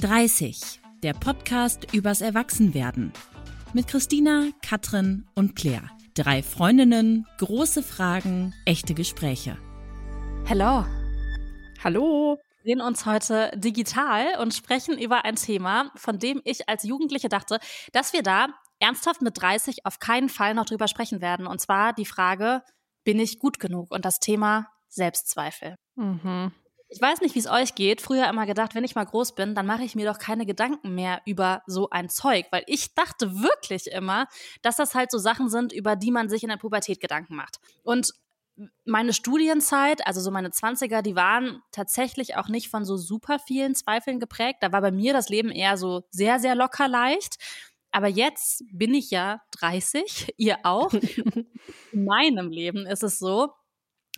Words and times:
30, 0.00 0.80
der 1.02 1.12
Podcast 1.12 1.92
übers 1.92 2.22
Erwachsenwerden. 2.22 3.12
Mit 3.74 3.86
Christina, 3.86 4.46
Katrin 4.66 5.26
und 5.34 5.56
Claire. 5.56 5.90
Drei 6.14 6.42
Freundinnen, 6.42 7.26
große 7.36 7.82
Fragen, 7.82 8.54
echte 8.64 8.94
Gespräche. 8.94 9.58
Hallo. 10.48 10.86
Hallo. 11.84 12.38
Wir 12.62 12.72
sehen 12.72 12.80
uns 12.80 13.04
heute 13.04 13.52
digital 13.56 14.38
und 14.40 14.54
sprechen 14.54 14.96
über 14.96 15.26
ein 15.26 15.36
Thema, 15.36 15.90
von 15.96 16.18
dem 16.18 16.40
ich 16.44 16.66
als 16.66 16.84
Jugendliche 16.84 17.28
dachte, 17.28 17.58
dass 17.92 18.14
wir 18.14 18.22
da 18.22 18.46
ernsthaft 18.78 19.20
mit 19.20 19.38
30 19.38 19.84
auf 19.84 19.98
keinen 19.98 20.30
Fall 20.30 20.54
noch 20.54 20.64
drüber 20.64 20.88
sprechen 20.88 21.20
werden. 21.20 21.46
Und 21.46 21.60
zwar 21.60 21.92
die 21.92 22.06
Frage, 22.06 22.62
bin 23.04 23.20
ich 23.20 23.38
gut 23.38 23.60
genug? 23.60 23.90
Und 23.90 24.06
das 24.06 24.18
Thema 24.18 24.66
Selbstzweifel. 24.88 25.76
Mhm. 25.96 26.52
Ich 26.92 27.00
weiß 27.00 27.20
nicht, 27.20 27.36
wie 27.36 27.38
es 27.38 27.48
euch 27.48 27.76
geht. 27.76 28.00
Früher 28.00 28.28
immer 28.28 28.46
gedacht, 28.46 28.74
wenn 28.74 28.82
ich 28.82 28.96
mal 28.96 29.04
groß 29.04 29.36
bin, 29.36 29.54
dann 29.54 29.64
mache 29.64 29.84
ich 29.84 29.94
mir 29.94 30.10
doch 30.10 30.18
keine 30.18 30.44
Gedanken 30.44 30.94
mehr 30.94 31.22
über 31.24 31.62
so 31.66 31.88
ein 31.90 32.08
Zeug, 32.08 32.46
weil 32.50 32.64
ich 32.66 32.94
dachte 32.94 33.42
wirklich 33.42 33.86
immer, 33.92 34.26
dass 34.62 34.76
das 34.76 34.94
halt 34.96 35.12
so 35.12 35.18
Sachen 35.18 35.48
sind, 35.48 35.72
über 35.72 35.94
die 35.94 36.10
man 36.10 36.28
sich 36.28 36.42
in 36.42 36.48
der 36.48 36.56
Pubertät 36.56 37.00
Gedanken 37.00 37.36
macht. 37.36 37.60
Und 37.84 38.12
meine 38.84 39.12
Studienzeit, 39.12 40.06
also 40.06 40.20
so 40.20 40.30
meine 40.30 40.48
20er, 40.48 41.02
die 41.02 41.16
waren 41.16 41.62
tatsächlich 41.72 42.36
auch 42.36 42.48
nicht 42.48 42.68
von 42.68 42.84
so 42.84 42.96
super 42.96 43.38
vielen 43.38 43.74
Zweifeln 43.74 44.20
geprägt. 44.20 44.58
Da 44.60 44.72
war 44.72 44.80
bei 44.80 44.90
mir 44.90 45.12
das 45.12 45.28
Leben 45.28 45.50
eher 45.50 45.76
so 45.76 46.02
sehr, 46.10 46.40
sehr 46.40 46.54
locker 46.54 46.88
leicht. 46.88 47.36
Aber 47.92 48.08
jetzt 48.08 48.64
bin 48.72 48.94
ich 48.94 49.10
ja 49.10 49.42
30, 49.60 50.34
ihr 50.36 50.58
auch. 50.64 50.92
In 51.92 52.04
meinem 52.04 52.50
Leben 52.50 52.86
ist 52.86 53.02
es 53.02 53.18
so, 53.18 53.52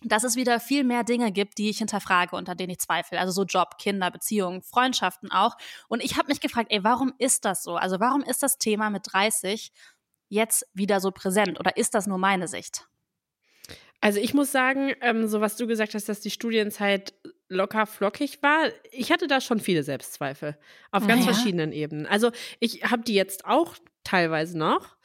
dass 0.05 0.25
es 0.25 0.37
wieder 0.37 0.61
viel 0.61 0.85
mehr 0.85 1.05
Dinge 1.05 1.33
gibt, 1.33 1.59
die 1.59 1.71
ich 1.71 1.79
hinterfrage 1.79 2.37
und 2.37 2.49
an 2.49 2.57
denen 2.57 2.71
ich 2.71 2.79
zweifle. 2.79 3.19
Also 3.19 3.33
so 3.33 3.45
Job, 3.45 3.79
Kinder, 3.79 4.11
Beziehungen, 4.11 4.63
Freundschaften 4.63 5.31
auch. 5.31 5.57
Und 5.89 6.03
ich 6.03 6.17
habe 6.17 6.29
mich 6.29 6.41
gefragt, 6.41 6.69
ey, 6.71 6.85
warum 6.85 7.13
ist 7.19 7.45
das 7.45 7.63
so? 7.63 7.77
Also 7.77 8.01
warum 8.01 8.23
ist 8.23 8.43
das 8.43 8.59
Thema 8.59 8.91
mit 8.91 9.03
30 9.13 9.73
jetzt 10.29 10.67
wieder 10.73 11.01
so 11.01 11.11
präsent? 11.11 11.61
Oder 11.61 11.77
ist 11.77 11.95
das 11.95 12.07
nur 12.07 12.19
meine 12.19 12.49
Sicht? 12.49 12.87
Also 14.01 14.19
ich 14.19 14.35
muss 14.35 14.51
sagen, 14.51 14.95
ähm, 15.01 15.29
so 15.29 15.41
was 15.41 15.57
du 15.57 15.69
gesagt 15.69 15.95
hast, 15.95 16.09
dass 16.09 16.21
die 16.21 16.31
Studienzeit 16.31 17.15
locker 17.49 17.87
flockig 17.87 18.43
war, 18.43 18.69
ich 18.91 19.13
hatte 19.13 19.29
da 19.29 19.41
schon 19.41 19.61
viele 19.61 19.85
Selbstzweifel 19.85 20.59
auf 20.91 21.07
ganz 21.07 21.25
ja. 21.25 21.33
verschiedenen 21.33 21.71
Ebenen. 21.71 22.07
Also 22.07 22.33
ich 22.59 22.91
habe 22.91 23.03
die 23.05 23.15
jetzt 23.15 23.45
auch 23.45 23.77
teilweise 24.03 24.59
noch. 24.59 24.97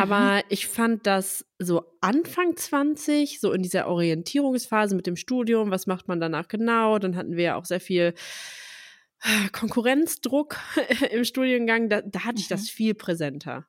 Aber 0.00 0.36
mhm. 0.36 0.42
ich 0.48 0.66
fand 0.66 1.06
das 1.06 1.44
so 1.58 1.84
Anfang 2.00 2.56
20, 2.56 3.40
so 3.40 3.52
in 3.52 3.62
dieser 3.62 3.88
Orientierungsphase 3.88 4.94
mit 4.94 5.06
dem 5.06 5.16
Studium, 5.16 5.70
was 5.70 5.86
macht 5.86 6.08
man 6.08 6.20
danach 6.20 6.48
genau? 6.48 6.98
Dann 6.98 7.16
hatten 7.16 7.36
wir 7.36 7.44
ja 7.44 7.56
auch 7.56 7.64
sehr 7.64 7.80
viel 7.80 8.14
äh, 9.22 9.48
Konkurrenzdruck 9.50 10.56
im 11.10 11.24
Studiengang. 11.24 11.88
Da, 11.88 12.02
da 12.02 12.24
hatte 12.24 12.40
ich 12.40 12.48
das 12.48 12.62
mhm. 12.62 12.66
viel 12.66 12.94
präsenter. 12.94 13.66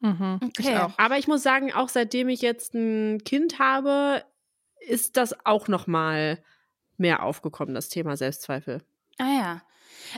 Mhm. 0.00 0.40
Okay. 0.42 0.52
Ich 0.58 0.76
auch. 0.76 0.98
Aber 0.98 1.18
ich 1.18 1.28
muss 1.28 1.42
sagen, 1.42 1.72
auch 1.72 1.88
seitdem 1.88 2.28
ich 2.28 2.42
jetzt 2.42 2.74
ein 2.74 3.22
Kind 3.24 3.58
habe, 3.58 4.22
ist 4.86 5.16
das 5.16 5.34
auch 5.46 5.68
noch 5.68 5.86
mal 5.86 6.42
mehr 6.96 7.22
aufgekommen, 7.22 7.74
das 7.74 7.88
Thema 7.88 8.16
Selbstzweifel. 8.16 8.82
Ah 9.18 9.32
ja. 9.38 9.62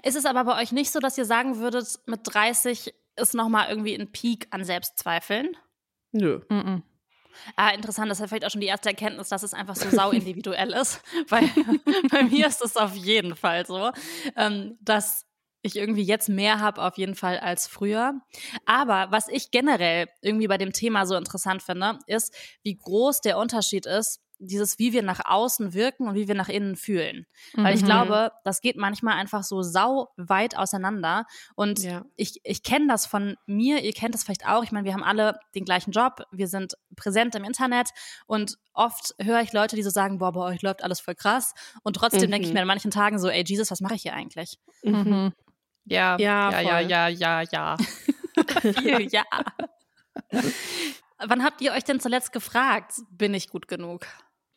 Ist 0.02 0.16
es 0.16 0.26
aber 0.26 0.44
bei 0.44 0.60
euch 0.60 0.72
nicht 0.72 0.90
so, 0.90 0.98
dass 0.98 1.16
ihr 1.16 1.24
sagen 1.24 1.58
würdet, 1.58 2.00
mit 2.06 2.20
30 2.24 2.94
ist 3.16 3.34
nochmal 3.34 3.68
irgendwie 3.68 3.94
ein 3.94 4.10
Peak 4.12 4.46
an 4.50 4.64
Selbstzweifeln? 4.64 5.56
Nö. 6.12 6.40
Mm 6.48 6.54
-mm. 6.54 6.82
Ah, 7.54 7.70
interessant, 7.70 8.10
das 8.10 8.18
ist 8.18 8.22
ja 8.22 8.28
vielleicht 8.28 8.46
auch 8.46 8.50
schon 8.50 8.60
die 8.60 8.66
erste 8.66 8.88
Erkenntnis, 8.88 9.28
dass 9.28 9.42
es 9.42 9.54
einfach 9.54 9.76
so 9.76 9.88
sau 9.90 10.10
individuell 10.10 10.72
ist. 10.72 11.00
Weil 11.28 11.48
bei 12.10 12.24
mir 12.24 12.46
ist 12.46 12.62
es 12.62 12.76
auf 12.76 12.94
jeden 12.94 13.36
Fall 13.36 13.66
so, 13.66 13.92
ähm, 14.36 14.78
dass 14.80 15.26
ich 15.62 15.76
irgendwie 15.76 16.02
jetzt 16.02 16.28
mehr 16.28 16.60
habe, 16.60 16.82
auf 16.82 16.96
jeden 16.96 17.14
Fall 17.14 17.38
als 17.38 17.66
früher. 17.66 18.14
Aber 18.64 19.08
was 19.10 19.28
ich 19.28 19.50
generell 19.50 20.08
irgendwie 20.22 20.46
bei 20.46 20.58
dem 20.58 20.72
Thema 20.72 21.06
so 21.06 21.16
interessant 21.16 21.62
finde, 21.62 21.98
ist, 22.06 22.34
wie 22.62 22.76
groß 22.76 23.20
der 23.20 23.36
Unterschied 23.38 23.84
ist 23.84 24.20
dieses, 24.38 24.78
wie 24.78 24.92
wir 24.92 25.02
nach 25.02 25.20
außen 25.24 25.74
wirken 25.74 26.08
und 26.08 26.14
wie 26.14 26.28
wir 26.28 26.34
nach 26.34 26.48
innen 26.48 26.76
fühlen. 26.76 27.26
Mhm. 27.54 27.64
Weil 27.64 27.74
ich 27.74 27.82
mhm. 27.82 27.86
glaube, 27.86 28.32
das 28.44 28.60
geht 28.60 28.76
manchmal 28.76 29.14
einfach 29.14 29.42
so 29.42 29.62
sau 29.62 30.08
weit 30.16 30.56
auseinander. 30.56 31.26
Und 31.54 31.82
ja. 31.82 32.04
ich, 32.16 32.40
ich 32.44 32.62
kenne 32.62 32.86
das 32.88 33.06
von 33.06 33.36
mir, 33.46 33.82
ihr 33.82 33.92
kennt 33.92 34.14
das 34.14 34.24
vielleicht 34.24 34.46
auch. 34.46 34.62
Ich 34.62 34.72
meine, 34.72 34.84
wir 34.84 34.92
haben 34.92 35.04
alle 35.04 35.38
den 35.54 35.64
gleichen 35.64 35.90
Job, 35.90 36.22
wir 36.30 36.48
sind 36.48 36.74
präsent 36.96 37.34
im 37.34 37.44
Internet 37.44 37.90
und 38.26 38.56
oft 38.72 39.14
höre 39.20 39.40
ich 39.40 39.52
Leute, 39.52 39.76
die 39.76 39.82
so 39.82 39.90
sagen, 39.90 40.18
boah, 40.18 40.32
bei 40.32 40.40
euch 40.40 40.62
läuft 40.62 40.82
alles 40.82 41.00
voll 41.00 41.14
krass. 41.14 41.54
Und 41.82 41.96
trotzdem 41.96 42.28
mhm. 42.28 42.32
denke 42.32 42.48
ich 42.48 42.54
mir 42.54 42.60
an 42.60 42.66
manchen 42.66 42.90
Tagen 42.90 43.18
so, 43.18 43.28
ey 43.28 43.44
Jesus, 43.46 43.70
was 43.70 43.80
mache 43.80 43.94
ich 43.94 44.02
hier 44.02 44.14
eigentlich? 44.14 44.58
Mhm. 44.82 45.32
Ja, 45.84 46.16
ja, 46.18 46.60
ja, 46.60 46.80
ja, 46.80 46.80
ja, 46.80 47.08
ja, 47.08 47.42
ja. 47.42 47.76
Viel, 48.60 49.08
ja. 49.12 49.24
Wann 51.18 51.42
habt 51.42 51.60
ihr 51.62 51.72
euch 51.72 51.84
denn 51.84 52.00
zuletzt 52.00 52.32
gefragt, 52.32 52.94
bin 53.10 53.32
ich 53.34 53.48
gut 53.48 53.68
genug? 53.68 54.06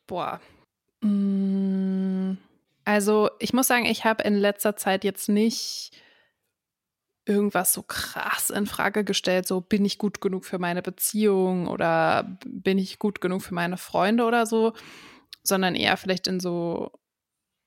Boah. 0.10 0.42
Mm, 1.02 2.34
also 2.84 3.30
ich 3.38 3.54
muss 3.54 3.68
sagen, 3.68 3.86
ich 3.86 4.06
habe 4.06 4.24
in 4.24 4.36
letzter 4.36 4.76
Zeit 4.76 5.04
jetzt 5.04 5.30
nicht 5.30 5.92
irgendwas 7.26 7.74
so 7.74 7.84
krass 7.84 8.50
in 8.50 8.66
Frage 8.66 9.04
gestellt, 9.04 9.48
so 9.48 9.62
bin 9.62 9.86
ich 9.86 10.00
gut 10.00 10.20
genug 10.20 10.46
für 10.46 10.58
meine 10.58 10.82
Beziehung 10.82 11.68
oder 11.68 12.40
bin 12.44 12.80
ich 12.80 12.98
gut 12.98 13.22
genug 13.22 13.44
für 13.44 13.54
meine 13.54 13.78
Freunde 13.78 14.24
oder 14.26 14.48
so, 14.48 14.74
sondern 15.44 15.76
eher 15.76 15.96
vielleicht 15.96 16.28
in 16.28 16.40
so 16.40 16.92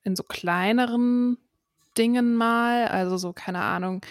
in 0.03 0.17
so 0.17 0.25
kleineren 0.25 1.39
Dingen 1.97 2.35
mal, 2.35 2.89
also 2.89 3.19
so 3.19 3.33
keine 3.33 3.61
Ahnung, 3.61 4.05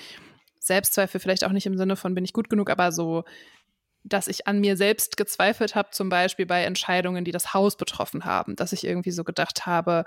Selbstzweifel 0.59 1.19
vielleicht 1.19 1.43
auch 1.43 1.51
nicht 1.51 1.65
im 1.65 1.77
Sinne 1.77 1.97
von 1.97 2.15
bin 2.15 2.23
ich 2.23 2.31
gut 2.31 2.49
genug, 2.49 2.69
aber 2.69 2.93
so 2.93 3.25
dass 4.03 4.27
ich 4.27 4.47
an 4.47 4.59
mir 4.59 4.77
selbst 4.77 5.17
gezweifelt 5.17 5.75
habe, 5.75 5.91
zum 5.91 6.09
Beispiel 6.09 6.45
bei 6.45 6.63
Entscheidungen, 6.63 7.23
die 7.23 7.31
das 7.31 7.53
Haus 7.53 7.77
betroffen 7.77 8.25
haben, 8.25 8.55
dass 8.55 8.73
ich 8.73 8.83
irgendwie 8.83 9.11
so 9.11 9.23
gedacht 9.23 9.65
habe, 9.65 10.05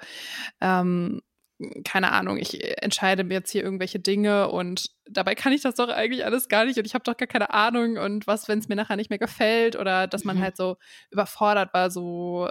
ähm, 0.60 1.22
keine 1.84 2.10
Ahnung, 2.12 2.36
ich 2.36 2.82
entscheide 2.82 3.22
mir 3.22 3.34
jetzt 3.34 3.52
hier 3.52 3.62
irgendwelche 3.62 4.00
Dinge 4.00 4.48
und 4.48 4.90
dabei 5.08 5.36
kann 5.36 5.52
ich 5.52 5.62
das 5.62 5.76
doch 5.76 5.88
eigentlich 5.88 6.24
alles 6.24 6.48
gar 6.48 6.64
nicht 6.64 6.78
und 6.78 6.84
ich 6.84 6.94
habe 6.94 7.04
doch 7.04 7.16
gar 7.16 7.28
keine 7.28 7.54
Ahnung 7.54 7.96
und 7.96 8.26
was, 8.26 8.48
wenn 8.48 8.58
es 8.58 8.68
mir 8.68 8.74
nachher 8.74 8.96
nicht 8.96 9.10
mehr 9.10 9.20
gefällt 9.20 9.76
oder 9.76 10.08
dass 10.08 10.24
man 10.24 10.38
mhm. 10.38 10.42
halt 10.42 10.56
so 10.56 10.76
überfordert 11.10 11.72
war, 11.72 11.90
so 11.90 12.50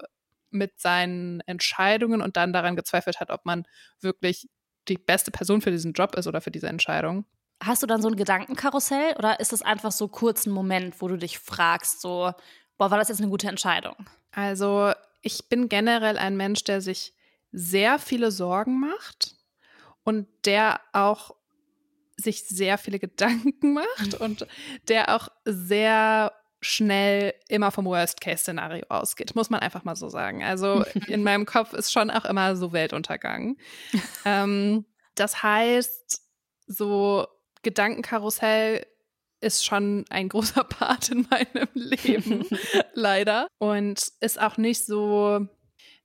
mit 0.52 0.80
seinen 0.80 1.42
Entscheidungen 1.42 2.22
und 2.22 2.38
dann 2.38 2.54
daran 2.54 2.76
gezweifelt 2.76 3.20
hat, 3.20 3.30
ob 3.30 3.46
man 3.46 3.66
wirklich 4.00 4.48
die 4.88 4.98
beste 4.98 5.32
Person 5.32 5.62
für 5.62 5.72
diesen 5.72 5.94
Job 5.94 6.16
ist 6.16 6.28
oder 6.28 6.40
für 6.40 6.52
diese 6.52 6.68
Entscheidung 6.68 7.26
hast 7.66 7.84
du 7.84 7.88
dann 7.88 8.02
so 8.02 8.08
ein 8.08 8.16
Gedankenkarussell 8.16 9.16
oder 9.18 9.40
ist 9.40 9.54
es 9.54 9.62
einfach 9.62 9.92
so 9.92 10.08
kurz 10.08 10.46
ein 10.46 10.52
Moment, 10.52 11.02
wo 11.02 11.08
du 11.08 11.18
dich 11.18 11.40
fragst, 11.40 12.02
so, 12.02 12.32
boah, 12.78 12.92
war 12.92 12.98
das 12.98 13.10
jetzt 13.10 13.22
eine 13.22 13.30
gute 13.30 13.48
Entscheidung? 13.48 13.96
Also, 14.32 14.92
ich 15.22 15.48
bin 15.50 15.70
generell 15.70 16.18
ein 16.18 16.36
Mensch, 16.36 16.64
der 16.64 16.82
sich 16.82 17.14
sehr 17.52 18.00
viele 18.00 18.32
Sorgen 18.32 18.80
macht 18.80 19.36
und 20.04 20.28
der 20.46 20.82
auch 20.92 21.36
sich 22.18 22.46
sehr 22.48 22.78
viele 22.78 23.00
Gedanken 23.00 23.74
macht 23.74 24.16
und 24.20 24.48
der 24.88 25.16
auch 25.16 25.30
sehr 25.46 26.34
schnell 26.62 27.34
immer 27.50 27.72
vom 27.72 27.86
Worst-Case-Szenario 27.86 28.86
ausgeht, 28.88 29.36
muss 29.36 29.50
man 29.50 29.60
einfach 29.60 29.84
mal 29.84 29.96
so 29.96 30.08
sagen. 30.08 30.44
Also 30.44 30.86
in 31.08 31.24
meinem 31.24 31.46
Kopf 31.46 31.74
ist 31.74 31.92
schon 31.92 32.10
auch 32.10 32.26
immer 32.26 32.56
so 32.56 32.72
Weltuntergang. 32.72 33.58
ähm, 34.26 34.86
das 35.16 35.44
heißt, 35.44 36.22
so 36.66 37.28
Gedankenkarussell 37.64 38.86
ist 39.44 39.66
schon 39.66 40.06
ein 40.10 40.30
großer 40.30 40.64
Part 40.64 41.10
in 41.10 41.28
meinem 41.30 41.68
Leben, 41.74 42.46
leider. 42.94 43.48
Und 43.60 44.12
ist 44.20 44.42
auch 44.42 44.58
nicht 44.58 44.86
so, 44.86 45.48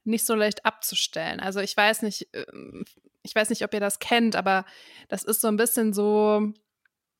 nicht 0.05 0.27
so 0.27 0.35
leicht 0.35 0.65
abzustellen. 0.65 1.41
Also 1.41 1.61
ich 1.61 1.77
weiß 1.77 2.03
nicht, 2.03 2.29
ähm, 2.33 2.85
ich 3.23 3.35
weiß 3.35 3.51
nicht, 3.51 3.65
ob 3.65 3.73
ihr 3.75 3.81
das 3.81 3.99
kennt, 3.99 4.37
aber 4.37 4.65
das 5.09 5.23
ist 5.23 5.41
so 5.41 5.49
ein 5.49 5.57
bisschen 5.57 5.93
so, 5.93 6.53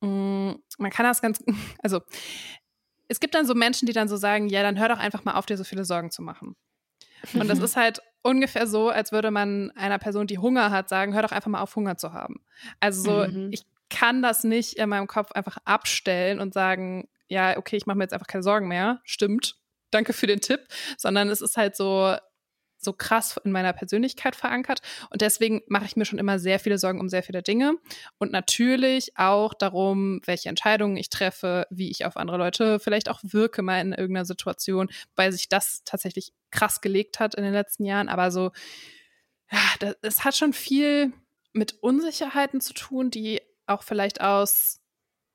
mm, 0.01 0.51
man 0.77 0.91
kann 0.91 1.05
das 1.05 1.21
ganz, 1.21 1.43
also 1.83 2.01
es 3.07 3.19
gibt 3.19 3.33
dann 3.33 3.47
so 3.47 3.55
Menschen, 3.55 3.85
die 3.85 3.93
dann 3.93 4.07
so 4.07 4.17
sagen, 4.17 4.49
ja, 4.49 4.61
dann 4.61 4.77
hör 4.79 4.89
doch 4.89 4.99
einfach 4.99 5.25
mal 5.25 5.35
auf, 5.35 5.45
dir 5.45 5.57
so 5.57 5.63
viele 5.63 5.85
Sorgen 5.85 6.11
zu 6.11 6.21
machen. 6.21 6.55
Und 7.33 7.49
das 7.49 7.59
ist 7.59 7.75
halt 7.75 8.01
ungefähr 8.21 8.65
so, 8.67 8.89
als 8.89 9.11
würde 9.11 9.31
man 9.31 9.71
einer 9.71 9.99
Person, 9.99 10.27
die 10.27 10.37
Hunger 10.37 10.71
hat, 10.71 10.89
sagen, 10.89 11.13
hör 11.13 11.21
doch 11.21 11.31
einfach 11.31 11.49
mal 11.49 11.61
auf, 11.61 11.75
Hunger 11.75 11.97
zu 11.97 12.13
haben. 12.13 12.45
Also 12.79 13.01
so, 13.03 13.27
mhm. 13.27 13.49
ich 13.51 13.65
kann 13.89 14.21
das 14.21 14.43
nicht 14.43 14.73
in 14.73 14.89
meinem 14.89 15.07
Kopf 15.07 15.31
einfach 15.31 15.57
abstellen 15.65 16.39
und 16.39 16.53
sagen, 16.53 17.07
ja, 17.27 17.57
okay, 17.57 17.77
ich 17.77 17.85
mache 17.85 17.97
mir 17.97 18.03
jetzt 18.05 18.13
einfach 18.13 18.27
keine 18.27 18.43
Sorgen 18.43 18.67
mehr. 18.67 19.01
Stimmt. 19.03 19.55
Danke 19.91 20.13
für 20.13 20.27
den 20.27 20.41
Tipp. 20.41 20.61
Sondern 20.97 21.29
es 21.29 21.41
ist 21.41 21.57
halt 21.57 21.75
so, 21.75 22.15
so 22.77 22.93
krass 22.93 23.39
in 23.43 23.51
meiner 23.51 23.73
Persönlichkeit 23.73 24.35
verankert. 24.35 24.81
Und 25.09 25.21
deswegen 25.21 25.61
mache 25.67 25.85
ich 25.85 25.95
mir 25.95 26.05
schon 26.05 26.19
immer 26.19 26.39
sehr 26.39 26.59
viele 26.59 26.77
Sorgen 26.77 26.99
um 26.99 27.09
sehr 27.09 27.23
viele 27.23 27.43
Dinge. 27.43 27.75
Und 28.17 28.31
natürlich 28.31 29.17
auch 29.17 29.53
darum, 29.53 30.21
welche 30.25 30.49
Entscheidungen 30.49 30.97
ich 30.97 31.09
treffe, 31.09 31.67
wie 31.69 31.91
ich 31.91 32.05
auf 32.05 32.17
andere 32.17 32.37
Leute 32.37 32.79
vielleicht 32.79 33.09
auch 33.09 33.19
wirke 33.23 33.61
mal 33.61 33.81
in 33.81 33.91
irgendeiner 33.91 34.25
Situation, 34.25 34.89
weil 35.15 35.31
sich 35.31 35.49
das 35.49 35.83
tatsächlich 35.83 36.33
krass 36.51 36.81
gelegt 36.81 37.19
hat 37.19 37.35
in 37.35 37.43
den 37.43 37.53
letzten 37.53 37.85
Jahren. 37.85 38.09
Aber 38.09 38.31
so, 38.31 38.51
ja, 39.51 39.91
es 40.01 40.23
hat 40.23 40.35
schon 40.35 40.53
viel 40.53 41.13
mit 41.53 41.81
Unsicherheiten 41.81 42.61
zu 42.61 42.73
tun, 42.73 43.11
die 43.11 43.41
auch 43.69 43.83
vielleicht 43.83 44.21
aus, 44.21 44.81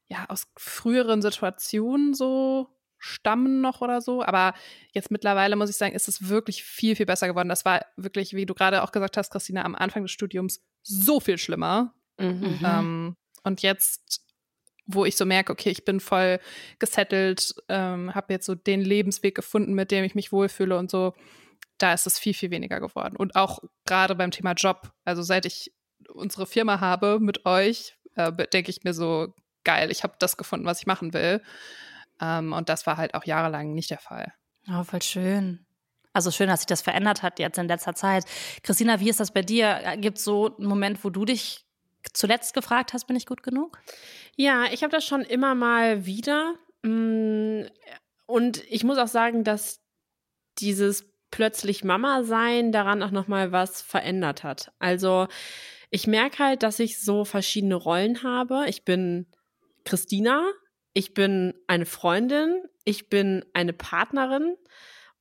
ja, 0.06 0.26
aus 0.28 0.46
früheren 0.56 1.22
Situationen 1.22 2.14
so 2.14 2.68
stammen 2.98 3.60
noch 3.60 3.80
oder 3.82 4.00
so. 4.00 4.22
Aber 4.22 4.54
jetzt 4.92 5.10
mittlerweile 5.10 5.56
muss 5.56 5.70
ich 5.70 5.76
sagen, 5.76 5.94
ist 5.94 6.08
es 6.08 6.28
wirklich 6.28 6.64
viel, 6.64 6.96
viel 6.96 7.06
besser 7.06 7.26
geworden. 7.26 7.48
Das 7.48 7.64
war 7.64 7.84
wirklich, 7.96 8.34
wie 8.34 8.46
du 8.46 8.54
gerade 8.54 8.82
auch 8.82 8.92
gesagt 8.92 9.16
hast, 9.16 9.30
Christina, 9.30 9.64
am 9.64 9.74
Anfang 9.74 10.02
des 10.02 10.12
Studiums 10.12 10.62
so 10.82 11.20
viel 11.20 11.38
schlimmer. 11.38 11.94
Mhm. 12.18 12.60
Ähm, 12.64 13.16
und 13.42 13.62
jetzt, 13.62 14.22
wo 14.86 15.04
ich 15.04 15.16
so 15.16 15.26
merke, 15.26 15.52
okay, 15.52 15.70
ich 15.70 15.84
bin 15.84 16.00
voll 16.00 16.40
gesettelt, 16.78 17.54
ähm, 17.68 18.14
habe 18.14 18.32
jetzt 18.32 18.46
so 18.46 18.54
den 18.54 18.80
Lebensweg 18.80 19.34
gefunden, 19.34 19.74
mit 19.74 19.90
dem 19.90 20.04
ich 20.04 20.14
mich 20.14 20.32
wohlfühle 20.32 20.78
und 20.78 20.90
so, 20.90 21.14
da 21.78 21.92
ist 21.92 22.06
es 22.06 22.18
viel, 22.18 22.34
viel 22.34 22.50
weniger 22.50 22.80
geworden. 22.80 23.16
Und 23.16 23.36
auch 23.36 23.60
gerade 23.84 24.14
beim 24.14 24.30
Thema 24.30 24.52
Job. 24.52 24.92
Also 25.04 25.22
seit 25.22 25.44
ich 25.44 25.74
unsere 26.08 26.46
Firma 26.46 26.80
habe 26.80 27.18
mit 27.20 27.44
euch, 27.44 27.98
äh, 28.16 28.32
denke 28.48 28.70
ich 28.70 28.84
mir 28.84 28.94
so, 28.94 29.34
geil, 29.64 29.90
ich 29.90 30.02
habe 30.02 30.14
das 30.18 30.36
gefunden, 30.36 30.66
was 30.66 30.80
ich 30.80 30.86
machen 30.86 31.12
will. 31.12 31.42
Ähm, 32.20 32.52
und 32.52 32.68
das 32.68 32.86
war 32.86 32.96
halt 32.96 33.14
auch 33.14 33.24
jahrelang 33.24 33.74
nicht 33.74 33.90
der 33.90 33.98
Fall. 33.98 34.32
Oh, 34.68 34.84
voll 34.84 35.02
schön. 35.02 35.66
Also 36.12 36.30
schön, 36.30 36.48
dass 36.48 36.60
sich 36.60 36.66
das 36.66 36.80
verändert 36.82 37.22
hat 37.22 37.38
jetzt 37.40 37.58
in 37.58 37.66
letzter 37.66 37.94
Zeit. 37.94 38.24
Christina, 38.62 39.00
wie 39.00 39.10
ist 39.10 39.18
das 39.18 39.32
bei 39.32 39.42
dir? 39.42 39.96
Gibt 39.98 40.18
es 40.18 40.24
so 40.24 40.56
einen 40.56 40.68
Moment, 40.68 41.02
wo 41.02 41.10
du 41.10 41.24
dich 41.24 41.66
zuletzt 42.12 42.54
gefragt 42.54 42.92
hast, 42.92 43.06
bin 43.06 43.16
ich 43.16 43.26
gut 43.26 43.42
genug? 43.42 43.80
Ja, 44.36 44.66
ich 44.70 44.82
habe 44.82 44.92
das 44.92 45.04
schon 45.04 45.22
immer 45.22 45.54
mal 45.54 46.06
wieder. 46.06 46.54
Mm, 46.82 47.62
und 48.26 48.62
ich 48.70 48.84
muss 48.84 48.98
auch 48.98 49.08
sagen, 49.08 49.42
dass 49.42 49.80
dieses 50.58 51.10
plötzlich 51.30 51.82
Mama 51.82 52.22
sein 52.22 52.70
daran 52.70 53.02
auch 53.02 53.10
noch 53.10 53.26
mal 53.26 53.50
was 53.50 53.82
verändert 53.82 54.44
hat. 54.44 54.70
Also 54.78 55.26
ich 55.90 56.06
merke 56.06 56.42
halt, 56.42 56.62
dass 56.62 56.78
ich 56.78 57.00
so 57.00 57.24
verschiedene 57.24 57.74
Rollen 57.74 58.22
habe. 58.22 58.64
Ich 58.68 58.84
bin 58.84 59.26
Christina, 59.84 60.50
ich 60.92 61.14
bin 61.14 61.54
eine 61.66 61.86
Freundin, 61.86 62.62
ich 62.84 63.08
bin 63.08 63.44
eine 63.52 63.72
Partnerin 63.72 64.56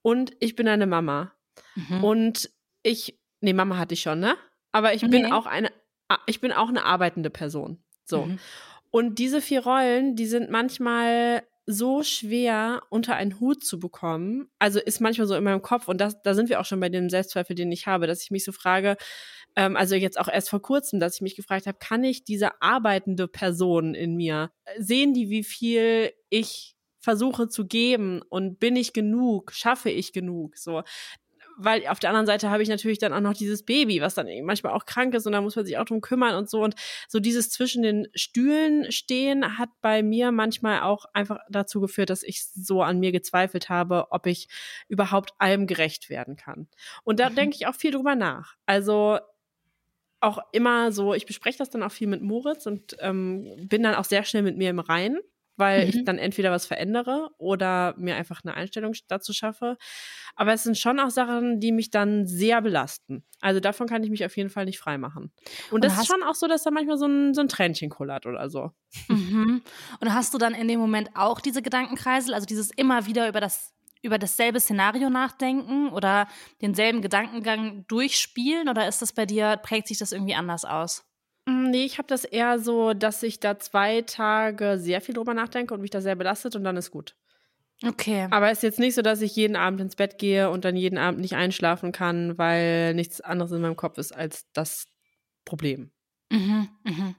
und 0.02 0.34
ich 0.40 0.56
bin 0.56 0.68
eine 0.68 0.88
Mama. 0.88 1.34
Mhm. 1.76 2.04
Und 2.04 2.52
ich, 2.84 3.20
nee, 3.42 3.54
Mama 3.54 3.78
hatte 3.78 3.94
ich 3.94 4.02
schon, 4.02 4.20
ne? 4.20 4.36
Aber 4.72 4.94
ich 4.94 5.02
nee. 5.04 5.10
bin 5.10 5.32
auch 5.32 5.46
eine, 5.46 5.72
ich 6.26 6.42
bin 6.42 6.52
auch 6.52 6.70
eine 6.70 6.86
arbeitende 6.86 7.30
Person. 7.30 7.84
So. 8.06 8.26
Mhm. 8.26 8.40
Und 8.92 9.20
diese 9.20 9.42
vier 9.42 9.64
Rollen, 9.64 10.16
die 10.16 10.28
sind 10.28 10.50
manchmal 10.50 11.44
so 11.66 12.04
schwer 12.04 12.84
unter 12.90 13.16
einen 13.16 13.40
Hut 13.40 13.64
zu 13.64 13.80
bekommen. 13.80 14.50
Also 14.60 14.80
ist 14.80 15.00
manchmal 15.00 15.28
so 15.28 15.36
in 15.36 15.44
meinem 15.44 15.62
Kopf 15.62 15.88
und 15.88 16.00
das, 16.02 16.22
da 16.22 16.34
sind 16.34 16.50
wir 16.50 16.60
auch 16.60 16.66
schon 16.66 16.80
bei 16.80 16.90
dem 16.90 17.10
Selbstzweifel, 17.10 17.56
den 17.56 17.72
ich 17.72 17.88
habe, 17.88 18.06
dass 18.06 18.22
ich 18.22 18.32
mich 18.32 18.44
so 18.44 18.52
frage, 18.52 18.98
ähm, 19.56 19.76
also 19.76 19.96
jetzt 19.96 20.20
auch 20.20 20.28
erst 20.28 20.50
vor 20.50 20.62
kurzem, 20.62 21.00
dass 21.00 21.16
ich 21.16 21.22
mich 21.22 21.36
gefragt 21.36 21.68
habe, 21.68 21.78
kann 21.80 22.04
ich 22.04 22.24
diese 22.24 22.62
arbeitende 22.62 23.28
Person 23.28 23.94
in 23.96 24.16
mir 24.16 24.52
sehen, 24.78 25.14
die 25.14 25.30
wie 25.30 25.44
viel 25.44 26.12
ich 26.30 26.76
versuche 27.00 27.50
zu 27.50 27.68
geben 27.68 28.22
und 28.30 28.60
bin 28.60 28.76
ich 28.76 28.94
genug, 28.94 29.52
schaffe 29.52 29.90
ich 29.90 30.14
genug, 30.14 30.58
so 30.58 30.84
weil 31.58 31.88
auf 31.88 32.00
der 32.00 32.10
anderen 32.10 32.26
Seite 32.26 32.50
habe 32.50 32.64
ich 32.64 32.70
natürlich 32.70 33.00
dann 33.00 33.14
auch 33.14 33.20
noch 33.20 33.34
dieses 33.34 33.64
Baby, 33.64 34.02
was 34.02 34.16
dann 34.16 34.28
manchmal 34.44 34.74
auch 34.74 34.86
krank 34.86 35.14
ist 35.14 35.26
und 35.26 35.34
da 35.34 35.42
muss 35.42 35.56
man 35.56 35.66
sich 35.66 35.78
auch 35.78 35.86
drum 35.86 36.02
kümmern 36.02 36.36
und 36.36 36.50
so. 36.50 36.62
Und 36.62 36.76
so 37.08 37.20
dieses 37.20 37.50
zwischen 37.50 37.84
den 37.84 38.08
Stühlen 38.16 38.92
stehen 38.92 39.58
hat 39.58 39.70
bei 39.82 40.04
mir 40.04 40.32
manchmal 40.32 40.82
auch 40.82 41.06
einfach 41.14 41.40
dazu 41.50 41.82
geführt, 41.82 42.10
dass 42.10 42.24
ich 42.24 42.46
so 42.46 42.82
an 42.82 43.00
mir 43.00 43.12
gezweifelt 43.12 43.70
habe, 43.70 44.08
ob 44.12 44.26
ich 44.26 44.48
überhaupt 44.88 45.34
allem 45.38 45.68
gerecht 45.68 46.10
werden 46.10 46.36
kann. 46.36 46.68
Und 47.04 47.20
da 47.20 47.30
mhm. 47.30 47.36
denke 47.36 47.56
ich 47.56 47.68
auch 47.68 47.76
viel 47.76 47.92
drüber 47.92 48.16
nach. 48.16 48.56
Also 48.66 49.20
auch 50.24 50.40
immer 50.52 50.92
so, 50.92 51.14
ich 51.14 51.26
bespreche 51.26 51.58
das 51.58 51.70
dann 51.70 51.84
auch 51.84 51.92
viel 51.92 52.08
mit 52.08 52.22
Moritz 52.22 52.66
und 52.66 52.96
ähm, 53.00 53.68
bin 53.68 53.84
dann 53.84 53.96
auch 53.96 54.06
sehr 54.06 54.24
schnell 54.24 54.44
mit 54.44 54.58
mir 54.58 54.70
im 54.70 54.80
Reinen 54.80 55.20
weil 55.56 55.84
mhm. 55.84 55.90
ich 55.90 56.04
dann 56.04 56.18
entweder 56.18 56.52
was 56.52 56.66
verändere 56.66 57.30
oder 57.38 57.94
mir 57.98 58.16
einfach 58.16 58.42
eine 58.44 58.56
Einstellung 58.56 58.94
dazu 59.08 59.34
schaffe. 59.34 59.78
Aber 60.36 60.54
es 60.54 60.64
sind 60.64 60.78
schon 60.78 61.00
auch 61.00 61.10
Sachen, 61.10 61.60
die 61.60 61.72
mich 61.72 61.92
dann 61.92 62.26
sehr 62.26 62.62
belasten. 62.62 63.24
Also 63.40 63.60
davon 63.60 63.88
kann 63.88 64.04
ich 64.04 64.10
mich 64.10 64.26
auf 64.26 64.36
jeden 64.36 64.50
Fall 64.50 64.66
nicht 64.66 64.80
freimachen. 64.80 65.32
Und, 65.70 65.76
Und 65.76 65.84
das 65.84 65.98
ist 65.98 66.08
schon 66.08 66.24
auch 66.24 66.36
so, 66.36 66.48
dass 66.48 66.64
da 66.64 66.72
manchmal 66.72 66.98
so 66.98 67.06
ein, 67.06 67.34
so 67.34 67.42
ein 67.42 67.48
Tränchen 67.48 67.90
kullert 67.90 68.26
oder 68.26 68.50
so. 68.50 68.72
Mhm. 69.10 69.62
Und 70.00 70.14
hast 70.14 70.34
du 70.34 70.38
dann 70.38 70.56
in 70.56 70.68
dem 70.68 70.80
Moment 70.80 71.10
auch 71.16 71.40
diese 71.40 71.62
Gedankenkreisel, 71.62 72.34
also 72.34 72.46
dieses 72.46 72.72
immer 72.72 73.06
wieder 73.06 73.28
über 73.30 73.42
das 73.42 73.74
über 74.04 74.20
dasselbe 74.20 74.60
Szenario 74.60 75.10
nachdenken 75.10 75.90
oder 75.90 76.28
denselben 76.62 77.02
Gedankengang 77.02 77.88
durchspielen 77.88 78.70
oder 78.70 78.88
ist 78.88 79.02
das 79.02 79.14
bei 79.14 79.26
dir, 79.26 79.58
prägt 79.58 79.88
sich 79.88 79.98
das 79.98 80.12
irgendwie 80.12 80.36
anders 80.36 80.66
aus? 80.66 81.06
Hm, 81.48 81.72
nee, 81.72 81.86
ich 81.86 81.98
habe 81.98 82.08
das 82.08 82.24
eher 82.26 82.60
so, 82.60 82.94
dass 82.94 83.24
ich 83.24 83.40
da 83.40 83.60
zwei 83.60 84.02
Tage 84.02 84.78
sehr 84.80 85.02
viel 85.02 85.16
drüber 85.16 85.34
nachdenke 85.34 85.74
und 85.74 85.82
mich 85.82 85.92
da 85.92 86.02
sehr 86.02 86.16
belastet 86.16 86.56
und 86.56 86.64
dann 86.64 86.78
ist 86.78 86.92
gut. 86.92 87.16
Okay. 87.84 88.30
Aber 88.30 88.50
es 88.50 88.60
ist 88.60 88.64
jetzt 88.64 88.80
nicht 88.80 88.96
so, 88.96 89.02
dass 89.02 89.22
ich 89.22 89.36
jeden 89.36 89.56
Abend 89.56 89.80
ins 89.82 89.96
Bett 89.96 90.18
gehe 90.18 90.50
und 90.50 90.66
dann 90.66 90.76
jeden 90.76 90.98
Abend 90.98 91.22
nicht 91.22 91.36
einschlafen 91.36 91.92
kann, 91.92 92.38
weil 92.38 92.94
nichts 92.96 93.22
anderes 93.22 93.52
in 93.52 93.62
meinem 93.62 93.76
Kopf 93.76 93.98
ist 93.98 94.12
als 94.12 94.52
das 94.54 94.88
Problem. 95.46 95.92
Mhm, 96.32 96.70
mhm. 96.84 97.16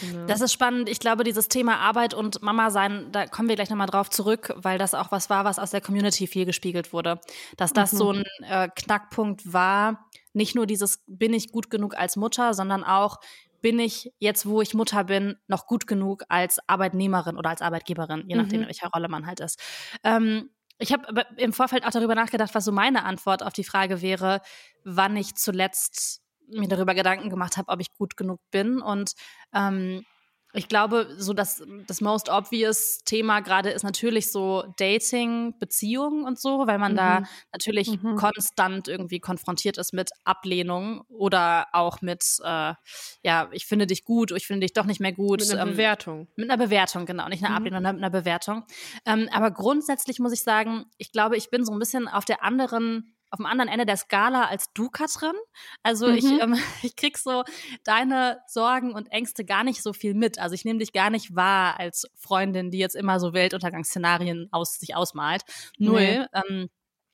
Genau. 0.00 0.26
Das 0.26 0.40
ist 0.40 0.52
spannend. 0.52 0.88
Ich 0.88 1.00
glaube, 1.00 1.24
dieses 1.24 1.48
Thema 1.48 1.78
Arbeit 1.78 2.14
und 2.14 2.42
Mama 2.42 2.70
sein, 2.70 3.08
da 3.12 3.26
kommen 3.26 3.48
wir 3.48 3.56
gleich 3.56 3.70
nochmal 3.70 3.86
drauf 3.86 4.10
zurück, 4.10 4.54
weil 4.56 4.78
das 4.78 4.94
auch 4.94 5.12
was 5.12 5.30
war, 5.30 5.44
was 5.44 5.58
aus 5.58 5.70
der 5.70 5.80
Community 5.80 6.26
viel 6.26 6.46
gespiegelt 6.46 6.92
wurde. 6.92 7.20
Dass 7.56 7.72
das 7.72 7.92
mhm. 7.92 7.96
so 7.96 8.12
ein 8.12 8.24
äh, 8.48 8.68
Knackpunkt 8.74 9.52
war, 9.52 10.08
nicht 10.32 10.54
nur 10.54 10.66
dieses, 10.66 11.02
bin 11.06 11.32
ich 11.32 11.52
gut 11.52 11.70
genug 11.70 11.96
als 11.96 12.16
Mutter, 12.16 12.54
sondern 12.54 12.84
auch, 12.84 13.18
bin 13.60 13.78
ich 13.78 14.12
jetzt, 14.18 14.46
wo 14.46 14.62
ich 14.62 14.74
Mutter 14.74 15.04
bin, 15.04 15.36
noch 15.46 15.66
gut 15.66 15.86
genug 15.86 16.24
als 16.28 16.58
Arbeitnehmerin 16.66 17.36
oder 17.36 17.50
als 17.50 17.62
Arbeitgeberin, 17.62 18.24
je 18.26 18.36
nachdem, 18.36 18.58
mhm. 18.58 18.62
in 18.62 18.68
welcher 18.68 18.88
Rolle 18.88 19.08
man 19.08 19.26
halt 19.26 19.40
ist. 19.40 19.60
Ähm, 20.02 20.50
ich 20.78 20.92
habe 20.92 21.26
im 21.36 21.52
Vorfeld 21.52 21.84
auch 21.84 21.90
darüber 21.90 22.14
nachgedacht, 22.14 22.54
was 22.54 22.64
so 22.64 22.72
meine 22.72 23.04
Antwort 23.04 23.42
auf 23.42 23.52
die 23.52 23.64
Frage 23.64 24.00
wäre, 24.00 24.40
wann 24.82 25.14
ich 25.16 25.34
zuletzt 25.34 26.22
mir 26.52 26.68
darüber 26.68 26.94
Gedanken 26.94 27.30
gemacht 27.30 27.56
habe, 27.56 27.68
ob 27.68 27.80
ich 27.80 27.92
gut 27.92 28.16
genug 28.16 28.40
bin. 28.50 28.80
Und 28.80 29.12
ähm, 29.54 30.04
ich 30.52 30.68
glaube, 30.68 31.06
so 31.16 31.32
das, 31.32 31.62
das 31.86 32.00
most 32.00 32.28
obvious 32.28 32.98
Thema 33.04 33.40
gerade 33.40 33.70
ist 33.70 33.84
natürlich 33.84 34.32
so 34.32 34.64
Dating, 34.78 35.56
Beziehungen 35.58 36.24
und 36.24 36.40
so, 36.40 36.66
weil 36.66 36.78
man 36.78 36.92
mhm. 36.92 36.96
da 36.96 37.22
natürlich 37.52 38.02
mhm. 38.02 38.16
konstant 38.16 38.88
irgendwie 38.88 39.20
konfrontiert 39.20 39.78
ist 39.78 39.92
mit 39.92 40.10
Ablehnung 40.24 41.02
oder 41.08 41.68
auch 41.72 42.02
mit, 42.02 42.24
äh, 42.42 42.74
ja, 43.22 43.48
ich 43.52 43.66
finde 43.66 43.86
dich 43.86 44.04
gut, 44.04 44.32
ich 44.32 44.46
finde 44.46 44.66
dich 44.66 44.72
doch 44.72 44.86
nicht 44.86 45.00
mehr 45.00 45.12
gut. 45.12 45.40
Mit 45.40 45.50
einer 45.50 45.62
ähm, 45.62 45.72
Bewertung. 45.72 46.28
Mit 46.36 46.50
einer 46.50 46.62
Bewertung, 46.62 47.06
genau. 47.06 47.28
Nicht 47.28 47.44
einer 47.44 47.50
mhm. 47.50 47.56
Ablehnung, 47.56 47.76
sondern 47.78 47.96
mit 47.96 48.04
einer 48.04 48.10
Bewertung. 48.10 48.64
Ähm, 49.06 49.28
aber 49.32 49.52
grundsätzlich 49.52 50.18
muss 50.18 50.32
ich 50.32 50.42
sagen, 50.42 50.86
ich 50.98 51.12
glaube, 51.12 51.36
ich 51.36 51.50
bin 51.50 51.64
so 51.64 51.72
ein 51.72 51.78
bisschen 51.78 52.08
auf 52.08 52.24
der 52.24 52.42
anderen 52.42 53.14
auf 53.30 53.36
dem 53.38 53.46
anderen 53.46 53.68
Ende 53.68 53.86
der 53.86 53.96
Skala 53.96 54.46
als 54.46 54.72
du, 54.74 54.88
Katrin. 54.88 55.34
Also 55.82 56.08
mhm. 56.08 56.14
ich, 56.14 56.24
ähm, 56.24 56.54
ich 56.82 56.96
krieg 56.96 57.18
so 57.18 57.44
deine 57.84 58.40
Sorgen 58.46 58.94
und 58.94 59.10
Ängste 59.12 59.44
gar 59.44 59.64
nicht 59.64 59.82
so 59.82 59.92
viel 59.92 60.14
mit. 60.14 60.38
Also 60.38 60.54
ich 60.54 60.64
nehme 60.64 60.78
dich 60.78 60.92
gar 60.92 61.10
nicht 61.10 61.34
wahr 61.34 61.78
als 61.78 62.06
Freundin, 62.16 62.70
die 62.70 62.78
jetzt 62.78 62.96
immer 62.96 63.20
so 63.20 63.32
Weltuntergangsszenarien 63.32 64.48
aus 64.50 64.78
sich 64.78 64.94
ausmalt. 64.94 65.42
Null. 65.78 66.00
Nee. 66.00 66.26
Ähm, 66.32 66.68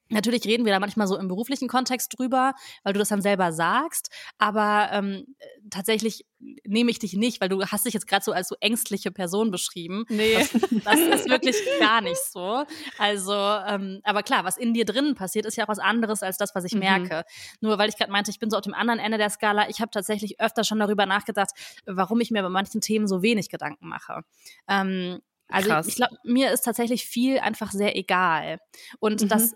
Natürlich 0.09 0.45
reden 0.45 0.65
wir 0.65 0.73
da 0.73 0.79
manchmal 0.79 1.07
so 1.07 1.17
im 1.17 1.29
beruflichen 1.29 1.69
Kontext 1.69 2.17
drüber, 2.17 2.55
weil 2.85 2.93
du 2.93 2.99
das 2.99 3.09
dann 3.09 3.23
selber 3.23 3.53
sagst, 3.53 4.11
aber 4.39 4.89
ähm, 4.93 5.27
tatsächlich 5.71 6.25
nehme 6.39 6.91
ich 6.91 6.99
dich 6.99 7.15
nicht, 7.15 7.41
weil 7.41 7.49
du 7.49 7.65
hast 7.65 7.87
dich 7.87 7.95
jetzt 7.95 8.07
gerade 8.07 8.25
so 8.25 8.33
als 8.33 8.49
so 8.49 8.57
ängstliche 8.61 9.11
Person 9.11 9.51
beschrieben. 9.51 10.05
Nee. 10.09 10.35
Das, 10.35 10.53
das 10.85 11.01
ist 11.01 11.29
wirklich 11.31 11.57
gar 11.81 12.01
nicht 12.01 12.21
so. 12.31 12.65
Also, 12.99 13.33
ähm, 13.33 14.01
aber 14.05 14.23
klar, 14.23 14.45
was 14.45 14.57
in 14.57 14.75
dir 14.75 14.85
drinnen 14.85 15.15
passiert, 15.15 15.47
ist 15.47 15.57
ja 15.57 15.65
auch 15.65 15.69
was 15.69 15.79
anderes 15.79 16.23
als 16.23 16.37
das, 16.37 16.55
was 16.55 16.65
ich 16.65 16.75
mhm. 16.75 16.81
merke. 16.81 17.25
Nur 17.61 17.79
weil 17.79 17.89
ich 17.89 17.97
gerade 17.97 18.13
meinte, 18.13 18.31
ich 18.31 18.39
bin 18.39 18.51
so 18.51 18.57
auf 18.57 18.63
dem 18.63 18.75
anderen 18.75 19.01
Ende 19.01 19.19
der 19.19 19.31
Skala, 19.31 19.69
ich 19.69 19.81
habe 19.81 19.91
tatsächlich 19.91 20.41
öfter 20.41 20.63
schon 20.63 20.79
darüber 20.79 21.07
nachgedacht, 21.07 21.51
warum 21.87 22.21
ich 22.21 22.31
mir 22.31 22.43
bei 22.43 22.49
manchen 22.49 22.81
Themen 22.81 23.09
so 23.09 23.23
wenig 23.23 23.49
Gedanken 23.49 23.89
mache. 23.89 24.23
Ähm, 24.69 25.21
also 25.49 25.69
Krass. 25.69 25.87
ich 25.87 25.97
glaube, 25.97 26.17
mir 26.25 26.51
ist 26.51 26.63
tatsächlich 26.63 27.07
viel 27.07 27.39
einfach 27.39 27.71
sehr 27.71 27.97
egal. 27.97 28.59
Und 28.99 29.23
mhm. 29.23 29.29
das 29.29 29.55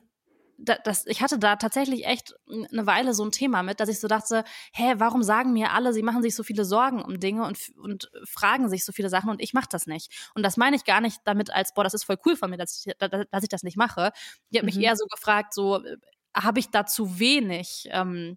das, 0.62 1.06
ich 1.06 1.22
hatte 1.22 1.38
da 1.38 1.56
tatsächlich 1.56 2.06
echt 2.06 2.34
eine 2.48 2.86
Weile 2.86 3.14
so 3.14 3.24
ein 3.24 3.32
Thema 3.32 3.62
mit, 3.62 3.80
dass 3.80 3.88
ich 3.88 4.00
so 4.00 4.08
dachte, 4.08 4.44
hä, 4.72 4.94
warum 4.96 5.22
sagen 5.22 5.52
mir 5.52 5.72
alle, 5.72 5.92
sie 5.92 6.02
machen 6.02 6.22
sich 6.22 6.34
so 6.34 6.42
viele 6.42 6.64
Sorgen 6.64 7.02
um 7.02 7.18
Dinge 7.18 7.44
und, 7.44 7.58
und 7.76 8.10
fragen 8.24 8.68
sich 8.68 8.84
so 8.84 8.92
viele 8.92 9.08
Sachen 9.08 9.30
und 9.30 9.40
ich 9.40 9.54
mache 9.54 9.68
das 9.70 9.86
nicht. 9.86 10.30
Und 10.34 10.42
das 10.42 10.56
meine 10.56 10.76
ich 10.76 10.84
gar 10.84 11.00
nicht 11.00 11.20
damit 11.24 11.50
als, 11.50 11.72
boah, 11.72 11.84
das 11.84 11.94
ist 11.94 12.04
voll 12.04 12.18
cool 12.26 12.36
von 12.36 12.50
mir, 12.50 12.58
dass 12.58 12.84
ich, 12.84 12.92
dass 12.98 13.42
ich 13.42 13.48
das 13.48 13.62
nicht 13.62 13.76
mache. 13.76 14.12
Ich 14.50 14.58
habe 14.58 14.66
mich 14.66 14.76
mhm. 14.76 14.82
eher 14.82 14.96
so 14.96 15.06
gefragt, 15.06 15.54
so, 15.54 15.82
äh, 15.82 15.96
habe 16.34 16.60
ich 16.60 16.70
da 16.70 16.86
zu 16.86 17.18
wenig? 17.18 17.88
Ähm, 17.90 18.36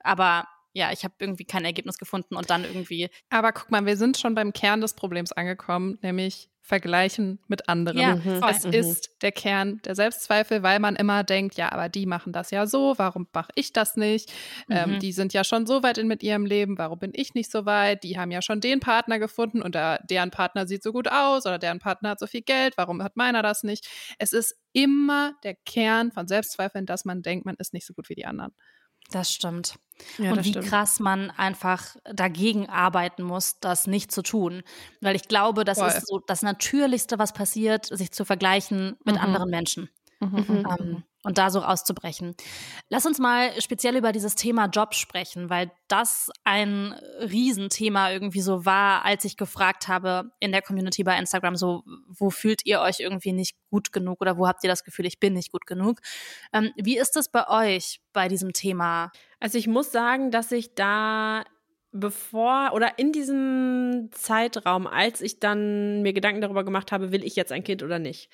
aber 0.00 0.46
ja, 0.72 0.92
ich 0.92 1.04
habe 1.04 1.14
irgendwie 1.18 1.44
kein 1.44 1.64
Ergebnis 1.64 1.98
gefunden 1.98 2.36
und 2.36 2.50
dann 2.50 2.64
irgendwie. 2.64 3.10
Aber 3.30 3.52
guck 3.52 3.70
mal, 3.70 3.86
wir 3.86 3.96
sind 3.96 4.16
schon 4.16 4.34
beim 4.34 4.52
Kern 4.52 4.80
des 4.80 4.94
Problems 4.94 5.32
angekommen, 5.32 5.98
nämlich 6.02 6.50
vergleichen 6.68 7.40
mit 7.48 7.68
anderen. 7.68 7.98
Ja, 7.98 8.14
Mhm. 8.16 8.42
Es 8.46 8.64
ist 8.66 9.10
der 9.22 9.32
Kern 9.32 9.80
der 9.86 9.94
Selbstzweifel, 9.94 10.62
weil 10.62 10.78
man 10.80 10.96
immer 10.96 11.24
denkt, 11.24 11.56
ja, 11.56 11.72
aber 11.72 11.88
die 11.88 12.04
machen 12.04 12.32
das 12.34 12.50
ja 12.50 12.66
so, 12.66 12.92
warum 12.98 13.26
mache 13.32 13.50
ich 13.54 13.72
das 13.72 13.96
nicht? 13.96 14.30
Ähm, 14.68 14.92
Mhm. 14.92 14.98
die 14.98 15.12
sind 15.12 15.32
ja 15.32 15.44
schon 15.44 15.66
so 15.66 15.82
weit 15.82 15.96
in 15.96 16.06
mit 16.08 16.22
ihrem 16.22 16.44
Leben, 16.44 16.76
warum 16.76 16.98
bin 16.98 17.12
ich 17.14 17.32
nicht 17.32 17.50
so 17.50 17.64
weit? 17.64 18.04
Die 18.04 18.18
haben 18.18 18.30
ja 18.30 18.42
schon 18.42 18.60
den 18.60 18.80
Partner 18.80 19.18
gefunden 19.18 19.62
und 19.62 19.74
der, 19.74 20.00
deren 20.10 20.30
Partner 20.30 20.66
sieht 20.66 20.82
so 20.82 20.92
gut 20.92 21.08
aus 21.10 21.46
oder 21.46 21.58
deren 21.58 21.78
Partner 21.78 22.10
hat 22.10 22.20
so 22.20 22.26
viel 22.26 22.42
Geld, 22.42 22.76
warum 22.76 23.02
hat 23.02 23.16
meiner 23.16 23.42
das 23.42 23.62
nicht? 23.62 23.88
Es 24.18 24.34
ist 24.34 24.54
immer 24.74 25.32
der 25.44 25.54
Kern 25.54 26.12
von 26.12 26.28
Selbstzweifeln, 26.28 26.84
dass 26.84 27.06
man 27.06 27.22
denkt, 27.22 27.46
man 27.46 27.56
ist 27.58 27.72
nicht 27.72 27.86
so 27.86 27.94
gut 27.94 28.10
wie 28.10 28.14
die 28.14 28.26
anderen. 28.26 28.52
Das 29.10 29.32
stimmt. 29.32 29.76
Ja, 30.18 30.32
und 30.32 30.44
wie 30.44 30.50
stimmt. 30.50 30.66
krass 30.68 31.00
man 31.00 31.30
einfach 31.30 31.96
dagegen 32.04 32.68
arbeiten 32.68 33.22
muss, 33.22 33.60
das 33.60 33.86
nicht 33.86 34.12
zu 34.12 34.22
tun. 34.22 34.62
Weil 35.00 35.16
ich 35.16 35.28
glaube, 35.28 35.64
das 35.64 35.78
Voll. 35.78 35.86
ist 35.86 36.06
so 36.06 36.18
das 36.20 36.42
Natürlichste, 36.42 37.18
was 37.18 37.32
passiert, 37.32 37.86
sich 37.86 38.12
zu 38.12 38.24
vergleichen 38.24 38.96
mit 39.04 39.16
Mhm. 39.16 39.22
anderen 39.22 39.50
Menschen. 39.50 39.90
Mhm. 40.20 40.68
Ähm, 40.68 41.04
und 41.28 41.36
da 41.36 41.50
so 41.50 41.58
rauszubrechen. 41.58 42.34
Lass 42.88 43.04
uns 43.04 43.18
mal 43.18 43.52
speziell 43.60 43.96
über 43.96 44.12
dieses 44.12 44.34
Thema 44.34 44.64
Job 44.64 44.94
sprechen, 44.94 45.50
weil 45.50 45.70
das 45.86 46.30
ein 46.44 46.94
Riesenthema 47.20 48.10
irgendwie 48.10 48.40
so 48.40 48.64
war, 48.64 49.04
als 49.04 49.26
ich 49.26 49.36
gefragt 49.36 49.88
habe 49.88 50.30
in 50.40 50.52
der 50.52 50.62
Community 50.62 51.04
bei 51.04 51.18
Instagram, 51.18 51.54
so, 51.54 51.84
wo 52.08 52.30
fühlt 52.30 52.64
ihr 52.64 52.80
euch 52.80 53.00
irgendwie 53.00 53.32
nicht 53.32 53.58
gut 53.70 53.92
genug 53.92 54.22
oder 54.22 54.38
wo 54.38 54.48
habt 54.48 54.64
ihr 54.64 54.70
das 54.70 54.84
Gefühl, 54.84 55.04
ich 55.04 55.20
bin 55.20 55.34
nicht 55.34 55.52
gut 55.52 55.66
genug? 55.66 56.00
Ähm, 56.54 56.72
wie 56.76 56.96
ist 56.96 57.14
es 57.18 57.28
bei 57.28 57.46
euch 57.46 58.00
bei 58.14 58.28
diesem 58.28 58.54
Thema? 58.54 59.12
Also 59.38 59.58
ich 59.58 59.66
muss 59.66 59.92
sagen, 59.92 60.30
dass 60.30 60.50
ich 60.50 60.74
da 60.74 61.44
bevor 61.92 62.72
oder 62.74 62.98
in 62.98 63.12
diesem 63.12 64.08
Zeitraum, 64.12 64.86
als 64.86 65.20
ich 65.20 65.40
dann 65.40 66.02
mir 66.02 66.12
Gedanken 66.12 66.40
darüber 66.40 66.64
gemacht 66.64 66.92
habe, 66.92 67.12
will 67.12 67.24
ich 67.24 67.36
jetzt 67.36 67.52
ein 67.52 67.64
Kind 67.64 67.82
oder 67.82 67.98
nicht, 67.98 68.30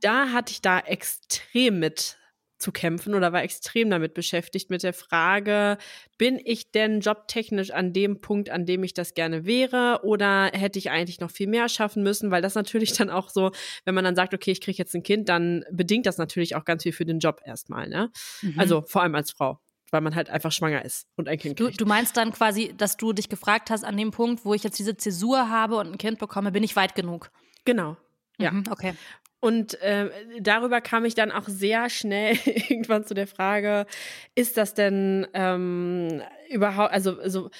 da 0.00 0.30
hatte 0.32 0.52
ich 0.52 0.62
da 0.62 0.78
extrem 0.80 1.78
mit 1.80 2.18
zu 2.58 2.72
kämpfen 2.72 3.14
oder 3.14 3.32
war 3.32 3.42
extrem 3.42 3.90
damit 3.90 4.14
beschäftigt 4.14 4.70
mit 4.70 4.82
der 4.82 4.94
Frage, 4.94 5.76
bin 6.18 6.40
ich 6.42 6.70
denn 6.70 7.00
jobtechnisch 7.00 7.72
an 7.72 7.92
dem 7.92 8.20
Punkt, 8.20 8.48
an 8.48 8.64
dem 8.64 8.84
ich 8.84 8.94
das 8.94 9.14
gerne 9.14 9.44
wäre 9.44 10.00
oder 10.04 10.50
hätte 10.54 10.78
ich 10.78 10.90
eigentlich 10.90 11.20
noch 11.20 11.30
viel 11.30 11.48
mehr 11.48 11.68
schaffen 11.68 12.02
müssen, 12.02 12.30
weil 12.30 12.42
das 12.42 12.54
natürlich 12.54 12.92
dann 12.92 13.10
auch 13.10 13.28
so, 13.28 13.50
wenn 13.84 13.94
man 13.94 14.04
dann 14.04 14.16
sagt, 14.16 14.32
okay, 14.34 14.52
ich 14.52 14.60
kriege 14.60 14.78
jetzt 14.78 14.94
ein 14.94 15.02
Kind, 15.02 15.28
dann 15.28 15.64
bedingt 15.72 16.06
das 16.06 16.16
natürlich 16.16 16.56
auch 16.56 16.64
ganz 16.64 16.84
viel 16.84 16.92
für 16.92 17.04
den 17.04 17.18
Job 17.18 17.40
erstmal, 17.44 17.88
ne? 17.88 18.10
Mhm. 18.40 18.58
Also 18.58 18.82
vor 18.86 19.02
allem 19.02 19.14
als 19.14 19.32
Frau, 19.32 19.58
weil 19.94 20.02
man 20.02 20.14
halt 20.14 20.28
einfach 20.28 20.52
schwanger 20.52 20.84
ist 20.84 21.06
und 21.16 21.28
ein 21.28 21.38
Kind 21.38 21.58
Du, 21.58 21.66
kriegt. 21.66 21.80
du 21.80 21.86
meinst 21.86 22.16
dann 22.18 22.32
quasi, 22.32 22.74
dass 22.76 22.98
du 22.98 23.12
dich 23.14 23.30
gefragt 23.30 23.70
hast, 23.70 23.84
an 23.84 23.96
dem 23.96 24.10
Punkt, 24.10 24.44
wo 24.44 24.52
ich 24.52 24.62
jetzt 24.64 24.78
diese 24.78 24.96
Zäsur 24.96 25.48
habe 25.48 25.76
und 25.76 25.86
ein 25.92 25.98
Kind 25.98 26.18
bekomme, 26.18 26.52
bin 26.52 26.62
ich 26.62 26.76
weit 26.76 26.94
genug? 26.94 27.30
genau. 27.64 27.96
Ja. 28.38 28.50
Mhm, 28.50 28.64
okay. 28.70 28.94
Und 29.38 29.80
äh, 29.82 30.10
darüber 30.40 30.80
kam 30.80 31.04
ich 31.04 31.14
dann 31.14 31.30
auch 31.30 31.46
sehr 31.46 31.88
schnell 31.88 32.36
irgendwann 32.44 33.04
zu 33.04 33.14
der 33.14 33.28
Frage, 33.28 33.86
ist 34.34 34.56
das 34.56 34.74
denn 34.74 35.26
ähm, 35.34 36.20
überhaupt, 36.50 36.92
also, 36.92 37.20
also 37.20 37.50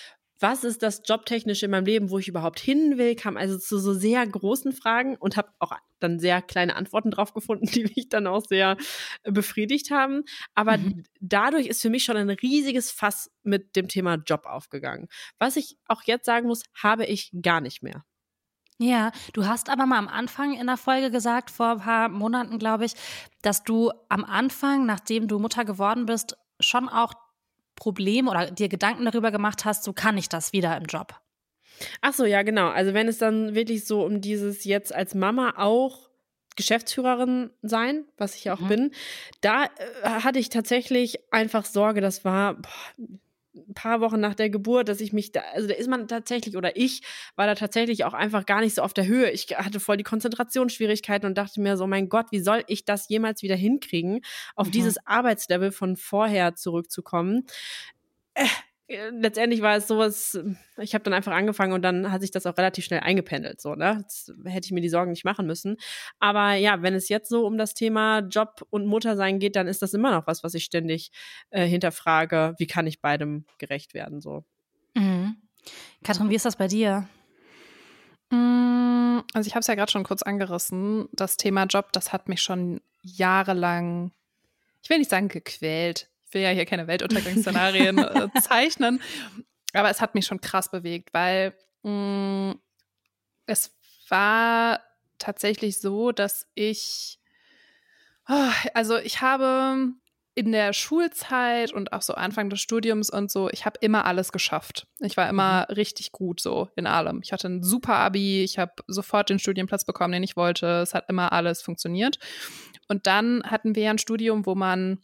was 0.45 0.63
ist 0.63 0.83
das 0.83 1.01
Jobtechnische 1.07 1.65
in 1.65 1.71
meinem 1.71 1.87
Leben, 1.87 2.11
wo 2.11 2.19
ich 2.19 2.29
überhaupt 2.29 2.61
hin 2.61 2.99
will, 2.99 3.15
kam 3.17 3.39
also 3.39 3.57
zu 3.59 3.79
so 3.79 3.95
sehr 3.95 4.27
großen 4.27 4.73
Fragen 4.73 5.17
und 5.17 5.39
habe 5.39 5.49
auch 5.59 5.73
dann 6.01 6.19
sehr 6.21 6.43
kleine 6.43 6.77
Antworten 6.77 7.11
drauf 7.11 7.33
gefunden, 7.33 7.65
die 7.73 7.85
mich 7.85 8.11
dann 8.11 8.27
auch 8.27 8.45
sehr 8.47 8.77
äh, 9.23 9.33
befriedigt 9.33 9.91
haben. 9.91 10.25
Aber 10.55 10.77
Mhm. 10.77 11.05
dadurch 11.19 11.67
ist 11.67 11.81
für 11.81 11.89
mich 11.89 12.05
schon 12.05 12.19
ein 12.19 12.29
riesiges 12.29 12.91
Fass 12.91 13.31
mit 13.43 13.75
dem 13.75 13.89
Thema 13.89 14.17
Job 14.17 14.45
aufgegangen. 14.45 15.09
Was 15.39 15.57
ich 15.57 15.79
auch 15.87 16.03
jetzt 16.03 16.27
sagen 16.27 16.47
muss, 16.47 16.65
habe 16.75 17.07
ich 17.07 17.31
gar 17.41 17.63
nicht 17.63 17.83
mehr. 17.83 18.05
Ja, 18.79 19.13
du 19.33 19.47
hast 19.47 19.71
aber 19.71 19.87
mal 19.87 19.99
am 19.99 20.09
Anfang 20.09 20.53
in 20.55 20.67
der 20.67 20.77
Folge 20.77 21.11
gesagt, 21.11 21.51
vor 21.51 21.71
ein 21.71 21.79
paar 21.79 22.09
Monaten, 22.09 22.59
glaube 22.59 22.85
ich, 22.85 22.95
dass 23.41 23.63
du 23.63 23.93
am 24.09 24.25
Anfang, 24.25 24.85
nachdem 24.85 25.29
du 25.29 25.39
Mutter 25.39 25.65
geworden 25.65 26.07
bist, 26.07 26.37
schon 26.61 26.89
auch 26.89 27.15
Probleme 27.77 28.31
oder 28.31 28.51
dir 28.51 28.69
Gedanken 28.69 29.05
darüber 29.05 29.31
gemacht 29.31 29.65
hast, 29.65 29.85
so 29.85 29.93
kann 29.93 30.17
ich 30.17 30.29
das 30.29 30.53
wieder 30.53 30.77
im 30.77 30.85
Job. 30.85 31.21
Ach 32.01 32.13
so, 32.15 32.25
ja, 32.25 32.43
genau. 32.43 32.69
Also 32.69 32.95
wenn 32.95 33.09
es 33.09 33.19
dann 33.19 33.55
wirklich 33.55 33.85
so 33.85 34.05
um 34.05 34.21
dieses 34.21 34.65
jetzt 34.65 34.95
als 34.95 35.15
Mama 35.15 35.55
auch 35.57 36.09
Geschäftsführerin 36.57 37.51
sein, 37.63 38.05
was 38.17 38.37
ich 38.37 38.45
ja 38.45 38.55
auch 38.55 38.61
Mhm. 38.61 38.69
bin, 38.69 38.91
da 39.41 39.65
äh, 39.65 39.69
hatte 40.05 40.39
ich 40.39 40.51
tatsächlich 40.51 41.19
einfach 41.33 41.65
Sorge, 41.65 42.01
das 42.01 42.25
war 42.25 42.55
boah, 42.55 42.71
ein 43.55 43.75
paar 43.75 44.01
Wochen 44.01 44.21
nach 44.21 44.35
der 44.35 44.51
Geburt, 44.51 44.89
dass 44.89 45.01
ich 45.01 45.13
mich 45.13 45.33
da, 45.33 45.41
also 45.53 45.69
da 45.69 45.75
ist 45.75 45.89
man 45.89 46.09
tatsächlich, 46.09 46.57
oder 46.57 46.77
ich 46.77 47.03
war 47.37 47.47
da 47.47 47.55
tatsächlich 47.55 48.05
auch 48.05 48.15
einfach 48.15 48.47
gar 48.47 48.61
nicht 48.61 48.75
so 48.75 48.83
auf 48.83 48.95
der 48.95 49.07
Höhe. 49.07 49.31
Ich 49.31 49.47
hatte 49.57 49.81
voll 49.81 49.97
die 49.97 50.05
Konzentrationsschwierigkeiten 50.05 51.27
und 51.29 51.39
dachte 51.39 51.61
mir 51.61 51.77
so, 51.77 51.87
mein 51.87 52.09
Gott, 52.09 52.27
wie 52.31 52.41
soll 52.41 52.65
ich 52.67 52.85
das 52.85 53.09
jemals 53.09 53.43
wieder 53.43 53.57
hinkriegen, 53.57 54.21
auf 54.57 54.69
Mhm. 54.69 54.73
dieses 54.73 54.97
Arbeitslevel 55.07 55.73
von 55.73 55.97
vorher 55.97 56.55
zurückzukommen? 56.57 57.47
Äh, 58.35 58.45
äh, 58.45 58.49
letztendlich 58.89 59.63
war 59.63 59.77
es 59.77 59.89
sowas, 59.89 60.39
ich 60.79 60.95
habe 60.95 61.05
dann 61.05 61.15
einfach 61.15 61.33
angefangen 61.33 61.73
und 61.73 61.83
dann 61.83 62.13
hat 62.13 62.21
sich 62.21 62.31
das 62.31 62.47
auch 62.47 62.57
relativ 62.57 62.85
schnell 62.85 63.01
eingependelt. 63.01 63.61
So, 63.61 63.75
ne? 63.75 63.99
Jetzt 64.03 64.33
hätte 64.45 64.67
ich 64.67 64.73
mir 64.73 64.81
die 64.81 64.89
Sorgen 64.89 65.11
nicht 65.11 65.25
machen 65.25 65.47
müssen. 65.47 65.77
Aber 66.19 66.55
ja, 66.55 66.83
wenn 66.83 66.95
es 66.95 67.09
jetzt 67.09 67.29
so 67.29 67.47
um 67.47 67.57
das 67.57 67.75
Thema 67.75 68.21
Job 68.21 68.67
und 68.71 68.87
Muttersein 68.87 69.39
geht, 69.39 69.57
dann 69.57 69.69
ist 69.69 69.83
das 69.83 69.95
immer 69.95 70.11
noch 70.11 70.27
was, 70.27 70.45
was 70.45 70.55
ich 70.55 70.65
ständig 70.65 71.13
äh, 71.51 71.67
hinterfrage. 71.67 72.55
Wie 72.59 72.67
kann 72.67 72.87
ich 72.87 73.01
beidem 73.01 73.47
gerecht 73.59 73.95
werden? 73.95 74.21
So. 74.21 74.45
Mhm. 74.95 75.37
Katrin, 76.03 76.29
wie 76.29 76.35
ist 76.35 76.45
das 76.45 76.57
bei 76.57 76.69
dir? 76.69 77.09
Mm, 78.31 79.21
Also 79.33 79.47
ich 79.47 79.55
habe 79.55 79.61
es 79.61 79.67
ja 79.67 79.75
gerade 79.75 79.91
schon 79.91 80.05
kurz 80.05 80.23
angerissen. 80.23 81.09
Das 81.13 81.37
Thema 81.37 81.65
Job, 81.65 81.93
das 81.93 82.13
hat 82.13 82.29
mich 82.29 82.43
schon 82.43 82.81
jahrelang, 83.03 84.13
ich 84.83 84.91
will 84.91 84.99
nicht 84.99 85.11
sagen 85.11 85.29
gequält. 85.29 86.11
Ich 86.35 86.37
will 86.37 86.43
ja 86.43 86.51
hier 86.51 86.67
keine 86.67 86.89
Weltuntergangsszenarien 86.89 87.97
äh, 87.99 88.29
zeichnen, 88.43 89.01
aber 89.73 89.89
es 89.89 90.01
hat 90.01 90.17
mich 90.17 90.27
schon 90.27 90.41
krass 90.41 90.69
bewegt, 90.69 91.15
weil 91.15 91.55
mh, 91.85 92.57
es 93.47 93.71
war 94.09 94.81
tatsächlich 95.21 95.81
so, 95.81 96.11
dass 96.11 96.49
ich, 96.57 97.21
oh, 98.29 98.51
also 98.75 98.97
ich 98.97 99.21
habe 99.21 99.93
in 100.35 100.51
der 100.51 100.73
Schulzeit 100.73 101.73
und 101.73 101.93
auch 101.93 102.03
so 102.03 102.15
Anfang 102.15 102.51
des 102.51 102.61
Studiums 102.61 103.11
und 103.11 103.31
so, 103.31 103.49
ich 103.51 103.65
habe 103.65 103.79
immer 103.81 104.05
alles 104.05 104.33
geschafft. 104.33 104.89
Ich 104.99 105.17
war 105.17 105.29
immer 105.29 105.69
richtig 105.71 106.11
gut 106.11 106.41
so 106.41 106.69
in 106.75 106.89
allem. 106.89 107.21
Ich 107.23 107.33
hatte 107.33 107.49
ein 107.49 107.63
super 107.63 107.95
Abi, 107.95 108.43
ich 108.43 108.59
habe 108.59 108.73
sofort 108.89 109.31
den 109.31 109.39
Studienplatz 109.39 109.85
bekommen, 109.85 110.15
den 110.15 110.25
ich 110.25 110.37
wollte. 110.37 110.81
Es 110.81 110.95
hat 110.95 111.09
immer 111.09 111.33
alles 111.33 111.63
funktioniert. 111.63 112.19
Und 112.89 113.07
dann 113.07 113.45
hatten 113.45 113.77
wir 113.77 113.85
ja 113.85 113.91
ein 113.93 113.99
Studium, 113.99 114.47
wo 114.47 114.57
man 114.57 114.99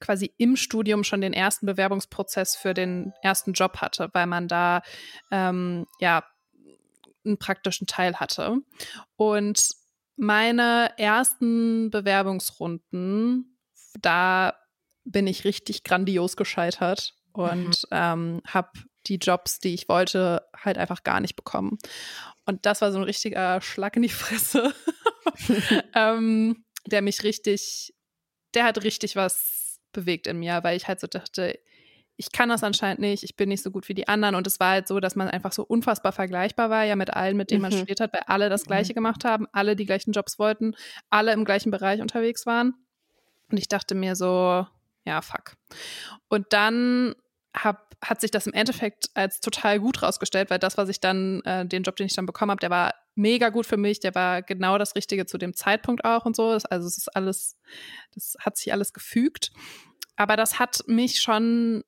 quasi 0.00 0.32
im 0.38 0.56
Studium 0.56 1.04
schon 1.04 1.20
den 1.20 1.32
ersten 1.32 1.66
Bewerbungsprozess 1.66 2.56
für 2.56 2.74
den 2.74 3.12
ersten 3.22 3.52
Job 3.52 3.78
hatte, 3.78 4.10
weil 4.12 4.26
man 4.26 4.48
da 4.48 4.82
ähm, 5.30 5.86
ja 6.00 6.24
einen 7.24 7.38
praktischen 7.38 7.86
Teil 7.86 8.16
hatte. 8.16 8.58
Und 9.16 9.70
meine 10.16 10.92
ersten 10.98 11.90
Bewerbungsrunden, 11.90 13.58
da 14.00 14.54
bin 15.04 15.26
ich 15.26 15.44
richtig 15.44 15.84
grandios 15.84 16.36
gescheitert 16.36 17.14
und 17.32 17.86
ähm, 17.90 18.42
habe 18.46 18.70
die 19.06 19.16
Jobs, 19.16 19.60
die 19.60 19.74
ich 19.74 19.88
wollte, 19.88 20.46
halt 20.54 20.76
einfach 20.76 21.02
gar 21.04 21.20
nicht 21.20 21.36
bekommen. 21.36 21.78
Und 22.44 22.66
das 22.66 22.80
war 22.80 22.92
so 22.92 22.98
ein 22.98 23.04
richtiger 23.04 23.60
Schlag 23.60 23.96
in 23.96 24.02
die 24.02 24.08
Fresse, 24.08 24.74
ähm, 25.94 26.64
der 26.86 27.02
mich 27.02 27.22
richtig, 27.22 27.94
der 28.54 28.64
hat 28.64 28.82
richtig 28.82 29.16
was 29.16 29.59
bewegt 29.92 30.26
in 30.26 30.38
mir, 30.38 30.60
weil 30.62 30.76
ich 30.76 30.88
halt 30.88 31.00
so 31.00 31.06
dachte, 31.06 31.58
ich 32.16 32.32
kann 32.32 32.50
das 32.50 32.62
anscheinend 32.62 33.00
nicht, 33.00 33.22
ich 33.22 33.34
bin 33.34 33.48
nicht 33.48 33.62
so 33.62 33.70
gut 33.70 33.88
wie 33.88 33.94
die 33.94 34.06
anderen. 34.06 34.34
Und 34.34 34.46
es 34.46 34.60
war 34.60 34.72
halt 34.72 34.86
so, 34.86 35.00
dass 35.00 35.16
man 35.16 35.28
einfach 35.28 35.52
so 35.52 35.62
unfassbar 35.62 36.12
vergleichbar 36.12 36.68
war, 36.68 36.84
ja, 36.84 36.94
mit 36.94 37.14
allen, 37.14 37.36
mit 37.36 37.50
denen 37.50 37.62
man 37.62 37.72
Mhm. 37.72 37.76
studiert 37.78 38.00
hat, 38.00 38.12
weil 38.12 38.22
alle 38.26 38.50
das 38.50 38.64
Gleiche 38.64 38.92
gemacht 38.92 39.24
haben, 39.24 39.46
alle 39.52 39.74
die 39.74 39.86
gleichen 39.86 40.12
Jobs 40.12 40.38
wollten, 40.38 40.74
alle 41.08 41.32
im 41.32 41.46
gleichen 41.46 41.70
Bereich 41.70 42.02
unterwegs 42.02 42.44
waren. 42.44 42.74
Und 43.50 43.56
ich 43.58 43.68
dachte 43.68 43.94
mir 43.94 44.16
so, 44.16 44.66
ja, 45.06 45.22
fuck. 45.22 45.54
Und 46.28 46.52
dann 46.52 47.14
hab, 47.54 47.96
hat 48.02 48.20
sich 48.20 48.30
das 48.30 48.46
im 48.46 48.52
Endeffekt 48.52 49.10
als 49.14 49.40
total 49.40 49.80
gut 49.80 50.02
rausgestellt, 50.02 50.50
weil 50.50 50.58
das, 50.58 50.76
was 50.76 50.88
ich 50.88 51.00
dann, 51.00 51.42
äh, 51.42 51.66
den 51.66 51.82
Job, 51.82 51.96
den 51.96 52.06
ich 52.06 52.14
dann 52.14 52.26
bekommen 52.26 52.50
habe, 52.50 52.60
der 52.60 52.70
war 52.70 52.94
mega 53.14 53.48
gut 53.50 53.66
für 53.66 53.76
mich, 53.76 54.00
der 54.00 54.14
war 54.14 54.42
genau 54.42 54.78
das 54.78 54.94
Richtige 54.94 55.26
zu 55.26 55.36
dem 55.36 55.54
Zeitpunkt 55.54 56.04
auch 56.04 56.24
und 56.24 56.36
so. 56.36 56.50
Also 56.70 56.86
es 56.86 56.96
ist 56.96 57.14
alles, 57.16 57.56
das 58.14 58.36
hat 58.40 58.56
sich 58.56 58.72
alles 58.72 58.92
gefügt. 58.92 59.50
Aber 60.16 60.36
das 60.36 60.58
hat 60.58 60.84
mich 60.86 61.20
schon, 61.20 61.82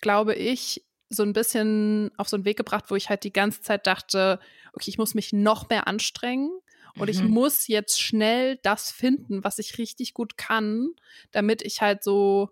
glaube 0.00 0.34
ich, 0.34 0.84
so 1.08 1.22
ein 1.22 1.34
bisschen 1.34 2.10
auf 2.16 2.28
so 2.28 2.36
einen 2.36 2.44
Weg 2.46 2.56
gebracht, 2.56 2.86
wo 2.88 2.96
ich 2.96 3.10
halt 3.10 3.22
die 3.24 3.32
ganze 3.32 3.60
Zeit 3.60 3.86
dachte, 3.86 4.40
okay, 4.72 4.88
ich 4.88 4.98
muss 4.98 5.14
mich 5.14 5.32
noch 5.32 5.68
mehr 5.68 5.86
anstrengen 5.86 6.50
und 6.96 7.08
ich 7.08 7.22
Mhm. 7.22 7.30
muss 7.30 7.68
jetzt 7.68 8.00
schnell 8.00 8.58
das 8.62 8.90
finden, 8.90 9.44
was 9.44 9.58
ich 9.58 9.76
richtig 9.78 10.14
gut 10.14 10.38
kann, 10.38 10.88
damit 11.30 11.60
ich 11.62 11.82
halt 11.82 12.02
so 12.02 12.48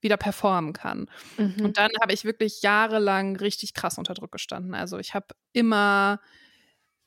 wieder 0.00 0.16
performen 0.16 0.72
kann. 0.72 1.08
Mhm. 1.38 1.64
Und 1.64 1.78
dann 1.78 1.90
habe 2.00 2.12
ich 2.12 2.24
wirklich 2.24 2.62
jahrelang 2.62 3.36
richtig 3.36 3.74
krass 3.74 3.98
unter 3.98 4.14
Druck 4.14 4.32
gestanden. 4.32 4.74
Also 4.74 4.98
ich 4.98 5.14
habe 5.14 5.26
immer 5.52 6.20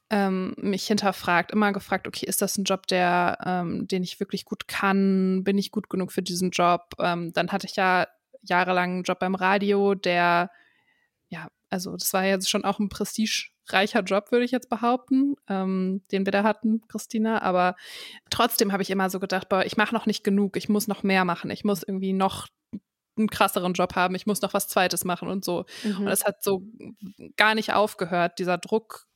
ähm, 0.09 0.55
mich 0.57 0.87
hinterfragt, 0.87 1.51
immer 1.51 1.71
gefragt, 1.71 2.07
okay, 2.07 2.25
ist 2.25 2.41
das 2.41 2.57
ein 2.57 2.63
Job, 2.63 2.87
der, 2.87 3.37
ähm, 3.45 3.87
den 3.87 4.03
ich 4.03 4.19
wirklich 4.19 4.45
gut 4.45 4.67
kann? 4.67 5.43
Bin 5.43 5.57
ich 5.57 5.71
gut 5.71 5.89
genug 5.89 6.11
für 6.11 6.23
diesen 6.23 6.49
Job? 6.49 6.95
Ähm, 6.99 7.31
dann 7.33 7.51
hatte 7.51 7.67
ich 7.67 7.75
ja 7.75 8.07
jahrelang 8.41 8.91
einen 8.91 9.03
Job 9.03 9.19
beim 9.19 9.35
Radio, 9.35 9.93
der, 9.93 10.49
also 11.69 11.95
das 11.95 12.13
war 12.13 12.25
jetzt 12.25 12.49
schon 12.49 12.65
auch 12.65 12.79
ein 12.79 12.89
prestigereicher 12.89 14.01
Job, 14.01 14.31
würde 14.31 14.45
ich 14.45 14.51
jetzt 14.51 14.69
behaupten, 14.69 15.35
ähm, 15.47 16.01
den 16.11 16.25
wir 16.25 16.31
da 16.31 16.43
hatten, 16.43 16.81
Christina. 16.87 17.41
Aber 17.41 17.75
trotzdem 18.29 18.71
habe 18.71 18.83
ich 18.83 18.89
immer 18.89 19.09
so 19.09 19.19
gedacht, 19.19 19.49
boah, 19.49 19.65
ich 19.65 19.77
mache 19.77 19.93
noch 19.93 20.05
nicht 20.05 20.23
genug, 20.23 20.57
ich 20.57 20.69
muss 20.69 20.87
noch 20.87 21.03
mehr 21.03 21.25
machen, 21.25 21.51
ich 21.51 21.63
muss 21.63 21.83
irgendwie 21.83 22.13
noch 22.13 22.47
einen 23.17 23.29
krasseren 23.29 23.73
Job 23.73 23.95
haben, 23.95 24.15
ich 24.15 24.25
muss 24.25 24.41
noch 24.41 24.53
was 24.53 24.67
Zweites 24.67 25.03
machen 25.05 25.27
und 25.27 25.43
so. 25.43 25.65
Mhm. 25.83 26.01
Und 26.01 26.07
es 26.07 26.25
hat 26.25 26.43
so 26.43 26.63
gar 27.35 27.55
nicht 27.55 27.73
aufgehört, 27.73 28.39
dieser 28.39 28.57
Druck 28.57 29.07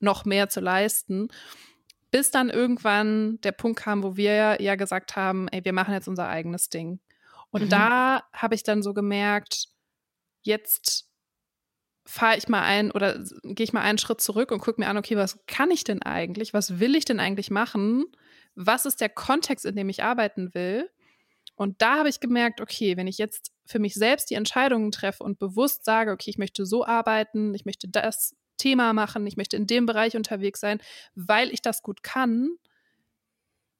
noch 0.00 0.24
mehr 0.24 0.48
zu 0.48 0.60
leisten. 0.60 1.28
Bis 2.10 2.30
dann 2.30 2.50
irgendwann 2.50 3.40
der 3.42 3.52
Punkt 3.52 3.78
kam, 3.78 4.02
wo 4.02 4.16
wir 4.16 4.60
ja 4.60 4.74
gesagt 4.74 5.16
haben, 5.16 5.48
ey, 5.48 5.64
wir 5.64 5.72
machen 5.72 5.94
jetzt 5.94 6.08
unser 6.08 6.28
eigenes 6.28 6.68
Ding. 6.68 7.00
Und 7.50 7.64
mhm. 7.64 7.68
da 7.68 8.22
habe 8.32 8.54
ich 8.54 8.64
dann 8.64 8.82
so 8.82 8.92
gemerkt, 8.92 9.68
jetzt 10.42 11.11
fahre 12.04 12.36
ich 12.36 12.48
mal 12.48 12.62
ein 12.62 12.90
oder 12.90 13.18
gehe 13.42 13.64
ich 13.64 13.72
mal 13.72 13.82
einen 13.82 13.98
Schritt 13.98 14.20
zurück 14.20 14.50
und 14.50 14.60
gucke 14.60 14.80
mir 14.80 14.88
an, 14.88 14.96
okay, 14.96 15.16
was 15.16 15.38
kann 15.46 15.70
ich 15.70 15.84
denn 15.84 16.02
eigentlich? 16.02 16.52
Was 16.52 16.80
will 16.80 16.96
ich 16.96 17.04
denn 17.04 17.20
eigentlich 17.20 17.50
machen? 17.50 18.04
Was 18.54 18.86
ist 18.86 19.00
der 19.00 19.08
Kontext, 19.08 19.64
in 19.64 19.76
dem 19.76 19.88
ich 19.88 20.02
arbeiten 20.02 20.52
will? 20.54 20.90
Und 21.54 21.80
da 21.80 21.98
habe 21.98 22.08
ich 22.08 22.20
gemerkt, 22.20 22.60
okay, 22.60 22.96
wenn 22.96 23.06
ich 23.06 23.18
jetzt 23.18 23.52
für 23.64 23.78
mich 23.78 23.94
selbst 23.94 24.30
die 24.30 24.34
Entscheidungen 24.34 24.90
treffe 24.90 25.22
und 25.22 25.38
bewusst 25.38 25.84
sage, 25.84 26.10
okay, 26.10 26.30
ich 26.30 26.38
möchte 26.38 26.66
so 26.66 26.84
arbeiten, 26.84 27.54
ich 27.54 27.64
möchte 27.64 27.88
das 27.88 28.34
Thema 28.56 28.92
machen, 28.92 29.26
ich 29.26 29.36
möchte 29.36 29.56
in 29.56 29.66
dem 29.66 29.86
Bereich 29.86 30.16
unterwegs 30.16 30.60
sein, 30.60 30.80
weil 31.14 31.50
ich 31.50 31.62
das 31.62 31.82
gut 31.82 32.02
kann, 32.02 32.56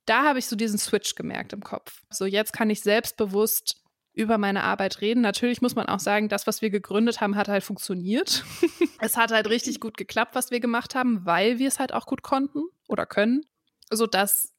da 0.07 0.25
habe 0.25 0.39
ich 0.39 0.47
so 0.47 0.57
diesen 0.57 0.79
Switch 0.79 1.15
gemerkt 1.15 1.53
im 1.53 1.63
Kopf. 1.63 2.03
So 2.11 2.25
jetzt 2.25 2.53
kann 2.53 2.71
ich 2.71 2.83
selbstbewusst 2.83 3.82
über 4.15 4.39
meine 4.39 4.63
Arbeit 4.63 5.01
reden. 5.01 5.23
Natürlich 5.23 5.63
muss 5.63 5.75
man 5.75 5.87
auch 5.87 6.01
sagen, 6.01 6.29
das, 6.29 6.47
was 6.47 6.61
wir 6.61 6.71
gegründet 6.71 7.21
haben, 7.21 7.37
hat 7.37 7.49
halt 7.49 7.65
funktioniert. 7.65 8.45
es 9.01 9.17
hat 9.17 9.33
halt 9.33 9.49
richtig 9.49 9.81
gut 9.81 9.97
geklappt, 9.97 10.35
was 10.35 10.51
wir 10.51 10.61
gemacht 10.61 10.95
haben, 10.95 11.25
weil 11.25 11.59
wir 11.59 11.69
es 11.69 11.79
halt 11.79 11.93
auch 11.93 12.07
gut 12.07 12.23
konnten 12.23 12.65
oder 12.89 13.07
können, 13.07 13.47
sodass 13.91 14.53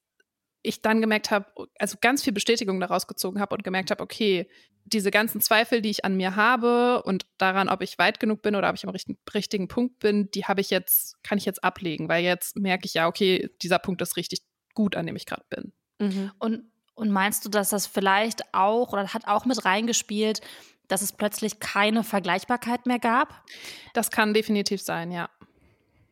ich 0.64 0.82
dann 0.82 1.02
gemerkt 1.02 1.30
habe, 1.30 1.46
also 1.78 1.98
ganz 2.00 2.24
viel 2.24 2.34
Bestätigung 2.34 2.80
daraus 2.80 3.06
gezogen 3.06 3.40
habe 3.40 3.54
und 3.54 3.64
gemerkt 3.64 3.92
habe, 3.92 4.02
okay, 4.02 4.48
diese 4.86 5.12
ganzen 5.12 5.42
Zweifel, 5.42 5.82
die 5.82 5.90
ich 5.90 6.06
an 6.06 6.16
mir 6.16 6.36
habe 6.36 7.04
und 7.04 7.26
daran, 7.38 7.70
ob 7.70 7.82
ich 7.82 7.98
weit 7.98 8.20
genug 8.20 8.42
bin 8.42 8.56
oder 8.56 8.70
ob 8.70 8.76
ich 8.76 8.84
am 8.84 8.90
richtigen, 8.90 9.18
richtigen 9.34 9.68
Punkt 9.68 10.00
bin, 10.00 10.32
die 10.32 10.46
habe 10.46 10.62
ich 10.62 10.70
jetzt, 10.70 11.22
kann 11.24 11.38
ich 11.38 11.46
jetzt 11.46 11.64
ablegen, 11.64 12.10
weil 12.10 12.24
jetzt 12.24 12.58
merke 12.58 12.86
ich 12.86 12.94
ja, 12.94 13.08
okay, 13.08 13.50
dieser 13.62 13.80
Punkt 13.80 14.02
ist 14.02 14.18
richtig 14.18 14.42
gut, 14.74 14.96
an 14.96 15.06
dem 15.06 15.16
ich 15.16 15.26
gerade 15.26 15.46
bin. 15.50 15.74
Mhm. 16.00 16.32
Und, 16.40 16.72
und 16.96 17.12
meinst 17.12 17.46
du, 17.46 17.50
dass 17.50 17.70
das 17.70 17.88
vielleicht 17.88 18.54
auch 18.54 18.94
oder 18.94 19.08
hat 19.14 19.28
auch 19.28 19.46
mit 19.46 19.66
reingespielt, 19.66 20.42
dass 20.88 21.02
es 21.02 21.12
plötzlich 21.12 21.60
keine 21.60 22.04
Vergleichbarkeit 22.04 22.86
mehr 22.86 23.00
gab? 23.00 23.44
Das 23.94 24.12
kann 24.12 24.34
definitiv 24.34 24.82
sein, 24.82 25.12
ja. 25.12 25.30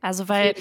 Also 0.02 0.28
weil, 0.28 0.56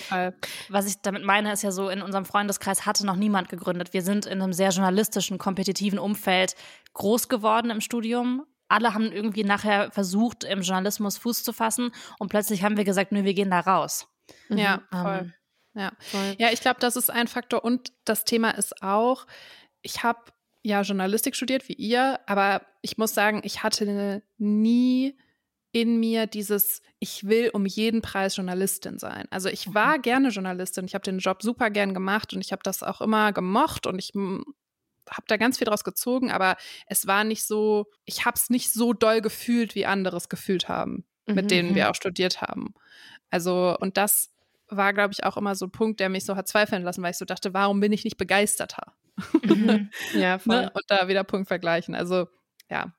was 0.68 0.86
ich 0.86 1.00
damit 1.00 1.24
meine, 1.24 1.50
ist 1.52 1.62
ja 1.62 1.70
so, 1.70 1.88
in 1.88 2.02
unserem 2.02 2.26
Freundeskreis 2.26 2.84
hatte 2.84 3.06
noch 3.06 3.16
niemand 3.16 3.48
gegründet. 3.48 3.94
Wir 3.94 4.02
sind 4.02 4.26
in 4.26 4.42
einem 4.42 4.52
sehr 4.52 4.68
journalistischen, 4.68 5.38
kompetitiven 5.38 5.98
Umfeld 5.98 6.54
groß 6.92 7.28
geworden 7.28 7.70
im 7.70 7.80
Studium. 7.80 8.44
Alle 8.68 8.92
haben 8.92 9.10
irgendwie 9.10 9.42
nachher 9.42 9.90
versucht, 9.90 10.44
im 10.44 10.60
Journalismus 10.60 11.16
Fuß 11.16 11.42
zu 11.42 11.54
fassen 11.54 11.90
und 12.18 12.28
plötzlich 12.28 12.62
haben 12.62 12.76
wir 12.76 12.84
gesagt, 12.84 13.12
nö, 13.12 13.24
wir 13.24 13.34
gehen 13.34 13.50
da 13.50 13.60
raus. 13.60 14.06
Ja, 14.50 14.82
mhm. 14.92 15.02
voll. 15.02 15.18
Ähm, 15.18 15.34
ja. 15.74 15.92
Voll. 16.00 16.34
ja, 16.38 16.50
ich 16.50 16.60
glaube, 16.60 16.80
das 16.80 16.96
ist 16.96 17.10
ein 17.10 17.26
Faktor 17.26 17.64
und 17.64 17.92
das 18.04 18.24
Thema 18.24 18.50
ist 18.50 18.82
auch, 18.82 19.26
ich 19.82 20.02
habe 20.02 20.20
ja 20.62 20.82
Journalistik 20.82 21.37
studiert 21.37 21.68
wie 21.68 21.75
ihr, 21.75 22.20
aber 22.26 22.62
ich 22.82 22.99
muss 22.99 23.14
sagen, 23.14 23.40
ich 23.44 23.62
hatte 23.62 24.22
nie 24.38 25.16
in 25.72 26.00
mir 26.00 26.26
dieses, 26.26 26.82
ich 26.99 27.26
will 27.26 27.50
um 27.52 27.64
jeden 27.64 28.02
Preis 28.02 28.37
Journalistin 28.37 28.99
sein. 28.99 29.26
Also 29.30 29.49
ich 29.49 29.68
mhm. 29.68 29.75
war 29.75 29.99
gerne 29.99 30.28
Journalistin, 30.28 30.84
ich 30.84 30.94
habe 30.94 31.04
den 31.04 31.18
Job 31.18 31.42
super 31.42 31.70
gern 31.70 31.94
gemacht 31.94 32.34
und 32.34 32.40
ich 32.40 32.52
habe 32.52 32.62
das 32.64 32.83
auch 32.83 33.00
immer 33.00 33.33
gemocht 33.33 33.87
und 33.87 33.98
ich 33.98 34.11
hm, 34.12 34.44
habe 35.09 35.24
da 35.28 35.37
ganz 35.37 35.59
viel 35.59 35.66
draus 35.66 35.85
gezogen, 35.85 36.31
aber 36.31 36.57
es 36.87 37.07
war 37.07 37.24
nicht 37.24 37.44
so, 37.44 37.87
ich 38.05 38.24
habe 38.24 38.35
es 38.37 38.50
nicht 38.50 38.72
so 38.72 38.92
doll 38.92 39.20
gefühlt, 39.20 39.74
wie 39.74 39.87
andere 39.87 40.16
es 40.16 40.28
gefühlt 40.28 40.68
haben, 40.68 41.05
mhm. 41.26 41.35
mit 41.35 41.50
denen 41.50 41.74
wir 41.74 41.85
mhm. 41.85 41.90
auch 41.90 41.94
studiert 41.94 42.42
haben. 42.42 42.74
Also 43.31 43.76
und 43.78 43.96
das 43.96 44.31
war, 44.68 44.92
glaube 44.92 45.12
ich, 45.12 45.24
auch 45.24 45.37
immer 45.37 45.55
so 45.55 45.66
ein 45.66 45.72
Punkt, 45.72 46.00
der 46.00 46.09
mich 46.09 46.24
so 46.24 46.37
hat 46.37 46.48
zweifeln 46.48 46.83
lassen, 46.83 47.02
weil 47.02 47.11
ich 47.12 47.18
so 47.18 47.24
dachte, 47.24 47.55
warum 47.55 47.81
bin 47.81 47.92
ich 47.92 48.05
nicht 48.05 48.16
begeisterter? 48.16 48.94
Mhm. 49.42 49.90
ja, 50.14 50.38
voll. 50.38 50.62
ne? 50.62 50.70
Und 50.73 50.85
da 50.88 51.09
wieder 51.09 51.25
Punkt 51.25 51.49
vergleichen. 51.49 51.94
Also 51.94 52.29
ja, 52.70 52.92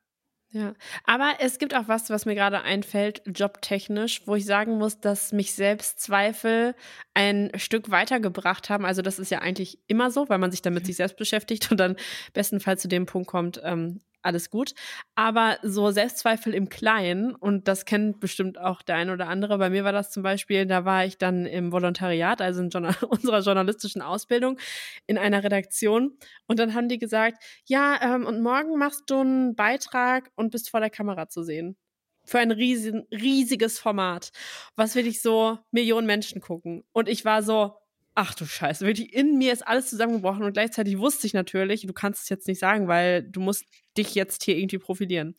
ja, 0.54 0.74
aber 1.06 1.36
es 1.40 1.60
gibt 1.60 1.74
auch 1.74 1.88
was, 1.88 2.10
was 2.10 2.26
mir 2.26 2.36
gerade 2.36 2.62
einfällt, 2.62 3.22
jobtechnisch, 3.26 4.28
wo 4.28 4.36
ich 4.36 4.46
sagen 4.46 4.78
muss, 4.78 5.00
dass 5.00 5.32
mich 5.32 5.54
Selbstzweifel 5.54 6.76
ein 7.14 7.52
Stück 7.56 7.90
weitergebracht 7.90 8.70
haben. 8.70 8.86
Also 8.86 9.02
das 9.02 9.18
ist 9.18 9.32
ja 9.32 9.40
eigentlich 9.40 9.80
immer 9.88 10.12
so, 10.12 10.28
weil 10.28 10.40
man 10.40 10.52
sich 10.52 10.62
dann 10.62 10.74
mit 10.74 10.86
sich 10.86 10.98
selbst 10.98 11.16
beschäftigt 11.16 11.72
und 11.72 11.80
dann 11.80 11.96
bestenfalls 12.34 12.82
zu 12.82 12.90
dem 12.90 13.06
Punkt 13.06 13.30
kommt, 13.30 13.62
ähm, 13.64 14.02
alles 14.22 14.50
gut. 14.50 14.74
Aber 15.16 15.58
so 15.64 15.92
Selbstzweifel 15.92 16.54
im 16.54 16.70
Kleinen, 16.70 17.36
und 17.36 17.68
das 17.68 17.86
kennt 17.86 18.20
bestimmt 18.20 18.60
auch 18.60 18.82
der 18.82 18.96
eine 18.96 19.14
oder 19.14 19.28
andere, 19.28 19.58
bei 19.58 19.70
mir 19.70 19.84
war 19.84 19.92
das 19.92 20.12
zum 20.12 20.24
Beispiel, 20.24 20.66
da 20.66 20.86
war 20.86 21.06
ich 21.06 21.18
dann 21.18 21.46
im 21.46 21.72
Volontariat, 21.72 22.42
also 22.42 22.62
in 22.62 22.70
Journal 22.70 22.96
unserer 23.10 23.40
journalistischen 23.42 24.02
Ausbildung, 24.02 24.58
in 25.08 25.18
einer 25.18 25.44
Redaktion. 25.44 26.18
Und 26.48 26.60
dann 26.60 26.74
haben 26.74 26.90
die 26.90 27.00
gesagt, 27.00 27.44
ja, 27.66 28.00
ähm, 28.02 28.26
und 28.26 28.42
morgen 28.42 28.78
machst 28.78 29.04
du 29.10 29.20
einen 29.20 29.56
Beitrag 29.56 30.32
und 30.36 30.52
bist 30.52 30.70
vor 30.70 30.80
der 30.80 30.90
Kamera 30.90 31.28
zu 31.30 31.44
sehen. 31.44 31.78
Für 32.24 32.40
ein 32.40 32.52
riesen, 32.52 33.08
riesiges 33.12 33.80
Format, 33.80 34.32
was 34.76 34.96
wirklich 34.96 35.22
so 35.22 35.58
Millionen 35.72 36.06
Menschen 36.06 36.40
gucken. 36.40 36.84
Und 36.94 37.10
ich 37.10 37.26
war 37.26 37.42
so, 37.42 37.81
ach 38.16 38.34
du 38.34 38.46
Scheiße, 38.46 38.86
wirklich 38.86 39.14
in 39.14 39.38
mir 39.38 39.54
ist 39.54 39.68
alles 39.68 39.90
zusammengebrochen 39.90 40.44
und 40.44 40.54
gleichzeitig 40.54 40.98
wusste 40.98 41.28
ich 41.28 41.34
natürlich, 41.34 41.86
du 41.86 41.94
kannst 41.94 42.24
es 42.24 42.30
jetzt 42.30 42.48
nicht 42.48 42.60
sagen, 42.60 42.88
weil 42.88 43.24
du 43.24 43.40
musst 43.40 43.66
dich 43.98 44.16
jetzt 44.16 44.44
hier 44.44 44.58
irgendwie 44.58 44.80
profilieren. 44.80 45.30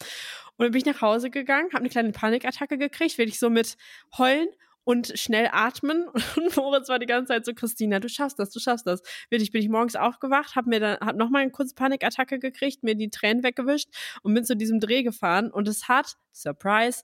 Und 0.57 0.65
dann 0.65 0.71
bin 0.73 0.79
ich 0.79 0.87
nach 0.87 1.01
Hause 1.01 1.31
gegangen, 1.31 1.69
habe 1.73 1.81
eine 1.81 1.89
kleine 1.89 2.13
Panikattacke 2.13 2.79
gekriegt, 2.79 3.19
wirklich 3.19 3.39
so 3.39 3.51
mit 3.51 3.77
heulen 4.17 4.49
und 4.85 5.13
schnell 5.19 5.49
atmen. 5.53 6.09
Und 6.37 6.57
Moritz 6.57 6.89
war 6.89 6.99
die 6.99 7.07
ganze 7.07 7.33
Zeit 7.33 7.45
so, 7.45 7.55
Christina, 7.55 8.01
du 8.01 8.09
schaffst 8.09 8.39
das, 8.39 8.51
du 8.51 8.61
schaffst 8.61 8.87
das. 8.87 9.03
Wirklich 9.31 9.53
bin 9.53 9.63
ich 9.63 9.69
morgens 9.69 9.97
aufgewacht, 9.97 10.57
habe 10.57 10.71
mir 10.71 10.81
dann 10.81 10.99
hab 10.99 11.17
nochmal 11.17 11.43
eine 11.43 11.51
kurze 11.51 11.75
Panikattacke 11.75 12.39
gekriegt, 12.39 12.83
mir 12.83 12.95
die 12.95 13.11
Tränen 13.11 13.43
weggewischt 13.43 13.89
und 14.23 14.35
bin 14.35 14.45
zu 14.45 14.57
diesem 14.57 14.81
Dreh 14.81 15.03
gefahren. 15.03 15.51
Und 15.51 15.69
es 15.69 15.89
hat, 15.89 16.17
Surprise, 16.33 17.03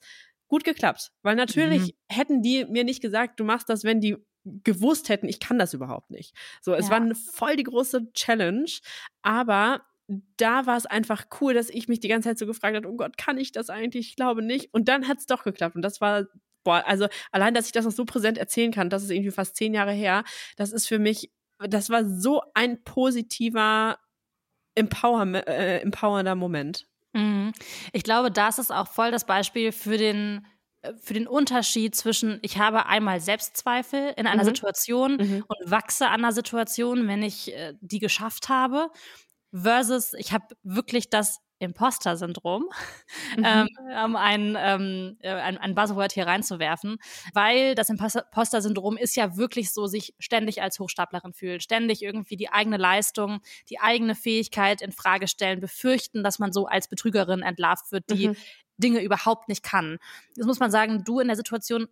gut 0.48 0.64
geklappt. 0.64 1.12
Weil 1.22 1.36
natürlich 1.36 1.82
mhm. 1.82 2.14
hätten 2.14 2.42
die 2.42 2.64
mir 2.64 2.84
nicht 2.84 3.00
gesagt, 3.00 3.38
du 3.38 3.44
machst 3.44 3.68
das, 3.68 3.84
wenn 3.84 4.00
die 4.00 4.16
gewusst 4.64 5.08
hätten, 5.08 5.28
ich 5.28 5.40
kann 5.40 5.58
das 5.58 5.74
überhaupt 5.74 6.10
nicht. 6.10 6.34
So, 6.60 6.74
es 6.74 6.88
ja. 6.88 6.92
war 6.92 7.14
voll 7.14 7.56
die 7.56 7.64
große 7.64 8.12
Challenge, 8.12 8.70
aber 9.22 9.82
da 10.36 10.66
war 10.66 10.76
es 10.76 10.86
einfach 10.86 11.26
cool, 11.40 11.54
dass 11.54 11.68
ich 11.68 11.88
mich 11.88 12.00
die 12.00 12.08
ganze 12.08 12.30
Zeit 12.30 12.38
so 12.38 12.46
gefragt 12.46 12.76
habe, 12.76 12.88
oh 12.88 12.96
Gott, 12.96 13.18
kann 13.18 13.36
ich 13.38 13.52
das 13.52 13.68
eigentlich? 13.68 14.08
Ich 14.08 14.16
glaube 14.16 14.42
nicht. 14.42 14.72
Und 14.72 14.88
dann 14.88 15.06
hat 15.06 15.18
es 15.18 15.26
doch 15.26 15.44
geklappt. 15.44 15.76
Und 15.76 15.82
das 15.82 16.00
war, 16.00 16.24
boah, 16.64 16.82
also 16.86 17.08
allein, 17.30 17.54
dass 17.54 17.66
ich 17.66 17.72
das 17.72 17.84
noch 17.84 17.92
so 17.92 18.04
präsent 18.04 18.38
erzählen 18.38 18.72
kann, 18.72 18.90
das 18.90 19.02
ist 19.02 19.10
irgendwie 19.10 19.30
fast 19.30 19.56
zehn 19.56 19.74
Jahre 19.74 19.92
her, 19.92 20.24
das 20.56 20.72
ist 20.72 20.88
für 20.88 20.98
mich, 20.98 21.30
das 21.58 21.90
war 21.90 22.04
so 22.04 22.42
ein 22.54 22.82
positiver, 22.84 23.98
empower, 24.74 25.26
äh, 25.46 25.80
empowernder 25.80 26.34
Moment. 26.34 26.88
Mhm. 27.12 27.52
Ich 27.92 28.02
glaube, 28.02 28.30
das 28.30 28.58
ist 28.58 28.70
auch 28.70 28.88
voll 28.88 29.10
das 29.10 29.26
Beispiel 29.26 29.72
für 29.72 29.98
den 29.98 30.46
für 31.00 31.14
den 31.14 31.26
Unterschied 31.26 31.94
zwischen, 31.94 32.38
ich 32.42 32.58
habe 32.58 32.86
einmal 32.86 33.20
Selbstzweifel 33.20 34.14
in 34.16 34.26
einer 34.26 34.42
mhm. 34.42 34.48
Situation 34.48 35.16
mhm. 35.16 35.44
und 35.46 35.70
wachse 35.70 36.06
an 36.06 36.24
einer 36.24 36.32
Situation, 36.32 37.08
wenn 37.08 37.22
ich 37.22 37.54
äh, 37.54 37.74
die 37.80 37.98
geschafft 37.98 38.48
habe, 38.48 38.90
versus 39.52 40.12
ich 40.14 40.32
habe 40.32 40.44
wirklich 40.62 41.10
das 41.10 41.38
Imposter-Syndrom, 41.60 42.68
mhm. 43.36 43.44
ähm, 43.44 43.68
um 44.04 44.16
ein, 44.16 44.56
ähm, 44.58 45.16
äh, 45.20 45.30
ein, 45.30 45.58
ein 45.58 45.74
Buzzword 45.74 46.12
hier 46.12 46.26
reinzuwerfen, 46.26 46.98
weil 47.34 47.74
das 47.74 47.88
Imposter-Syndrom 47.88 48.96
ist 48.96 49.16
ja 49.16 49.36
wirklich 49.36 49.72
so, 49.72 49.86
sich 49.86 50.14
ständig 50.18 50.62
als 50.62 50.78
Hochstaplerin 50.78 51.32
fühlen, 51.32 51.60
ständig 51.60 52.02
irgendwie 52.02 52.36
die 52.36 52.50
eigene 52.50 52.76
Leistung, 52.76 53.40
die 53.70 53.80
eigene 53.80 54.14
Fähigkeit 54.14 54.82
in 54.82 54.92
Frage 54.92 55.26
stellen, 55.26 55.60
befürchten, 55.60 56.22
dass 56.22 56.38
man 56.38 56.52
so 56.52 56.66
als 56.66 56.88
Betrügerin 56.88 57.42
entlarvt 57.42 57.90
wird, 57.90 58.04
die 58.10 58.28
mhm. 58.28 58.36
Dinge 58.78 59.02
überhaupt 59.02 59.48
nicht 59.48 59.62
kann. 59.62 59.98
Das 60.36 60.46
muss 60.46 60.60
man 60.60 60.70
sagen, 60.70 61.04
du 61.04 61.20
in 61.20 61.28
der 61.28 61.36
Situation 61.36 61.88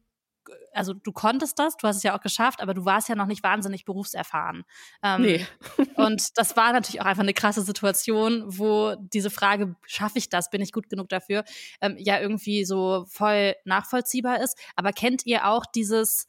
also 0.72 0.92
du 0.92 1.12
konntest 1.12 1.59
das, 1.59 1.77
du 1.77 1.88
hast 1.88 1.96
es 1.96 2.03
ja 2.03 2.16
auch 2.16 2.20
geschafft, 2.20 2.61
aber 2.61 2.75
du 2.75 2.85
warst 2.85 3.09
ja 3.09 3.14
noch 3.14 3.27
nicht 3.27 3.42
wahnsinnig 3.42 3.85
berufserfahren. 3.85 4.64
Ähm, 5.03 5.22
nee. 5.22 5.46
und 5.96 6.38
das 6.38 6.57
war 6.57 6.72
natürlich 6.72 7.01
auch 7.01 7.07
einfach 7.07 7.22
eine 7.22 7.35
krasse 7.35 7.62
Situation, 7.62 8.44
wo 8.46 8.94
diese 8.96 9.31
Frage, 9.31 9.75
schaffe 9.87 10.18
ich 10.18 10.29
das, 10.29 10.51
bin 10.51 10.61
ich 10.61 10.72
gut 10.72 10.88
genug 10.88 11.09
dafür, 11.09 11.44
ähm, 11.81 11.96
ja 11.99 12.20
irgendwie 12.20 12.64
so 12.64 13.07
voll 13.09 13.55
nachvollziehbar 13.64 14.40
ist. 14.40 14.59
Aber 14.77 14.92
kennt 14.92 15.27
ihr 15.27 15.49
auch 15.49 15.64
dieses 15.66 16.27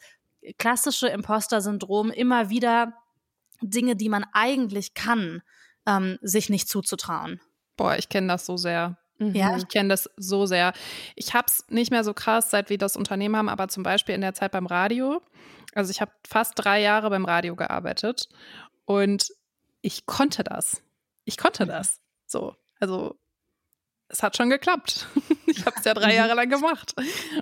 klassische 0.58 1.08
Imposter-Syndrom 1.08 2.12
immer 2.12 2.50
wieder 2.50 2.94
Dinge, 3.62 3.96
die 3.96 4.10
man 4.10 4.26
eigentlich 4.34 4.94
kann, 4.94 5.42
ähm, 5.86 6.18
sich 6.22 6.50
nicht 6.50 6.70
zuzutrauen. 6.70 7.42
Boah, 7.76 7.98
ich 7.98 8.10
kenne 8.10 8.28
das 8.28 8.46
so 8.46 8.58
sehr. 8.58 8.98
Ja. 9.20 9.58
Ich 9.58 9.68
kenne 9.68 9.90
das 9.90 10.10
so 10.18 10.46
sehr. 10.46 10.74
Ich 11.16 11.34
habe 11.34 11.48
es 11.48 11.66
nicht 11.70 11.92
mehr 11.92 12.04
so 12.04 12.14
krass, 12.14 12.52
seit 12.52 12.70
wir 12.70 12.78
das 12.78 12.96
Unternehmen 12.96 13.36
haben, 13.36 13.50
aber 13.50 13.68
zum 13.68 13.84
Beispiel 13.84 14.16
in 14.16 14.22
der 14.22 14.34
Zeit 14.34 14.52
beim 14.52 14.66
Radio. 14.68 15.22
Also 15.74 15.92
ich 15.92 16.02
habe 16.02 16.12
fast 16.28 16.54
drei 16.56 16.82
Jahre 16.82 17.10
beim 17.10 17.26
Radio 17.26 17.56
gearbeitet 17.56 18.30
und 18.86 19.32
ich 19.82 20.06
konnte 20.06 20.44
das. 20.44 20.82
Ich 21.26 21.38
konnte 21.38 21.66
das. 21.66 22.00
So, 22.26 22.56
also 22.80 23.18
es 24.10 24.24
hat 24.24 24.38
schon 24.38 24.50
geklappt. 24.50 25.08
Ich 25.50 25.66
habe 25.66 25.78
es 25.80 25.86
ja 25.86 25.94
drei 25.94 26.14
Jahre 26.14 26.34
lang 26.34 26.50
gemacht 26.50 26.94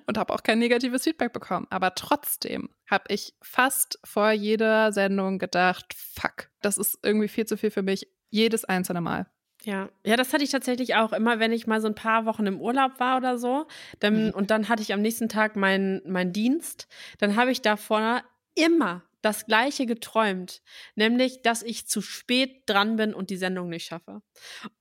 und 0.06 0.18
habe 0.18 0.32
auch 0.32 0.44
kein 0.44 0.60
negatives 0.60 1.04
Feedback 1.04 1.34
bekommen. 1.34 1.66
Aber 1.72 1.96
trotzdem 1.96 2.70
habe 2.88 3.06
ich 3.10 3.34
fast 3.42 4.00
vor 4.06 4.30
jeder 4.32 4.94
Sendung 4.94 5.40
gedacht, 5.40 5.94
fuck, 5.94 6.50
das 6.62 6.78
ist 6.78 7.00
irgendwie 7.02 7.28
viel 7.28 7.48
zu 7.48 7.58
viel 7.58 7.72
für 7.72 7.82
mich, 7.82 8.08
jedes 8.30 8.64
einzelne 8.64 9.02
Mal. 9.02 9.26
Ja, 9.66 9.90
ja, 10.06 10.16
das 10.16 10.32
hatte 10.32 10.44
ich 10.44 10.52
tatsächlich 10.52 10.94
auch 10.96 11.12
immer, 11.12 11.40
wenn 11.40 11.52
ich 11.52 11.66
mal 11.66 11.82
so 11.82 11.88
ein 11.88 11.96
paar 11.96 12.26
Wochen 12.26 12.46
im 12.46 12.62
Urlaub 12.62 13.00
war 13.00 13.18
oder 13.18 13.40
so. 13.40 13.66
Dann, 14.00 14.28
mhm. 14.28 14.32
Und 14.32 14.52
dann 14.52 14.70
hatte 14.70 14.84
ich 14.84 14.94
am 14.94 15.02
nächsten 15.02 15.28
Tag 15.28 15.56
meinen 15.56 16.02
mein 16.06 16.32
Dienst. 16.32 16.88
Dann 17.18 17.36
habe 17.36 17.52
ich 17.52 17.64
davor 17.64 18.24
immer 18.54 19.04
das 19.24 19.48
Gleiche 19.48 19.88
geträumt, 19.88 20.62
nämlich, 20.94 21.42
dass 21.42 21.64
ich 21.64 21.88
zu 21.88 22.02
spät 22.02 22.62
dran 22.68 22.96
bin 22.96 23.16
und 23.16 23.32
die 23.32 23.38
Sendung 23.38 23.70
nicht 23.70 23.88
schaffe. 23.88 24.22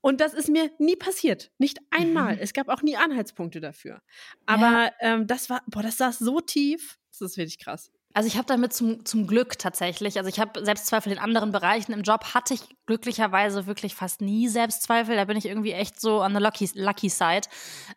Und 0.02 0.20
das 0.20 0.34
ist 0.34 0.50
mir 0.50 0.70
nie 0.78 0.96
passiert, 0.96 1.50
nicht 1.56 1.78
einmal. 1.90 2.34
Mhm. 2.34 2.42
Es 2.42 2.52
gab 2.52 2.68
auch 2.68 2.82
nie 2.82 2.96
Anhaltspunkte 2.96 3.60
dafür. 3.60 4.02
Aber 4.44 4.84
ja. 4.84 4.92
ähm, 5.00 5.26
das 5.26 5.48
war, 5.48 5.62
boah, 5.66 5.82
das 5.82 5.96
saß 5.96 6.18
so 6.18 6.40
tief. 6.40 6.98
Das 7.10 7.22
ist 7.22 7.38
wirklich 7.38 7.58
krass. 7.58 7.90
Also 8.14 8.28
ich 8.28 8.36
habe 8.36 8.46
damit 8.46 8.72
zum, 8.72 9.04
zum 9.04 9.26
Glück 9.26 9.58
tatsächlich, 9.58 10.18
also 10.18 10.28
ich 10.28 10.38
habe 10.38 10.64
Selbstzweifel 10.64 11.10
in 11.10 11.18
anderen 11.18 11.50
Bereichen. 11.50 11.92
Im 11.92 12.02
Job 12.02 12.32
hatte 12.32 12.54
ich 12.54 12.60
glücklicherweise 12.86 13.66
wirklich 13.66 13.96
fast 13.96 14.20
nie 14.20 14.46
Selbstzweifel. 14.46 15.16
Da 15.16 15.24
bin 15.24 15.36
ich 15.36 15.46
irgendwie 15.46 15.72
echt 15.72 16.00
so 16.00 16.22
on 16.22 16.32
the 16.32 16.40
lucky, 16.40 16.70
lucky 16.74 17.08
side. 17.08 17.48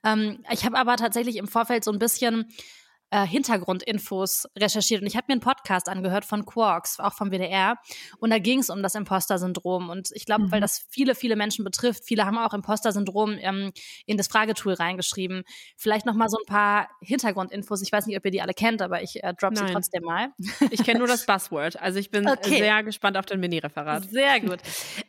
Ähm, 0.03 0.43
ich 0.51 0.65
habe 0.65 0.75
aber 0.77 0.97
tatsächlich 0.97 1.35
im 1.35 1.47
Vorfeld 1.47 1.83
so 1.83 1.91
ein 1.91 1.99
bisschen 1.99 2.47
äh, 3.09 3.25
Hintergrundinfos 3.25 4.47
recherchiert 4.57 5.01
und 5.01 5.07
ich 5.07 5.15
habe 5.15 5.25
mir 5.29 5.33
einen 5.33 5.41
Podcast 5.41 5.87
angehört 5.87 6.25
von 6.25 6.45
Quarks, 6.45 6.99
auch 6.99 7.13
vom 7.13 7.31
WDR, 7.31 7.77
und 8.19 8.31
da 8.31 8.39
ging 8.39 8.59
es 8.59 8.69
um 8.69 8.83
das 8.83 8.95
Imposter-Syndrom 8.95 9.89
und 9.89 10.09
ich 10.13 10.25
glaube, 10.25 10.45
mhm. 10.45 10.51
weil 10.51 10.61
das 10.61 10.85
viele, 10.89 11.15
viele 11.15 11.35
Menschen 11.35 11.63
betrifft, 11.63 12.03
viele 12.05 12.25
haben 12.25 12.37
auch 12.37 12.53
Imposter-Syndrom 12.53 13.37
ähm, 13.39 13.71
in 14.05 14.17
das 14.17 14.27
Fragetool 14.27 14.73
reingeschrieben. 14.73 15.43
Vielleicht 15.77 16.05
noch 16.05 16.15
mal 16.15 16.29
so 16.29 16.37
ein 16.37 16.45
paar 16.45 16.89
Hintergrundinfos. 17.01 17.81
Ich 17.81 17.91
weiß 17.91 18.07
nicht, 18.07 18.17
ob 18.17 18.25
ihr 18.25 18.31
die 18.31 18.41
alle 18.41 18.53
kennt, 18.53 18.81
aber 18.81 19.01
ich 19.01 19.23
äh, 19.23 19.33
drop 19.39 19.53
Nein. 19.53 19.67
sie 19.67 19.73
trotzdem 19.73 20.03
mal. 20.03 20.29
Ich 20.71 20.83
kenne 20.83 20.99
nur 20.99 21.07
das 21.07 21.25
Buzzword, 21.27 21.79
also 21.79 21.99
ich 21.99 22.11
bin 22.11 22.27
okay. 22.27 22.57
sehr 22.57 22.83
gespannt 22.83 23.17
auf 23.17 23.25
den 23.25 23.39
Mini-Referat. 23.39 24.09
Sehr 24.09 24.39
gut. 24.41 24.59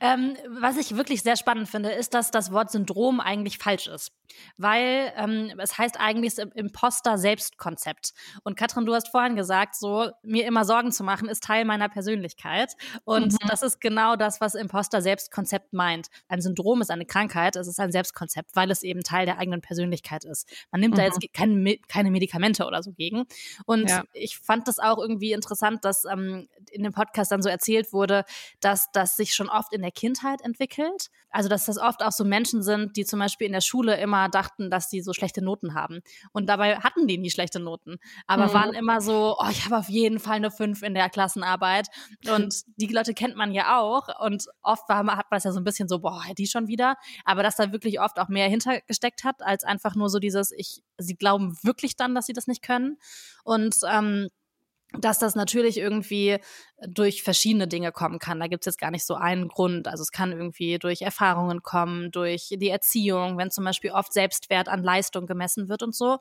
ähm, 0.01 0.37
was 0.61 0.77
ich 0.77 0.97
wirklich 0.97 1.23
sehr 1.23 1.37
spannend 1.37 1.69
finde, 1.69 1.91
ist, 1.91 2.15
dass 2.15 2.31
das 2.31 2.53
Wort 2.53 2.71
Syndrom 2.71 3.21
eigentlich 3.21 3.59
falsch 3.59 3.89
ist, 3.89 4.13
weil 4.57 5.13
ähm, 5.17 5.53
es 5.59 5.79
heißt 5.79 5.99
eigentlich 5.99 6.39
Imposter-Selbstkonzept. 6.39 7.88
Konzept. 7.89 8.13
Und 8.45 8.57
Katrin, 8.57 8.87
du 8.87 8.95
hast 8.95 9.09
vorhin 9.09 9.37
gesagt, 9.37 9.77
so 9.77 10.11
mir 10.23 10.47
immer 10.47 10.65
Sorgen 10.65 10.93
zu 10.93 11.05
machen, 11.05 11.29
ist 11.29 11.43
Teil 11.43 11.65
meiner 11.65 11.89
Persönlichkeit. 11.89 12.75
Und 13.05 13.33
mhm. 13.33 13.49
das 13.49 13.63
ist 13.63 13.81
genau 13.81 14.17
das, 14.17 14.41
was 14.41 14.55
Imposter-Selbstkonzept 14.55 15.73
meint. 15.73 16.09
Ein 16.29 16.41
Syndrom 16.41 16.81
ist 16.81 16.91
eine 16.91 17.07
Krankheit, 17.07 17.57
es 17.57 17.69
ist 17.69 17.81
ein 17.81 17.93
Selbstkonzept, 17.93 18.55
weil 18.55 18.71
es 18.71 18.83
eben 18.83 19.03
Teil 19.03 19.27
der 19.27 19.39
eigenen 19.39 19.61
Persönlichkeit 19.61 20.25
ist. 20.25 20.49
Man 20.71 20.81
nimmt 20.81 20.95
mhm. 20.95 20.99
da 20.99 21.05
jetzt 21.05 21.21
keine, 21.33 21.79
keine 21.89 22.11
Medikamente 22.11 22.67
oder 22.67 22.83
so 22.83 22.93
gegen. 22.93 23.25
Und 23.67 23.89
ja. 23.89 24.05
ich 24.13 24.39
fand 24.39 24.69
das 24.69 24.79
auch 24.79 24.99
irgendwie 24.99 25.33
interessant, 25.33 25.85
dass 25.85 26.05
ähm, 26.05 26.49
in 26.71 26.83
dem 26.83 26.93
Podcast 26.93 27.33
dann 27.33 27.43
so 27.43 27.49
erzählt 27.49 27.93
wurde, 27.93 28.25
dass 28.61 28.91
das 28.93 29.17
sich 29.17 29.35
schon 29.35 29.49
oft 29.49 29.73
in 29.73 29.83
der 29.83 29.91
Kindheit 29.91 30.41
entwickelt. 30.43 31.11
Also, 31.31 31.49
dass 31.49 31.67
das 31.67 31.79
oft 31.79 32.03
auch 32.03 32.13
so 32.13 32.25
Menschen 32.25 32.63
sind, 32.63 32.97
die 32.97 33.05
zum 33.05 33.19
Beispiel 33.19 33.47
in 33.47 33.53
der 33.53 33.61
Schule 33.61 34.01
immer 34.01 34.29
dachten, 34.29 34.71
dass 34.71 34.89
sie 34.89 35.03
so 35.03 35.13
schlechte 35.13 35.43
Noten 35.43 35.75
haben. 35.75 36.01
Und 36.33 36.49
dabei 36.49 36.77
hatten 36.79 37.07
die 37.07 37.19
nie 37.19 37.31
schlechte 37.31 37.61
Noten. 37.61 37.78
Noten. 37.79 37.99
Aber 38.27 38.49
mhm. 38.49 38.53
waren 38.53 38.73
immer 38.75 39.01
so, 39.01 39.37
oh, 39.39 39.49
ich 39.51 39.65
habe 39.65 39.79
auf 39.79 39.89
jeden 39.89 40.19
Fall 40.19 40.37
eine 40.37 40.51
5 40.51 40.83
in 40.83 40.95
der 40.95 41.09
Klassenarbeit. 41.09 41.89
Und 42.29 42.63
die 42.77 42.87
Leute 42.87 43.15
kennt 43.15 43.37
man 43.37 43.53
ja 43.53 43.79
auch. 43.81 44.09
Und 44.25 44.47
oft 44.63 44.89
war, 44.89 44.99
hat 44.99 45.31
man 45.31 45.37
das 45.37 45.45
ja 45.45 45.53
so 45.53 45.61
ein 45.61 45.65
bisschen 45.65 45.89
so, 45.89 46.01
boah, 46.01 46.23
die 46.37 46.47
schon 46.47 46.69
wieder. 46.69 46.97
Aber 47.25 47.43
dass 47.43 47.57
da 47.57 47.73
wirklich 47.73 48.01
oft 48.01 48.19
auch 48.19 48.29
mehr 48.29 48.49
hintergesteckt 48.49 49.25
hat, 49.25 49.43
als 49.43 49.65
einfach 49.65 49.95
nur 49.95 50.09
so 50.09 50.19
dieses, 50.19 50.53
ich, 50.53 50.83
sie 50.99 51.15
glauben 51.15 51.57
wirklich 51.63 51.97
dann, 51.97 52.15
dass 52.15 52.27
sie 52.27 52.33
das 52.33 52.47
nicht 52.47 52.63
können. 52.63 52.99
Und 53.45 53.77
ähm, 53.91 54.29
dass 54.93 55.19
das 55.19 55.35
natürlich 55.35 55.79
irgendwie 55.79 56.39
durch 56.87 57.25
verschiedene 57.25 57.67
Dinge 57.67 57.91
kommen 57.91 58.21
kann. 58.21 58.39
Da 58.39 58.47
gibt 58.47 58.63
es 58.63 58.67
jetzt 58.67 58.79
gar 58.79 58.93
nicht 58.93 59.05
so 59.05 59.15
einen 59.15 59.49
Grund. 59.49 59.89
Also 59.89 60.03
es 60.03 60.13
kann 60.13 60.31
irgendwie 60.31 60.79
durch 60.79 61.03
Erfahrungen 61.03 61.63
kommen, 61.63 62.13
durch 62.13 62.51
die 62.53 62.69
Erziehung, 62.69 63.37
wenn 63.37 63.51
zum 63.51 63.65
Beispiel 63.65 63.91
oft 63.91 64.13
Selbstwert 64.13 64.69
an 64.69 64.85
Leistung 64.85 65.27
gemessen 65.27 65.69
wird 65.69 65.83
und 65.83 65.95
so. 65.95 66.19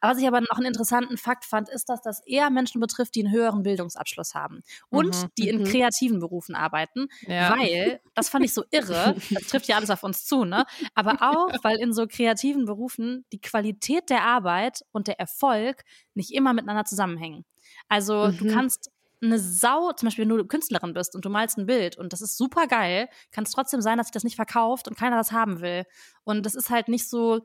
Aber 0.00 0.12
was 0.12 0.18
ich 0.18 0.26
aber 0.26 0.40
noch 0.40 0.56
einen 0.56 0.66
interessanten 0.66 1.18
Fakt 1.18 1.44
fand, 1.44 1.68
ist, 1.68 1.90
dass 1.90 2.00
das 2.00 2.20
eher 2.26 2.48
Menschen 2.48 2.80
betrifft, 2.80 3.14
die 3.14 3.24
einen 3.24 3.34
höheren 3.34 3.62
Bildungsabschluss 3.62 4.34
haben 4.34 4.62
und 4.88 5.14
mhm. 5.14 5.28
die 5.36 5.48
in 5.50 5.60
mhm. 5.60 5.64
kreativen 5.64 6.20
Berufen 6.20 6.54
arbeiten, 6.54 7.08
ja. 7.26 7.54
weil, 7.58 8.00
das 8.14 8.30
fand 8.30 8.46
ich 8.46 8.54
so 8.54 8.64
irre, 8.70 9.14
das 9.30 9.46
trifft 9.48 9.68
ja 9.68 9.76
alles 9.76 9.90
auf 9.90 10.02
uns 10.02 10.24
zu, 10.24 10.44
ne? 10.44 10.64
Aber 10.94 11.18
auch, 11.20 11.52
weil 11.62 11.76
in 11.80 11.92
so 11.92 12.06
kreativen 12.06 12.64
Berufen 12.64 13.26
die 13.32 13.40
Qualität 13.40 14.08
der 14.08 14.22
Arbeit 14.22 14.84
und 14.92 15.06
der 15.06 15.20
Erfolg 15.20 15.84
nicht 16.14 16.32
immer 16.32 16.54
miteinander 16.54 16.84
zusammenhängen. 16.84 17.44
Also 17.88 18.28
mhm. 18.28 18.38
du 18.38 18.52
kannst 18.52 18.90
eine 19.20 19.38
Sau, 19.38 19.92
zum 19.92 20.06
Beispiel 20.06 20.28
wenn 20.28 20.36
du 20.36 20.46
Künstlerin 20.46 20.94
bist 20.94 21.14
und 21.14 21.24
du 21.24 21.30
malst 21.30 21.58
ein 21.58 21.66
Bild 21.66 21.98
und 21.98 22.12
das 22.12 22.20
ist 22.20 22.36
super 22.36 22.66
geil, 22.66 23.08
kann 23.32 23.44
es 23.44 23.50
trotzdem 23.50 23.80
sein, 23.80 23.98
dass 23.98 24.06
sich 24.08 24.12
das 24.12 24.24
nicht 24.24 24.36
verkauft 24.36 24.86
und 24.86 24.96
keiner 24.96 25.16
das 25.16 25.32
haben 25.32 25.60
will. 25.60 25.84
Und 26.24 26.46
das 26.46 26.54
ist 26.54 26.70
halt 26.70 26.88
nicht 26.88 27.08
so 27.08 27.40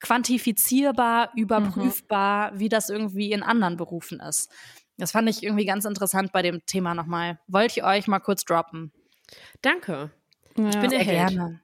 quantifizierbar, 0.00 1.30
überprüfbar, 1.34 2.52
mhm. 2.52 2.58
wie 2.58 2.68
das 2.68 2.90
irgendwie 2.90 3.32
in 3.32 3.42
anderen 3.42 3.76
Berufen 3.76 4.20
ist. 4.20 4.50
Das 4.98 5.12
fand 5.12 5.28
ich 5.28 5.42
irgendwie 5.42 5.64
ganz 5.64 5.84
interessant 5.84 6.32
bei 6.32 6.42
dem 6.42 6.64
Thema 6.66 6.94
nochmal. 6.94 7.38
Wollte 7.46 7.80
ich 7.80 7.84
euch 7.84 8.06
mal 8.06 8.20
kurz 8.20 8.44
droppen. 8.44 8.92
Danke. 9.62 10.10
Ja. 10.56 10.68
Ich 10.68 10.78
bin 10.78 10.90
Sehr 10.90 11.04
gerne. 11.04 11.60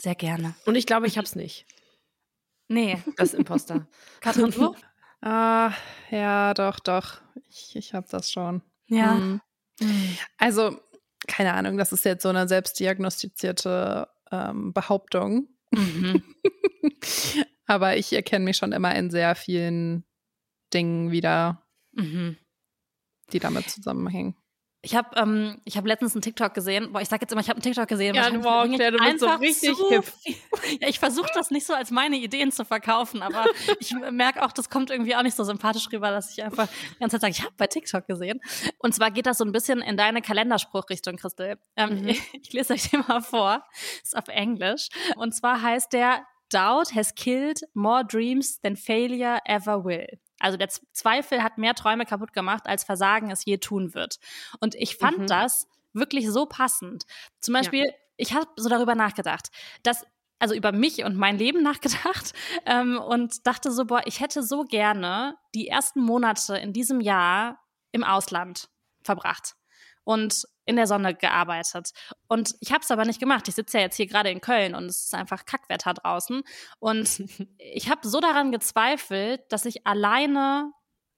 Sehr 0.00 0.14
gerne. 0.14 0.54
Und 0.66 0.74
ich 0.74 0.86
glaube, 0.86 1.06
ich 1.06 1.16
hab's 1.16 1.36
nicht. 1.36 1.66
Nee. 2.68 3.02
Das 3.16 3.32
Imposter. 3.32 3.86
Katrin, 4.20 4.50
du? 4.50 4.74
Ah, 5.20 5.72
ja, 6.10 6.54
doch, 6.54 6.78
doch. 6.80 7.20
Ich, 7.48 7.76
ich 7.76 7.94
habe 7.94 8.06
das 8.10 8.30
schon. 8.30 8.62
Ja. 8.86 9.14
Mhm. 9.14 9.40
Also, 10.38 10.80
keine 11.26 11.54
Ahnung, 11.54 11.76
das 11.76 11.92
ist 11.92 12.04
jetzt 12.04 12.22
so 12.22 12.28
eine 12.28 12.48
selbstdiagnostizierte 12.48 14.08
ähm, 14.30 14.72
Behauptung. 14.72 15.48
Mhm. 15.70 16.22
Aber 17.66 17.96
ich 17.96 18.12
erkenne 18.12 18.44
mich 18.44 18.56
schon 18.56 18.72
immer 18.72 18.94
in 18.94 19.10
sehr 19.10 19.34
vielen 19.34 20.04
Dingen 20.72 21.10
wieder, 21.10 21.66
mhm. 21.92 22.36
die 23.32 23.40
damit 23.40 23.68
zusammenhängen. 23.70 24.36
Ich 24.86 24.94
habe 24.94 25.08
ähm, 25.16 25.60
ich 25.64 25.76
hab 25.76 25.84
letztens 25.84 26.14
einen 26.14 26.22
TikTok 26.22 26.54
gesehen. 26.54 26.92
Boah, 26.92 27.00
ich 27.00 27.08
sag 27.08 27.20
jetzt 27.20 27.32
immer, 27.32 27.40
ich 27.40 27.48
habe 27.48 27.56
einen 27.56 27.62
TikTok 27.64 27.88
gesehen. 27.88 28.14
Ja, 28.14 28.32
wow, 28.44 28.72
Claire, 28.72 28.92
du 28.92 28.98
bist 28.98 29.18
so 29.18 29.26
richtig 29.26 29.76
hip. 29.88 30.04
ja, 30.80 30.86
ich 30.86 31.00
versuche 31.00 31.28
das 31.34 31.50
nicht 31.50 31.66
so 31.66 31.74
als 31.74 31.90
meine 31.90 32.14
Ideen 32.14 32.52
zu 32.52 32.64
verkaufen, 32.64 33.20
aber 33.20 33.46
ich 33.80 33.92
merke 34.12 34.44
auch, 34.44 34.52
das 34.52 34.70
kommt 34.70 34.90
irgendwie 34.90 35.16
auch 35.16 35.24
nicht 35.24 35.36
so 35.36 35.42
sympathisch 35.42 35.88
rüber, 35.92 36.12
dass 36.12 36.30
ich 36.30 36.44
einfach 36.44 36.68
die 36.68 37.00
ganze 37.00 37.18
Zeit 37.18 37.22
sage, 37.22 37.32
ich 37.32 37.42
habe 37.42 37.54
bei 37.56 37.66
TikTok 37.66 38.06
gesehen. 38.06 38.40
Und 38.78 38.94
zwar 38.94 39.10
geht 39.10 39.26
das 39.26 39.38
so 39.38 39.44
ein 39.44 39.50
bisschen 39.50 39.82
in 39.82 39.96
deine 39.96 40.22
Kalenderspruchrichtung, 40.22 41.16
Christel. 41.16 41.58
Ähm, 41.74 42.02
mhm. 42.02 42.08
ich, 42.08 42.22
ich 42.40 42.52
lese 42.52 42.74
euch 42.74 42.88
den 42.88 43.02
mal 43.08 43.22
vor. 43.22 43.64
ist 44.04 44.16
auf 44.16 44.28
Englisch. 44.28 44.88
Und 45.16 45.34
zwar 45.34 45.62
heißt 45.62 45.92
der 45.94 46.24
Doubt 46.48 46.94
has 46.94 47.12
killed 47.12 47.62
more 47.74 48.04
dreams 48.04 48.60
than 48.60 48.76
failure 48.76 49.40
ever 49.46 49.84
will. 49.84 50.20
Also 50.38 50.56
der 50.56 50.68
Zweifel 50.68 51.42
hat 51.42 51.58
mehr 51.58 51.74
Träume 51.74 52.04
kaputt 52.04 52.32
gemacht, 52.32 52.66
als 52.66 52.84
Versagen 52.84 53.30
es 53.30 53.44
je 53.44 53.58
tun 53.58 53.94
wird. 53.94 54.18
Und 54.60 54.74
ich 54.74 54.96
fand 54.96 55.18
mhm. 55.18 55.26
das 55.26 55.68
wirklich 55.92 56.30
so 56.30 56.46
passend. 56.46 57.04
Zum 57.40 57.54
Beispiel, 57.54 57.86
ja. 57.86 57.92
ich 58.16 58.34
habe 58.34 58.48
so 58.56 58.68
darüber 58.68 58.94
nachgedacht, 58.94 59.48
dass 59.82 60.04
also 60.38 60.54
über 60.54 60.70
mich 60.70 61.02
und 61.04 61.16
mein 61.16 61.38
Leben 61.38 61.62
nachgedacht 61.64 62.34
ähm, 62.66 62.98
und 62.98 63.46
dachte 63.46 63.70
so, 63.70 63.86
boah, 63.86 64.02
ich 64.04 64.20
hätte 64.20 64.42
so 64.42 64.64
gerne 64.64 65.36
die 65.54 65.68
ersten 65.68 66.00
Monate 66.00 66.56
in 66.58 66.72
diesem 66.72 67.00
Jahr 67.00 67.58
im 67.92 68.04
Ausland 68.04 68.68
verbracht 69.02 69.56
und 70.06 70.46
in 70.66 70.76
der 70.76 70.86
Sonne 70.86 71.14
gearbeitet. 71.14 71.90
Und 72.28 72.54
ich 72.60 72.70
habe 72.70 72.82
es 72.82 72.90
aber 72.92 73.04
nicht 73.04 73.18
gemacht. 73.18 73.48
Ich 73.48 73.56
sitze 73.56 73.78
ja 73.78 73.84
jetzt 73.84 73.96
hier 73.96 74.06
gerade 74.06 74.30
in 74.30 74.40
Köln 74.40 74.76
und 74.76 74.86
es 74.86 75.06
ist 75.06 75.14
einfach 75.14 75.44
Kackwetter 75.44 75.94
draußen. 75.94 76.42
Und 76.78 77.24
ich 77.58 77.90
habe 77.90 78.06
so 78.06 78.20
daran 78.20 78.52
gezweifelt, 78.52 79.42
dass 79.50 79.64
ich 79.64 79.84
alleine 79.84 80.70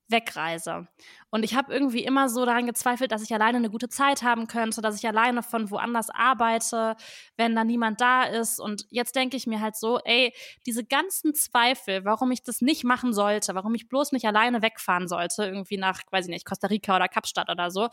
wegreise. 0.09 0.89
Und 1.31 1.43
ich 1.45 1.55
habe 1.55 1.73
irgendwie 1.73 2.03
immer 2.03 2.29
so 2.29 2.47
daran 2.47 2.67
gezweifelt, 2.67 3.13
dass 3.13 3.23
ich 3.23 3.33
alleine 3.35 3.59
eine 3.59 3.71
gute 3.71 3.89
Zeit 3.89 4.23
haben 4.23 4.47
könnte, 4.47 4.81
dass 4.81 4.97
ich 4.97 5.07
alleine 5.07 5.43
von 5.43 5.71
woanders 5.71 6.09
arbeite, 6.11 6.97
wenn 7.37 7.55
da 7.55 7.65
niemand 7.65 8.01
da 8.01 8.25
ist. 8.25 8.59
Und 8.59 8.87
jetzt 8.91 9.15
denke 9.15 9.37
ich 9.37 9.47
mir 9.47 9.61
halt 9.61 9.77
so, 9.77 10.01
ey, 10.05 10.33
diese 10.67 10.85
ganzen 10.85 11.35
Zweifel, 11.35 12.05
warum 12.05 12.31
ich 12.31 12.43
das 12.43 12.63
nicht 12.63 12.85
machen 12.85 13.13
sollte, 13.13 13.55
warum 13.55 13.75
ich 13.75 13.89
bloß 13.89 14.13
nicht 14.13 14.27
alleine 14.27 14.63
wegfahren 14.63 15.09
sollte, 15.09 15.45
irgendwie 15.45 15.77
nach, 15.77 16.01
weiß 16.11 16.27
ich 16.27 16.31
nicht, 16.31 16.47
Costa 16.47 16.69
Rica 16.69 16.97
oder 16.97 17.09
Kapstadt 17.09 17.51
oder 17.51 17.71
so, 17.71 17.89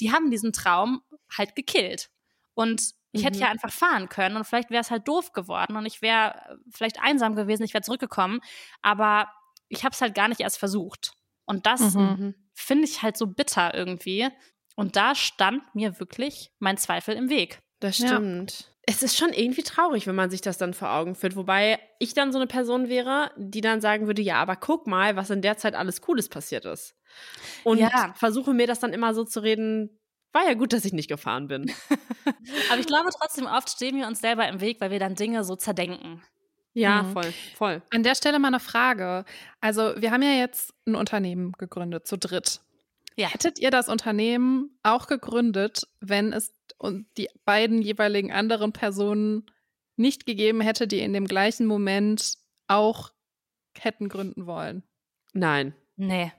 die 0.00 0.12
haben 0.12 0.30
diesen 0.30 0.52
Traum 0.52 1.02
halt 1.36 1.54
gekillt. 1.54 2.10
Und 2.54 2.94
ich 3.12 3.24
hätte 3.24 3.36
mhm. 3.36 3.42
ja 3.42 3.50
einfach 3.50 3.72
fahren 3.72 4.08
können 4.08 4.36
und 4.36 4.44
vielleicht 4.44 4.70
wäre 4.70 4.82
es 4.82 4.90
halt 4.90 5.08
doof 5.08 5.32
geworden 5.32 5.76
und 5.76 5.86
ich 5.86 6.02
wäre 6.02 6.58
vielleicht 6.70 7.00
einsam 7.00 7.36
gewesen, 7.36 7.62
ich 7.62 7.72
wäre 7.72 7.82
zurückgekommen. 7.82 8.40
Aber 8.82 9.28
ich 9.68 9.84
habe 9.84 9.92
es 9.92 10.00
halt 10.00 10.14
gar 10.14 10.28
nicht 10.28 10.40
erst 10.40 10.58
versucht. 10.58 11.17
Und 11.48 11.66
das 11.66 11.94
mhm. 11.94 12.34
finde 12.52 12.84
ich 12.84 13.02
halt 13.02 13.16
so 13.16 13.26
bitter 13.26 13.74
irgendwie. 13.74 14.28
Und 14.76 14.96
da 14.96 15.14
stand 15.14 15.62
mir 15.74 15.98
wirklich 15.98 16.52
mein 16.58 16.76
Zweifel 16.76 17.16
im 17.16 17.30
Weg. 17.30 17.60
Das 17.80 17.96
stimmt. 17.96 18.60
Ja. 18.60 18.66
Es 18.90 19.02
ist 19.02 19.16
schon 19.16 19.32
irgendwie 19.32 19.62
traurig, 19.62 20.06
wenn 20.06 20.14
man 20.14 20.30
sich 20.30 20.40
das 20.40 20.56
dann 20.56 20.72
vor 20.72 20.90
Augen 20.90 21.14
führt. 21.14 21.36
Wobei 21.36 21.78
ich 21.98 22.14
dann 22.14 22.32
so 22.32 22.38
eine 22.38 22.46
Person 22.46 22.88
wäre, 22.88 23.30
die 23.36 23.60
dann 23.60 23.80
sagen 23.80 24.06
würde: 24.06 24.22
Ja, 24.22 24.36
aber 24.36 24.56
guck 24.56 24.86
mal, 24.86 25.16
was 25.16 25.30
in 25.30 25.42
der 25.42 25.56
Zeit 25.56 25.74
alles 25.74 26.00
Cooles 26.00 26.28
passiert 26.28 26.64
ist. 26.64 26.94
Und 27.64 27.78
ja. 27.78 28.14
versuche 28.14 28.54
mir 28.54 28.66
das 28.66 28.78
dann 28.78 28.92
immer 28.92 29.14
so 29.14 29.24
zu 29.24 29.40
reden: 29.40 29.98
War 30.32 30.46
ja 30.46 30.54
gut, 30.54 30.72
dass 30.72 30.84
ich 30.84 30.92
nicht 30.92 31.08
gefahren 31.08 31.48
bin. 31.48 31.72
aber 32.70 32.80
ich 32.80 32.86
glaube 32.86 33.10
trotzdem, 33.18 33.46
oft 33.46 33.70
stehen 33.70 33.96
wir 33.96 34.06
uns 34.06 34.20
selber 34.20 34.48
im 34.48 34.60
Weg, 34.60 34.80
weil 34.80 34.90
wir 34.90 34.98
dann 34.98 35.14
Dinge 35.14 35.44
so 35.44 35.56
zerdenken. 35.56 36.22
Ja, 36.74 37.02
mhm. 37.02 37.12
voll, 37.12 37.32
voll. 37.56 37.82
An 37.90 38.02
der 38.02 38.14
Stelle 38.14 38.38
mal 38.38 38.48
eine 38.48 38.60
Frage. 38.60 39.24
Also, 39.60 39.94
wir 39.96 40.10
haben 40.10 40.22
ja 40.22 40.32
jetzt 40.32 40.74
ein 40.86 40.94
Unternehmen 40.94 41.52
gegründet, 41.52 42.06
zu 42.06 42.16
dritt. 42.16 42.60
Ja. 43.16 43.32
Hättet 43.32 43.58
ihr 43.58 43.70
das 43.70 43.88
Unternehmen 43.88 44.78
auch 44.84 45.08
gegründet, 45.08 45.88
wenn 46.00 46.32
es 46.32 46.52
die 47.16 47.28
beiden 47.44 47.82
jeweiligen 47.82 48.30
anderen 48.30 48.72
Personen 48.72 49.46
nicht 49.96 50.24
gegeben 50.24 50.60
hätte, 50.60 50.86
die 50.86 51.00
in 51.00 51.12
dem 51.12 51.26
gleichen 51.26 51.66
Moment 51.66 52.38
auch 52.68 53.10
hätten 53.76 54.08
gründen 54.08 54.46
wollen? 54.46 54.84
Nein. 55.32 55.74
Nee. 55.96 56.32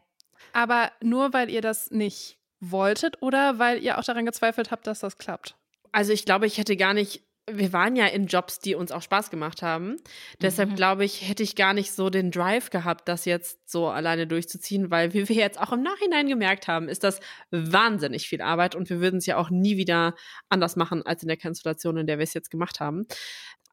Aber 0.53 0.91
nur 1.01 1.33
weil 1.33 1.49
ihr 1.49 1.61
das 1.61 1.91
nicht 1.91 2.39
wolltet 2.61 3.21
oder 3.21 3.59
weil 3.59 3.83
ihr 3.83 3.97
auch 3.97 4.03
daran 4.03 4.25
gezweifelt 4.25 4.71
habt, 4.71 4.87
dass 4.87 4.99
das 4.99 5.17
klappt? 5.17 5.55
Also 5.91 6.13
ich 6.13 6.25
glaube, 6.25 6.45
ich 6.45 6.57
hätte 6.57 6.77
gar 6.77 6.93
nicht 6.93 7.23
wir 7.53 7.73
waren 7.73 7.95
ja 7.95 8.05
in 8.07 8.27
Jobs, 8.27 8.59
die 8.59 8.75
uns 8.75 8.91
auch 8.91 9.01
Spaß 9.01 9.29
gemacht 9.29 9.61
haben. 9.61 9.97
Deshalb 10.41 10.71
mhm. 10.71 10.75
glaube 10.75 11.05
ich, 11.05 11.27
hätte 11.27 11.43
ich 11.43 11.55
gar 11.55 11.73
nicht 11.73 11.91
so 11.91 12.09
den 12.09 12.31
Drive 12.31 12.69
gehabt, 12.69 13.07
das 13.07 13.25
jetzt 13.25 13.69
so 13.69 13.87
alleine 13.87 14.27
durchzuziehen, 14.27 14.91
weil 14.91 15.13
wie 15.13 15.27
wir 15.27 15.35
jetzt 15.35 15.59
auch 15.59 15.71
im 15.71 15.81
Nachhinein 15.81 16.27
gemerkt 16.27 16.67
haben, 16.67 16.89
ist 16.89 17.03
das 17.03 17.19
wahnsinnig 17.51 18.27
viel 18.27 18.41
Arbeit 18.41 18.75
und 18.75 18.89
wir 18.89 18.99
würden 18.99 19.17
es 19.17 19.25
ja 19.25 19.37
auch 19.37 19.49
nie 19.49 19.77
wieder 19.77 20.15
anders 20.49 20.75
machen 20.75 21.05
als 21.05 21.23
in 21.23 21.27
der 21.27 21.37
Konstellation, 21.37 21.97
in 21.97 22.07
der 22.07 22.17
wir 22.17 22.23
es 22.23 22.33
jetzt 22.33 22.51
gemacht 22.51 22.79
haben. 22.79 23.05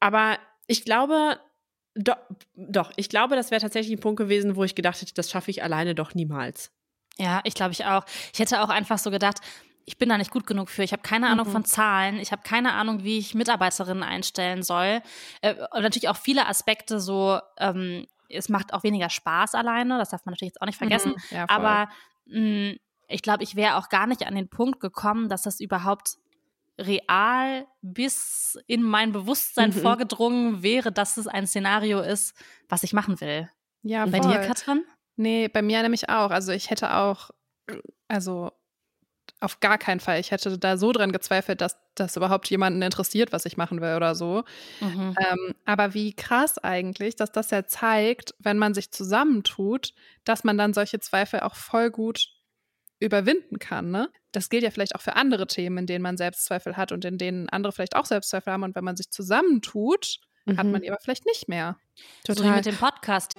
Aber 0.00 0.38
ich 0.66 0.84
glaube, 0.84 1.38
doch, 1.94 2.16
doch 2.54 2.92
ich 2.96 3.08
glaube, 3.08 3.36
das 3.36 3.50
wäre 3.50 3.60
tatsächlich 3.60 3.96
ein 3.96 4.00
Punkt 4.00 4.18
gewesen, 4.18 4.56
wo 4.56 4.64
ich 4.64 4.74
gedacht 4.74 5.00
hätte, 5.00 5.14
das 5.14 5.30
schaffe 5.30 5.50
ich 5.50 5.62
alleine 5.62 5.94
doch 5.94 6.14
niemals. 6.14 6.70
Ja, 7.18 7.40
ich 7.44 7.54
glaube 7.54 7.72
ich 7.72 7.84
auch. 7.86 8.04
Ich 8.32 8.38
hätte 8.38 8.62
auch 8.62 8.68
einfach 8.68 8.98
so 8.98 9.10
gedacht, 9.10 9.38
ich 9.86 9.98
bin 9.98 10.08
da 10.08 10.18
nicht 10.18 10.32
gut 10.32 10.46
genug 10.46 10.68
für. 10.68 10.82
Ich 10.82 10.92
habe 10.92 11.02
keine 11.02 11.28
Ahnung 11.28 11.46
mhm. 11.46 11.52
von 11.52 11.64
Zahlen. 11.64 12.18
Ich 12.18 12.32
habe 12.32 12.42
keine 12.42 12.72
Ahnung, 12.72 13.04
wie 13.04 13.18
ich 13.18 13.34
Mitarbeiterinnen 13.34 14.02
einstellen 14.02 14.62
soll. 14.62 15.00
Äh, 15.40 15.54
und 15.54 15.82
natürlich 15.82 16.08
auch 16.08 16.16
viele 16.16 16.46
Aspekte 16.46 17.00
so, 17.00 17.38
ähm, 17.56 18.06
es 18.28 18.48
macht 18.48 18.74
auch 18.74 18.82
weniger 18.82 19.08
Spaß 19.08 19.54
alleine. 19.54 19.96
Das 19.98 20.10
darf 20.10 20.26
man 20.26 20.32
natürlich 20.32 20.50
jetzt 20.50 20.60
auch 20.60 20.66
nicht 20.66 20.78
vergessen. 20.78 21.12
Mhm. 21.12 21.36
Ja, 21.36 21.46
Aber 21.48 21.88
mh, 22.26 22.72
mm, 22.72 22.76
ich 23.08 23.22
glaube, 23.22 23.44
ich 23.44 23.54
wäre 23.54 23.76
auch 23.76 23.88
gar 23.88 24.08
nicht 24.08 24.26
an 24.26 24.34
den 24.34 24.48
Punkt 24.48 24.80
gekommen, 24.80 25.28
dass 25.28 25.42
das 25.42 25.60
überhaupt 25.60 26.16
real 26.78 27.66
bis 27.80 28.58
in 28.66 28.82
mein 28.82 29.12
Bewusstsein 29.12 29.70
mhm. 29.70 29.74
vorgedrungen 29.74 30.62
wäre, 30.64 30.90
dass 30.90 31.16
es 31.16 31.28
ein 31.28 31.46
Szenario 31.46 32.00
ist, 32.00 32.34
was 32.68 32.82
ich 32.82 32.92
machen 32.92 33.20
will. 33.20 33.48
Ja, 33.82 34.02
Und 34.02 34.10
bei 34.10 34.20
voll. 34.20 34.32
dir, 34.32 34.40
Katrin? 34.40 34.84
Nee, 35.14 35.46
bei 35.46 35.62
mir 35.62 35.80
nämlich 35.82 36.08
auch. 36.10 36.32
Also 36.32 36.50
ich 36.50 36.70
hätte 36.70 36.96
auch, 36.96 37.30
also 38.08 38.50
auf 39.40 39.60
gar 39.60 39.78
keinen 39.78 40.00
Fall. 40.00 40.18
Ich 40.18 40.30
hätte 40.30 40.58
da 40.58 40.76
so 40.76 40.92
dran 40.92 41.12
gezweifelt, 41.12 41.60
dass 41.60 41.76
das 41.94 42.16
überhaupt 42.16 42.48
jemanden 42.48 42.80
interessiert, 42.82 43.32
was 43.32 43.44
ich 43.44 43.56
machen 43.56 43.80
will 43.80 43.94
oder 43.94 44.14
so. 44.14 44.44
Mhm. 44.80 45.14
Ähm, 45.18 45.54
aber 45.64 45.94
wie 45.94 46.14
krass 46.14 46.58
eigentlich, 46.58 47.16
dass 47.16 47.32
das 47.32 47.50
ja 47.50 47.66
zeigt, 47.66 48.34
wenn 48.38 48.58
man 48.58 48.74
sich 48.74 48.92
zusammentut, 48.92 49.92
dass 50.24 50.44
man 50.44 50.56
dann 50.56 50.74
solche 50.74 51.00
Zweifel 51.00 51.40
auch 51.40 51.54
voll 51.54 51.90
gut 51.90 52.28
überwinden 52.98 53.58
kann. 53.58 53.90
Ne? 53.90 54.10
Das 54.32 54.48
gilt 54.48 54.62
ja 54.62 54.70
vielleicht 54.70 54.94
auch 54.94 55.02
für 55.02 55.16
andere 55.16 55.46
Themen, 55.46 55.78
in 55.78 55.86
denen 55.86 56.02
man 56.02 56.16
Selbstzweifel 56.16 56.76
hat 56.76 56.92
und 56.92 57.04
in 57.04 57.18
denen 57.18 57.48
andere 57.50 57.72
vielleicht 57.72 57.96
auch 57.96 58.06
Selbstzweifel 58.06 58.52
haben. 58.52 58.62
Und 58.62 58.74
wenn 58.74 58.84
man 58.84 58.96
sich 58.96 59.10
zusammentut, 59.10 60.18
mhm. 60.46 60.56
hat 60.56 60.66
man 60.66 60.80
die 60.80 60.90
aber 60.90 61.00
vielleicht 61.02 61.26
nicht 61.26 61.48
mehr. 61.48 61.76
Total. 62.24 62.42
So 62.42 62.50
wie 62.50 62.56
mit 62.56 62.66
dem 62.66 62.76
Podcast. 62.76 63.34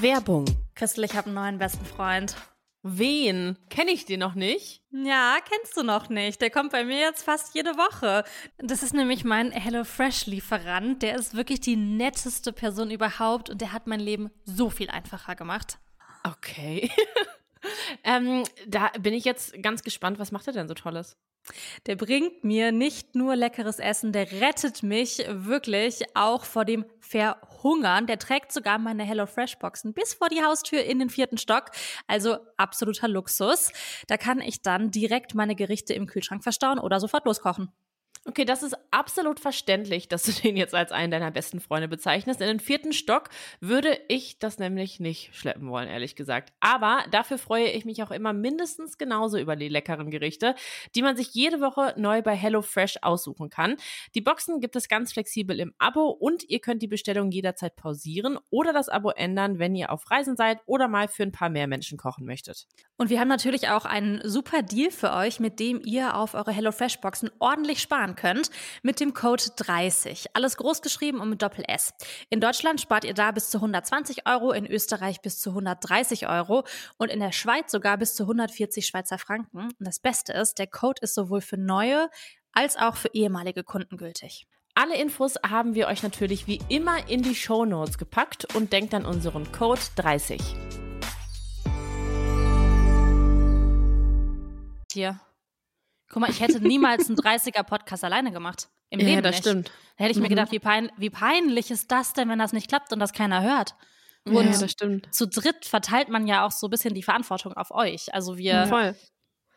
Werbung. 0.00 0.44
Christel, 0.76 1.04
ich 1.04 1.14
habe 1.14 1.26
einen 1.26 1.34
neuen 1.34 1.58
besten 1.58 1.84
Freund. 1.84 2.36
Wen? 2.82 3.58
Kenne 3.68 3.90
ich 3.90 4.06
den 4.06 4.20
noch 4.20 4.34
nicht? 4.34 4.82
Ja, 4.90 5.36
kennst 5.46 5.76
du 5.76 5.82
noch 5.82 6.08
nicht. 6.08 6.40
Der 6.40 6.50
kommt 6.50 6.72
bei 6.72 6.82
mir 6.84 6.98
jetzt 6.98 7.22
fast 7.22 7.54
jede 7.54 7.76
Woche. 7.76 8.24
Das 8.56 8.82
ist 8.82 8.94
nämlich 8.94 9.22
mein 9.22 9.50
HelloFresh-Lieferant. 9.52 11.02
Der 11.02 11.16
ist 11.16 11.34
wirklich 11.34 11.60
die 11.60 11.76
netteste 11.76 12.54
Person 12.54 12.90
überhaupt 12.90 13.50
und 13.50 13.60
der 13.60 13.74
hat 13.74 13.86
mein 13.86 14.00
Leben 14.00 14.30
so 14.44 14.70
viel 14.70 14.88
einfacher 14.88 15.36
gemacht. 15.36 15.78
Okay. 16.24 16.90
ähm, 18.04 18.44
da 18.66 18.88
bin 18.98 19.12
ich 19.12 19.24
jetzt 19.24 19.62
ganz 19.62 19.82
gespannt. 19.82 20.18
Was 20.18 20.32
macht 20.32 20.46
er 20.46 20.54
denn 20.54 20.68
so 20.68 20.74
Tolles? 20.74 21.18
Der 21.86 21.96
bringt 21.96 22.44
mir 22.44 22.72
nicht 22.72 23.14
nur 23.14 23.36
leckeres 23.36 23.78
Essen, 23.78 24.12
der 24.12 24.30
rettet 24.40 24.82
mich 24.82 25.24
wirklich 25.28 26.04
auch 26.14 26.44
vor 26.44 26.64
dem 26.64 26.84
Verhungern. 27.00 28.06
Der 28.06 28.18
trägt 28.18 28.52
sogar 28.52 28.78
meine 28.78 29.04
HelloFresh-Boxen 29.04 29.92
bis 29.92 30.14
vor 30.14 30.28
die 30.28 30.42
Haustür 30.42 30.84
in 30.84 30.98
den 30.98 31.10
vierten 31.10 31.38
Stock. 31.38 31.70
Also 32.06 32.38
absoluter 32.56 33.08
Luxus. 33.08 33.72
Da 34.06 34.16
kann 34.16 34.40
ich 34.40 34.62
dann 34.62 34.90
direkt 34.90 35.34
meine 35.34 35.56
Gerichte 35.56 35.94
im 35.94 36.06
Kühlschrank 36.06 36.42
verstauen 36.42 36.78
oder 36.78 37.00
sofort 37.00 37.24
loskochen. 37.24 37.72
Okay, 38.26 38.44
das 38.44 38.62
ist 38.62 38.76
absolut 38.90 39.40
verständlich, 39.40 40.06
dass 40.06 40.24
du 40.24 40.32
den 40.42 40.54
jetzt 40.56 40.74
als 40.74 40.92
einen 40.92 41.10
deiner 41.10 41.30
besten 41.30 41.58
Freunde 41.58 41.88
bezeichnest. 41.88 42.42
In 42.42 42.48
den 42.48 42.60
vierten 42.60 42.92
Stock 42.92 43.30
würde 43.60 43.98
ich 44.08 44.38
das 44.38 44.58
nämlich 44.58 45.00
nicht 45.00 45.34
schleppen 45.34 45.70
wollen, 45.70 45.88
ehrlich 45.88 46.16
gesagt. 46.16 46.52
Aber 46.60 47.02
dafür 47.10 47.38
freue 47.38 47.70
ich 47.70 47.86
mich 47.86 48.02
auch 48.02 48.10
immer 48.10 48.34
mindestens 48.34 48.98
genauso 48.98 49.38
über 49.38 49.56
die 49.56 49.68
leckeren 49.68 50.10
Gerichte, 50.10 50.54
die 50.94 51.00
man 51.00 51.16
sich 51.16 51.32
jede 51.32 51.62
Woche 51.62 51.94
neu 51.96 52.20
bei 52.20 52.36
HelloFresh 52.36 52.98
aussuchen 53.00 53.48
kann. 53.48 53.76
Die 54.14 54.20
Boxen 54.20 54.60
gibt 54.60 54.76
es 54.76 54.88
ganz 54.88 55.14
flexibel 55.14 55.58
im 55.58 55.72
Abo 55.78 56.10
und 56.10 56.44
ihr 56.44 56.60
könnt 56.60 56.82
die 56.82 56.88
Bestellung 56.88 57.30
jederzeit 57.30 57.74
pausieren 57.74 58.38
oder 58.50 58.74
das 58.74 58.90
Abo 58.90 59.10
ändern, 59.10 59.58
wenn 59.58 59.74
ihr 59.74 59.90
auf 59.90 60.10
Reisen 60.10 60.36
seid 60.36 60.58
oder 60.66 60.88
mal 60.88 61.08
für 61.08 61.22
ein 61.22 61.32
paar 61.32 61.48
mehr 61.48 61.66
Menschen 61.66 61.96
kochen 61.96 62.26
möchtet. 62.26 62.66
Und 62.98 63.08
wir 63.08 63.18
haben 63.18 63.28
natürlich 63.28 63.70
auch 63.70 63.86
einen 63.86 64.20
super 64.28 64.60
Deal 64.60 64.90
für 64.90 65.14
euch, 65.14 65.40
mit 65.40 65.58
dem 65.58 65.80
ihr 65.82 66.16
auf 66.16 66.34
eure 66.34 66.52
HelloFresh-Boxen 66.52 67.30
ordentlich 67.38 67.80
sparen 67.80 68.09
könnt, 68.16 68.50
mit 68.82 69.00
dem 69.00 69.14
Code 69.14 69.44
30. 69.56 70.34
Alles 70.34 70.56
groß 70.56 70.82
geschrieben 70.82 71.20
und 71.20 71.30
mit 71.30 71.42
Doppel 71.42 71.64
S. 71.66 71.92
In 72.28 72.40
Deutschland 72.40 72.80
spart 72.80 73.04
ihr 73.04 73.14
da 73.14 73.30
bis 73.30 73.50
zu 73.50 73.58
120 73.58 74.26
Euro, 74.26 74.52
in 74.52 74.66
Österreich 74.66 75.20
bis 75.20 75.40
zu 75.40 75.50
130 75.50 76.28
Euro 76.28 76.64
und 76.98 77.10
in 77.10 77.20
der 77.20 77.32
Schweiz 77.32 77.72
sogar 77.72 77.96
bis 77.96 78.14
zu 78.14 78.24
140 78.24 78.86
Schweizer 78.86 79.18
Franken. 79.18 79.58
Und 79.58 79.74
das 79.78 80.00
Beste 80.00 80.32
ist, 80.32 80.58
der 80.58 80.66
Code 80.66 81.00
ist 81.02 81.14
sowohl 81.14 81.40
für 81.40 81.56
neue 81.56 82.08
als 82.52 82.76
auch 82.76 82.96
für 82.96 83.08
ehemalige 83.12 83.64
Kunden 83.64 83.96
gültig. 83.96 84.46
Alle 84.74 84.96
Infos 84.96 85.34
haben 85.46 85.74
wir 85.74 85.88
euch 85.88 86.02
natürlich 86.02 86.46
wie 86.46 86.60
immer 86.68 87.08
in 87.08 87.22
die 87.22 87.34
Show 87.34 87.64
Notes 87.64 87.98
gepackt 87.98 88.54
und 88.54 88.72
denkt 88.72 88.94
an 88.94 89.04
unseren 89.04 89.50
Code 89.52 89.80
30. 89.96 90.40
Hier. 94.92 95.20
Guck 96.10 96.20
mal, 96.20 96.30
ich 96.30 96.40
hätte 96.40 96.60
niemals 96.60 97.08
einen 97.08 97.16
30er-Podcast 97.16 98.04
alleine 98.04 98.32
gemacht. 98.32 98.68
Im 98.90 99.00
ja, 99.00 99.06
Leben 99.06 99.22
das 99.22 99.36
nicht. 99.36 99.44
stimmt. 99.44 99.70
Da 99.96 100.04
hätte 100.04 100.12
ich 100.12 100.18
mir 100.18 100.24
mhm. 100.24 100.30
gedacht, 100.30 100.52
wie, 100.52 100.58
pein 100.58 100.90
wie 100.96 101.10
peinlich 101.10 101.70
ist 101.70 101.90
das 101.90 102.12
denn, 102.12 102.28
wenn 102.28 102.38
das 102.38 102.52
nicht 102.52 102.68
klappt 102.68 102.92
und 102.92 102.98
das 102.98 103.12
keiner 103.12 103.42
hört. 103.42 103.76
Und 104.24 104.34
ja, 104.34 104.58
das 104.58 104.70
stimmt. 104.70 105.14
zu 105.14 105.26
dritt 105.26 105.64
verteilt 105.64 106.08
man 106.08 106.26
ja 106.26 106.44
auch 106.44 106.50
so 106.50 106.66
ein 106.66 106.70
bisschen 106.70 106.94
die 106.94 107.02
Verantwortung 107.02 107.54
auf 107.54 107.70
euch. 107.70 108.12
Also 108.12 108.36
wir 108.36 108.66
Voll. 108.66 108.94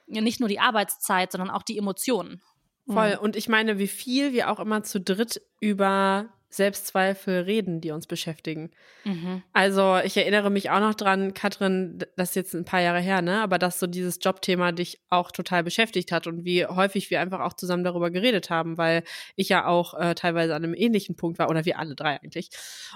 Ja, 0.07 0.21
nicht 0.21 0.39
nur 0.39 0.47
die 0.49 0.59
Arbeitszeit, 0.59 1.31
sondern 1.31 1.49
auch 1.49 1.63
die 1.63 1.77
Emotionen. 1.77 2.41
Voll. 2.87 3.17
Und 3.21 3.35
ich 3.35 3.47
meine, 3.49 3.79
wie 3.79 3.87
viel 3.87 4.33
wir 4.33 4.51
auch 4.51 4.59
immer 4.59 4.83
zu 4.83 5.01
dritt 5.01 5.41
über 5.59 6.29
Selbstzweifel 6.53 7.41
reden, 7.41 7.81
die 7.81 7.91
uns 7.91 8.07
beschäftigen. 8.07 8.71
Mhm. 9.03 9.43
Also 9.53 9.99
ich 10.03 10.15
erinnere 10.17 10.49
mich 10.49 10.69
auch 10.69 10.79
noch 10.79 10.93
dran, 10.93 11.33
Katrin, 11.33 11.99
das 12.15 12.29
ist 12.29 12.35
jetzt 12.35 12.53
ein 12.53 12.65
paar 12.65 12.81
Jahre 12.81 12.99
her, 12.99 13.21
ne? 13.21 13.41
Aber 13.41 13.57
dass 13.57 13.79
so 13.79 13.87
dieses 13.87 14.19
Jobthema 14.21 14.71
dich 14.71 15.01
auch 15.09 15.31
total 15.31 15.63
beschäftigt 15.63 16.11
hat 16.11 16.27
und 16.27 16.45
wie 16.45 16.65
häufig 16.65 17.09
wir 17.09 17.21
einfach 17.21 17.39
auch 17.39 17.53
zusammen 17.53 17.83
darüber 17.83 18.11
geredet 18.11 18.49
haben, 18.49 18.77
weil 18.77 19.03
ich 19.35 19.49
ja 19.49 19.65
auch 19.65 19.93
äh, 19.95 20.15
teilweise 20.15 20.55
an 20.55 20.63
einem 20.63 20.75
ähnlichen 20.75 21.15
Punkt 21.15 21.39
war 21.39 21.49
oder 21.49 21.65
wir 21.65 21.79
alle 21.79 21.95
drei 21.95 22.19
eigentlich. 22.21 22.49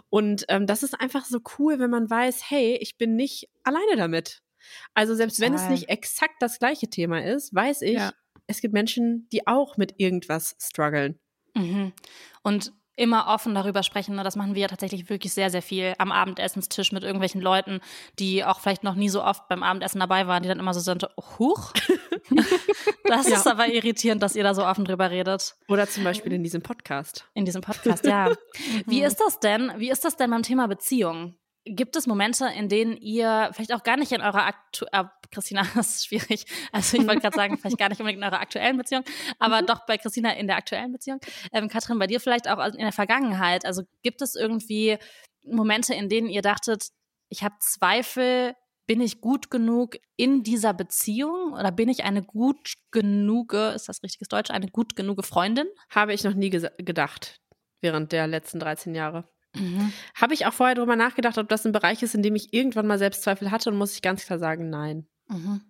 Und 0.10 0.46
ähm, 0.50 0.67
das 0.67 0.84
ist 0.84 1.00
einfach 1.00 1.26
so 1.26 1.39
cool, 1.58 1.80
wenn 1.80 1.89
man 1.89 2.10
weiß, 2.10 2.50
hey, 2.50 2.78
ich 2.80 2.98
bin 2.98 3.15
nicht 3.15 3.50
alleine 3.63 3.96
damit. 3.96 4.41
Also 4.93 5.15
selbst 5.15 5.39
wenn 5.39 5.54
es 5.54 5.70
nicht 5.70 5.89
exakt 5.89 6.36
das 6.39 6.60
gleiche 6.60 6.89
Thema 6.89 7.24
ist, 7.24 7.54
weiß 7.54 7.82
ich, 7.84 7.93
ja. 7.93 8.12
es 8.48 8.62
gibt 8.62 8.74
Menschen, 8.74 9.28
die 9.32 9.48
auch 9.48 9.78
mit 9.78 9.96
irgendwas 9.98 10.56
strugglen. 10.60 11.20
Mhm. 11.56 11.93
Und 12.43 12.74
immer 12.98 13.28
offen 13.28 13.56
darüber 13.56 13.84
sprechen. 13.84 14.16
Ne? 14.16 14.24
Das 14.24 14.36
machen 14.36 14.56
wir 14.56 14.64
ja 14.64 14.68
tatsächlich 14.68 15.10
wirklich 15.10 15.34
sehr, 15.34 15.50
sehr 15.50 15.62
viel 15.62 15.94
am 16.00 16.12
Abendessenstisch 16.12 16.92
mit 16.92 17.04
irgendwelchen 17.04 17.40
Leuten, 17.40 17.80
die 18.20 18.44
auch 18.44 18.60
vielleicht 18.60 18.84
noch 18.84 18.96
nie 18.96 19.08
so 19.08 19.24
oft 19.24 19.48
beim 19.48 19.64
Abendessen 19.64 20.00
dabei 20.00 20.28
waren, 20.28 20.44
die 20.44 20.50
dann 20.50 20.60
immer 20.60 20.74
so 20.74 20.80
sind, 20.80 21.08
huch. 21.40 21.72
das 23.06 23.30
ja. 23.30 23.38
ist 23.38 23.48
aber 23.48 23.68
irritierend, 23.68 24.22
dass 24.22 24.36
ihr 24.36 24.44
da 24.44 24.54
so 24.54 24.66
offen 24.66 24.84
drüber 24.84 25.12
redet. 25.12 25.56
Oder 25.70 25.88
zum 25.88 26.04
Beispiel 26.04 26.34
in 26.34 26.44
diesem 26.44 26.62
Podcast. 26.62 27.26
In 27.34 27.46
diesem 27.46 27.62
Podcast, 27.62 28.06
ja. 28.06 28.32
Wie 28.86 29.04
ist 29.04 29.22
das 29.22 29.40
denn? 29.40 29.72
Wie 29.78 29.90
ist 29.90 30.04
das 30.04 30.18
denn 30.18 30.32
beim 30.32 30.44
Thema 30.44 30.68
Beziehung? 30.68 31.36
Gibt 31.75 31.95
es 31.95 32.08
Momente, 32.08 32.47
in 32.56 32.69
denen 32.69 32.97
ihr 32.97 33.49
vielleicht 33.53 33.73
auch 33.73 33.84
gar 33.84 33.97
nicht 33.97 34.12
in 34.12 34.21
eurer 34.21 34.45
aktu 34.45 34.86
äh, 34.91 35.03
Christina, 35.32 35.63
das 35.75 35.95
ist 35.95 36.08
schwierig. 36.08 36.45
Also 36.71 36.97
ich 36.97 37.08
wollte 37.08 37.21
gerade 37.21 37.36
sagen, 37.36 37.58
vielleicht 37.58 37.77
gar 37.77 37.89
nicht 37.89 37.99
unbedingt 37.99 38.21
in 38.21 38.27
eurer 38.27 38.39
aktuellen 38.39 38.77
Beziehung, 38.77 39.03
aber 39.39 39.62
doch 39.62 39.86
bei 39.86 39.97
Christina 39.97 40.34
in 40.34 40.47
der 40.47 40.58
aktuellen 40.58 40.91
Beziehung. 40.91 41.19
Ähm, 41.51 41.67
Katrin, 41.67 41.99
bei 41.99 42.08
dir 42.08 42.19
vielleicht 42.19 42.47
auch 42.47 42.63
in 42.73 42.80
der 42.80 42.91
Vergangenheit. 42.91 43.65
Also 43.65 43.84
gibt 44.03 44.21
es 44.21 44.36
irgendwie 44.36 44.97
Momente, 45.43 45.93
in 45.93 46.10
denen 46.10 46.30
ihr 46.30 46.41
dachtet, 46.41 46.89
ich 47.30 47.43
habe 47.43 47.56
Zweifel, 47.60 48.56
bin 48.86 49.01
ich 49.01 49.19
gut 49.19 49.51
genug 49.51 49.97
in 50.15 50.43
dieser 50.43 50.73
Beziehung 50.73 51.53
oder 51.53 51.71
bin 51.71 51.89
ich 51.89 52.06
eine 52.06 52.23
gut 52.23 52.75
genuge, 52.91 53.69
ist 53.75 53.89
das 53.89 54.01
richtiges 54.01 54.30
Deutsch, 54.30 54.49
eine 54.49 54.67
gut 54.67 54.95
genuge 54.95 55.23
Freundin? 55.23 55.67
Habe 55.89 56.13
ich 56.13 56.23
noch 56.23 56.34
nie 56.34 56.49
gedacht 56.49 57.41
während 57.82 58.12
der 58.12 58.27
letzten 58.27 58.60
13 58.60 58.95
Jahre. 58.95 59.30
Mhm. 59.60 59.93
Habe 60.15 60.34
ich 60.34 60.46
auch 60.46 60.54
vorher 60.54 60.76
darüber 60.76 60.96
nachgedacht, 60.96 61.38
ob 61.38 61.50
das 61.50 61.65
ein 61.65 61.72
Bereich 61.72 62.04
ist, 62.04 62.15
in 62.15 62.24
dem 62.24 62.36
ich 62.36 62.54
irgendwann 62.54 62.88
mal 62.88 62.98
Selbstzweifel 62.98 63.52
hatte 63.52 63.70
und 63.70 63.78
muss 63.78 63.93
ich 63.93 64.02
ganz 64.02 64.26
klar 64.26 64.39
sagen, 64.39 64.70
nein. 64.70 65.08
Mhm. 65.28 65.62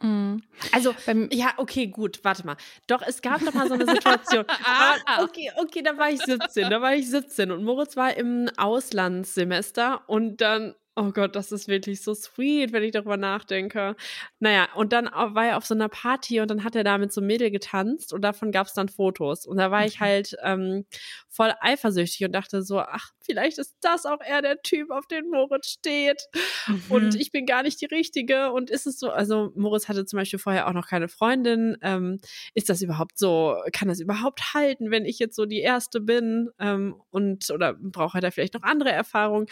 Mhm. 0.00 0.42
Also, 0.72 0.94
beim, 1.06 1.28
ja, 1.32 1.54
okay, 1.56 1.86
gut, 1.86 2.20
warte 2.24 2.44
mal. 2.44 2.56
Doch, 2.86 3.02
es 3.02 3.22
gab 3.22 3.40
noch 3.42 3.54
mal 3.54 3.68
so 3.68 3.74
eine 3.74 3.86
Situation. 3.86 4.44
ah, 4.64 5.22
okay, 5.22 5.50
okay, 5.56 5.82
da 5.82 5.96
war 5.96 6.10
ich 6.10 6.20
17, 6.20 6.68
da 6.68 6.80
war 6.82 6.94
ich 6.94 7.08
17 7.08 7.50
und 7.50 7.64
Moritz 7.64 7.96
war 7.96 8.16
im 8.16 8.50
Auslandssemester 8.56 10.02
und 10.08 10.40
dann 10.40 10.74
Oh 10.96 11.10
Gott, 11.10 11.34
das 11.34 11.50
ist 11.50 11.66
wirklich 11.66 12.02
so 12.02 12.14
sweet, 12.14 12.72
wenn 12.72 12.84
ich 12.84 12.92
darüber 12.92 13.16
nachdenke. 13.16 13.96
Naja, 14.38 14.68
und 14.76 14.92
dann 14.92 15.06
war 15.06 15.46
er 15.46 15.56
auf 15.56 15.66
so 15.66 15.74
einer 15.74 15.88
Party 15.88 16.40
und 16.40 16.48
dann 16.48 16.62
hat 16.62 16.76
er 16.76 16.84
da 16.84 16.98
mit 16.98 17.12
so 17.12 17.20
einem 17.20 17.26
Mädel 17.26 17.50
getanzt 17.50 18.12
und 18.12 18.22
davon 18.22 18.52
gab 18.52 18.68
es 18.68 18.74
dann 18.74 18.88
Fotos. 18.88 19.44
Und 19.44 19.56
da 19.56 19.72
war 19.72 19.84
ich 19.84 19.98
mhm. 19.98 20.04
halt 20.04 20.36
ähm, 20.44 20.84
voll 21.28 21.52
eifersüchtig 21.60 22.24
und 22.24 22.32
dachte 22.32 22.62
so, 22.62 22.78
ach, 22.78 23.10
vielleicht 23.20 23.58
ist 23.58 23.74
das 23.80 24.06
auch 24.06 24.20
eher 24.24 24.40
der 24.40 24.62
Typ, 24.62 24.92
auf 24.92 25.08
den 25.08 25.28
Moritz 25.30 25.70
steht. 25.70 26.22
Mhm. 26.68 26.82
Und 26.90 27.14
ich 27.16 27.32
bin 27.32 27.44
gar 27.44 27.64
nicht 27.64 27.80
die 27.80 27.86
Richtige. 27.86 28.52
Und 28.52 28.70
ist 28.70 28.86
es 28.86 29.00
so, 29.00 29.10
also 29.10 29.50
Moritz 29.56 29.88
hatte 29.88 30.06
zum 30.06 30.18
Beispiel 30.18 30.38
vorher 30.38 30.68
auch 30.68 30.74
noch 30.74 30.86
keine 30.86 31.08
Freundin. 31.08 31.76
Ähm, 31.82 32.20
ist 32.54 32.68
das 32.68 32.82
überhaupt 32.82 33.18
so, 33.18 33.56
kann 33.72 33.88
das 33.88 33.98
überhaupt 33.98 34.54
halten, 34.54 34.92
wenn 34.92 35.06
ich 35.06 35.18
jetzt 35.18 35.34
so 35.34 35.44
die 35.44 35.60
Erste 35.60 36.00
bin? 36.00 36.50
Ähm, 36.60 36.94
und 37.10 37.50
oder 37.50 37.74
braucht 37.74 38.14
er 38.14 38.20
da 38.20 38.30
vielleicht 38.30 38.54
noch 38.54 38.62
andere 38.62 38.92
Erfahrungen? 38.92 39.46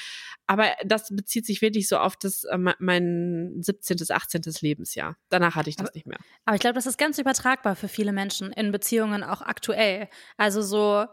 Aber 0.46 0.66
das 0.84 1.08
bezieht 1.10 1.31
bezieht 1.32 1.46
sich 1.46 1.62
wirklich 1.62 1.88
so 1.88 1.96
auf 1.96 2.14
das, 2.16 2.44
äh, 2.44 2.58
mein 2.58 3.56
17., 3.58 3.96
18. 4.10 4.42
Lebensjahr. 4.60 5.16
Danach 5.30 5.54
hatte 5.54 5.70
ich 5.70 5.76
das 5.76 5.88
aber, 5.88 5.94
nicht 5.94 6.06
mehr. 6.06 6.18
Aber 6.44 6.56
ich 6.56 6.60
glaube, 6.60 6.74
das 6.74 6.84
ist 6.84 6.98
ganz 6.98 7.16
übertragbar 7.16 7.74
für 7.74 7.88
viele 7.88 8.12
Menschen 8.12 8.52
in 8.52 8.70
Beziehungen 8.70 9.22
auch 9.22 9.40
aktuell. 9.40 10.08
Also 10.36 10.60
so 10.60 11.06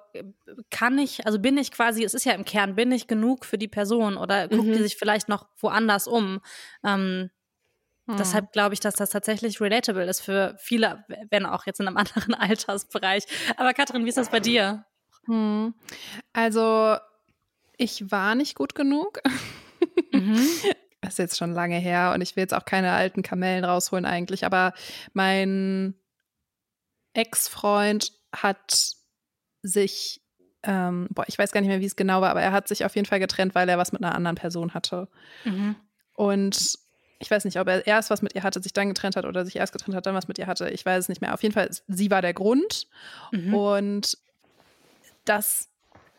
kann 0.69 0.97
ich, 0.97 1.25
also 1.25 1.39
bin 1.39 1.57
ich 1.57 1.71
quasi, 1.71 2.03
es 2.03 2.13
ist 2.13 2.25
ja 2.25 2.33
im 2.33 2.43
Kern, 2.43 2.75
bin 2.75 2.91
ich 2.91 3.07
genug 3.07 3.45
für 3.45 3.57
die 3.57 3.69
Person 3.69 4.17
oder 4.17 4.49
guckt 4.49 4.67
mhm. 4.67 4.73
die 4.73 4.83
sich 4.83 4.97
vielleicht 4.97 5.29
noch 5.29 5.47
woanders 5.57 6.05
um? 6.05 6.41
Ähm, 6.83 7.29
hm. 8.07 8.17
Deshalb 8.17 8.51
glaube 8.51 8.73
ich, 8.73 8.81
dass 8.81 8.95
das 8.95 9.11
tatsächlich 9.11 9.61
relatable 9.61 10.03
ist 10.03 10.19
für 10.19 10.57
viele, 10.59 11.05
wenn 11.29 11.45
auch 11.45 11.65
jetzt 11.65 11.79
in 11.79 11.87
einem 11.87 11.95
anderen 11.97 12.33
Altersbereich. 12.33 13.23
Aber 13.55 13.73
Katrin, 13.73 14.03
wie 14.03 14.09
ist 14.09 14.17
das 14.17 14.29
bei 14.29 14.41
dir? 14.41 14.83
Hm. 15.27 15.73
Also 16.33 16.97
ich 17.77 18.11
war 18.11 18.35
nicht 18.35 18.55
gut 18.55 18.75
genug. 18.75 19.21
Mhm. 20.11 20.39
Das 21.01 21.13
ist 21.13 21.19
jetzt 21.19 21.37
schon 21.37 21.53
lange 21.53 21.77
her 21.77 22.11
und 22.13 22.19
ich 22.19 22.35
will 22.35 22.41
jetzt 22.41 22.53
auch 22.53 22.65
keine 22.65 22.91
alten 22.91 23.21
Kamellen 23.21 23.63
rausholen 23.63 24.05
eigentlich, 24.05 24.45
aber 24.45 24.73
mein 25.13 25.95
Ex-Freund 27.13 28.11
hat 28.33 28.95
sich, 29.61 30.21
ähm, 30.63 31.07
boah, 31.11 31.23
ich 31.27 31.37
weiß 31.39 31.53
gar 31.53 31.61
nicht 31.61 31.69
mehr, 31.69 31.79
wie 31.79 31.85
es 31.85 31.95
genau 31.95 32.19
war, 32.19 32.29
aber 32.31 32.41
er 32.41 32.51
hat 32.51 32.67
sich 32.67 32.83
auf 32.83 32.95
jeden 32.95 33.05
Fall 33.05 33.19
getrennt, 33.19 33.55
weil 33.55 33.69
er 33.69 33.77
was 33.77 33.93
mit 33.93 34.03
einer 34.03 34.13
anderen 34.13 34.35
Person 34.35 34.73
hatte. 34.73 35.07
Mhm. 35.45 35.77
Und 36.15 36.77
ich 37.19 37.29
weiß 37.29 37.45
nicht, 37.45 37.59
ob 37.59 37.67
er 37.67 37.85
erst 37.85 38.09
was 38.09 38.21
mit 38.21 38.35
ihr 38.35 38.43
hatte, 38.43 38.61
sich 38.61 38.73
dann 38.73 38.87
getrennt 38.87 39.15
hat 39.15 39.25
oder 39.25 39.45
sich 39.45 39.57
erst 39.57 39.73
getrennt 39.73 39.95
hat, 39.95 40.05
dann 40.05 40.15
was 40.15 40.27
mit 40.27 40.37
ihr 40.37 40.47
hatte. 40.47 40.69
Ich 40.69 40.85
weiß 40.85 41.03
es 41.03 41.09
nicht 41.09 41.21
mehr. 41.21 41.33
Auf 41.33 41.43
jeden 41.43 41.53
Fall, 41.53 41.69
sie 41.87 42.11
war 42.11 42.21
der 42.21 42.33
Grund. 42.33 42.87
Mhm. 43.31 43.53
Und 43.53 44.17
das, 45.25 45.69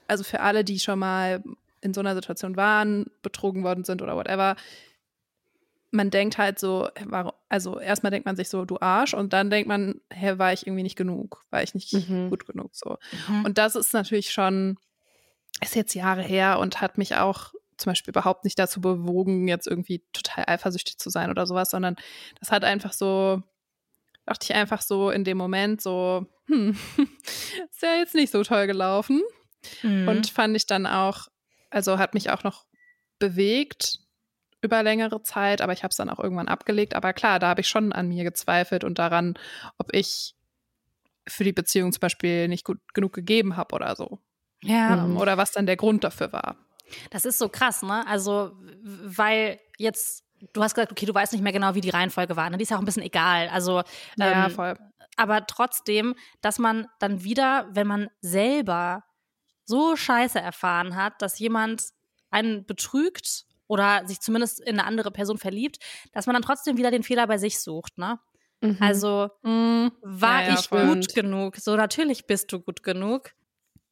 also 0.07 0.25
für 0.25 0.41
alle, 0.41 0.63
die 0.65 0.79
schon 0.79 0.99
mal 0.99 1.43
in 1.81 1.95
so 1.95 2.01
einer 2.01 2.15
Situation 2.15 2.57
waren, 2.57 3.07
betrogen 3.23 3.65
worden 3.65 3.85
sind 3.85 4.03
oder 4.03 4.17
whatever, 4.17 4.57
man 5.91 6.11
denkt 6.11 6.39
halt 6.39 6.59
so, 6.59 6.89
also 7.49 7.81
erstmal 7.81 8.11
denkt 8.11 8.27
man 8.27 8.37
sich 8.37 8.49
so, 8.49 8.65
du 8.65 8.79
Arsch, 8.81 9.15
und 9.15 9.33
dann 9.33 9.51
denkt 9.51 9.69
man, 9.69 10.01
hä, 10.13 10.39
war 10.39 10.53
ich 10.53 10.67
irgendwie 10.67 10.85
nicht 10.85 10.97
genug, 10.97 11.45
war 11.51 11.63
ich 11.63 11.75
nicht 11.75 11.93
mhm. 11.93 12.31
gut 12.31 12.47
genug 12.47 12.71
so. 12.75 12.97
Mhm. 13.29 13.45
Und 13.45 13.59
das 13.59 13.75
ist 13.75 13.93
natürlich 13.93 14.31
schon, 14.31 14.79
ist 15.61 15.75
jetzt 15.75 15.95
Jahre 15.95 16.23
her 16.23 16.59
und 16.61 16.81
hat 16.81 16.97
mich 16.97 17.17
auch 17.17 17.53
zum 17.77 17.91
Beispiel 17.91 18.13
überhaupt 18.13 18.45
nicht 18.45 18.59
dazu 18.59 18.81
bewogen, 18.81 19.49
jetzt 19.49 19.67
irgendwie 19.67 20.05
total 20.13 20.45
eifersüchtig 20.47 20.99
zu 20.99 21.11
sein 21.11 21.31
oder 21.31 21.47
sowas, 21.47 21.71
sondern 21.71 21.97
das 22.39 22.53
hat 22.53 22.63
einfach 22.63 22.93
so, 22.93 23.43
dachte 24.27 24.47
ich 24.49 24.55
einfach 24.55 24.83
so 24.83 25.11
in 25.11 25.25
dem 25.25 25.39
Moment 25.39 25.81
so, 25.81 26.27
hm, 26.47 26.77
ist 27.71 27.83
ja 27.83 27.97
jetzt 27.97 28.15
nicht 28.15 28.31
so 28.31 28.45
toll 28.45 28.67
gelaufen. 28.67 29.23
Mhm. 29.83 30.09
Und 30.09 30.31
fand 30.31 30.57
ich 30.57 30.67
dann 30.67 30.87
auch 30.87 31.29
also 31.71 31.99
hat 31.99 32.15
mich 32.15 32.31
auch 32.31 32.45
noch 32.45 32.67
bewegt 33.19 33.99
über 34.63 34.83
längere 34.83 35.23
Zeit, 35.23 35.63
aber 35.63 35.73
ich 35.73 35.83
habe 35.83 35.91
es 35.91 35.97
dann 35.97 36.11
auch 36.11 36.19
irgendwann 36.19 36.49
abgelegt. 36.49 36.95
Aber 36.95 37.13
klar, 37.13 37.39
da 37.39 37.49
habe 37.49 37.63
ich 37.63 37.69
schon 37.69 37.93
an 37.93 38.09
mir 38.09 38.25
gezweifelt 38.25 38.85
und 38.85 38.99
daran, 38.99 39.35
ob 39.79 39.95
ich 39.95 40.35
für 41.27 41.45
die 41.45 41.53
Beziehung 41.53 41.93
zum 41.93 42.01
Beispiel 42.01 42.49
nicht 42.49 42.65
gut 42.65 42.79
genug 42.93 43.13
gegeben 43.13 43.57
habe 43.57 43.75
oder 43.75 43.97
so. 43.97 44.19
Ja. 44.63 45.05
Ähm, 45.05 45.17
oder 45.17 45.39
was 45.39 45.53
dann 45.53 45.67
der 45.67 45.77
Grund 45.77 46.05
dafür 46.05 46.33
war. 46.33 46.57
Das 47.11 47.25
ist 47.25 47.39
so 47.39 47.49
krass, 47.49 47.83
ne? 47.83 48.07
Also, 48.07 48.53
weil 48.83 49.61
jetzt, 49.79 50.25
du 50.53 50.63
hast 50.63 50.75
gesagt, 50.75 50.93
okay, 50.93 51.07
du 51.07 51.15
weißt 51.15 51.33
nicht 51.33 51.43
mehr 51.43 51.53
genau, 51.53 51.75
wie 51.75 51.81
die 51.81 51.91
Reihenfolge 51.91 52.37
war. 52.37 52.51
Ne? 52.51 52.59
Die 52.59 52.65
ist 52.65 52.71
ja 52.71 52.77
auch 52.77 52.83
ein 52.83 52.87
bisschen 52.87 53.03
egal. 53.03 53.49
Also, 53.49 53.83
ja, 54.17 54.47
ähm, 54.47 54.51
voll. 54.51 54.77
Aber 55.17 55.47
trotzdem, 55.47 56.15
dass 56.41 56.59
man 56.59 56.87
dann 56.99 57.23
wieder, 57.23 57.69
wenn 57.71 57.87
man 57.87 58.09
selber 58.21 59.05
so 59.71 59.97
scheiße 59.97 60.39
erfahren 60.39 60.97
hat, 60.97 61.23
dass 61.23 61.39
jemand 61.39 61.85
einen 62.31 62.67
betrügt 62.67 63.47
oder 63.67 64.07
sich 64.07 64.21
zumindest 64.21 64.61
in 64.61 64.79
eine 64.79 64.85
andere 64.85 65.11
Person 65.11 65.39
verliebt, 65.39 65.79
dass 66.13 66.27
man 66.27 66.35
dann 66.35 66.43
trotzdem 66.43 66.77
wieder 66.77 66.91
den 66.91 67.03
Fehler 67.03 67.27
bei 67.27 67.39
sich 67.39 67.61
sucht, 67.61 67.97
ne? 67.99 68.19
Mhm. 68.61 68.77
Also 68.81 69.31
mhm. 69.43 69.93
war 70.03 70.43
ja, 70.43 70.49
ja, 70.49 70.59
ich 70.59 70.69
gut 70.69 71.15
genug? 71.15 71.57
So 71.57 71.77
natürlich 71.77 72.27
bist 72.27 72.53
du 72.53 72.61
gut 72.61 72.83
genug. 72.83 73.31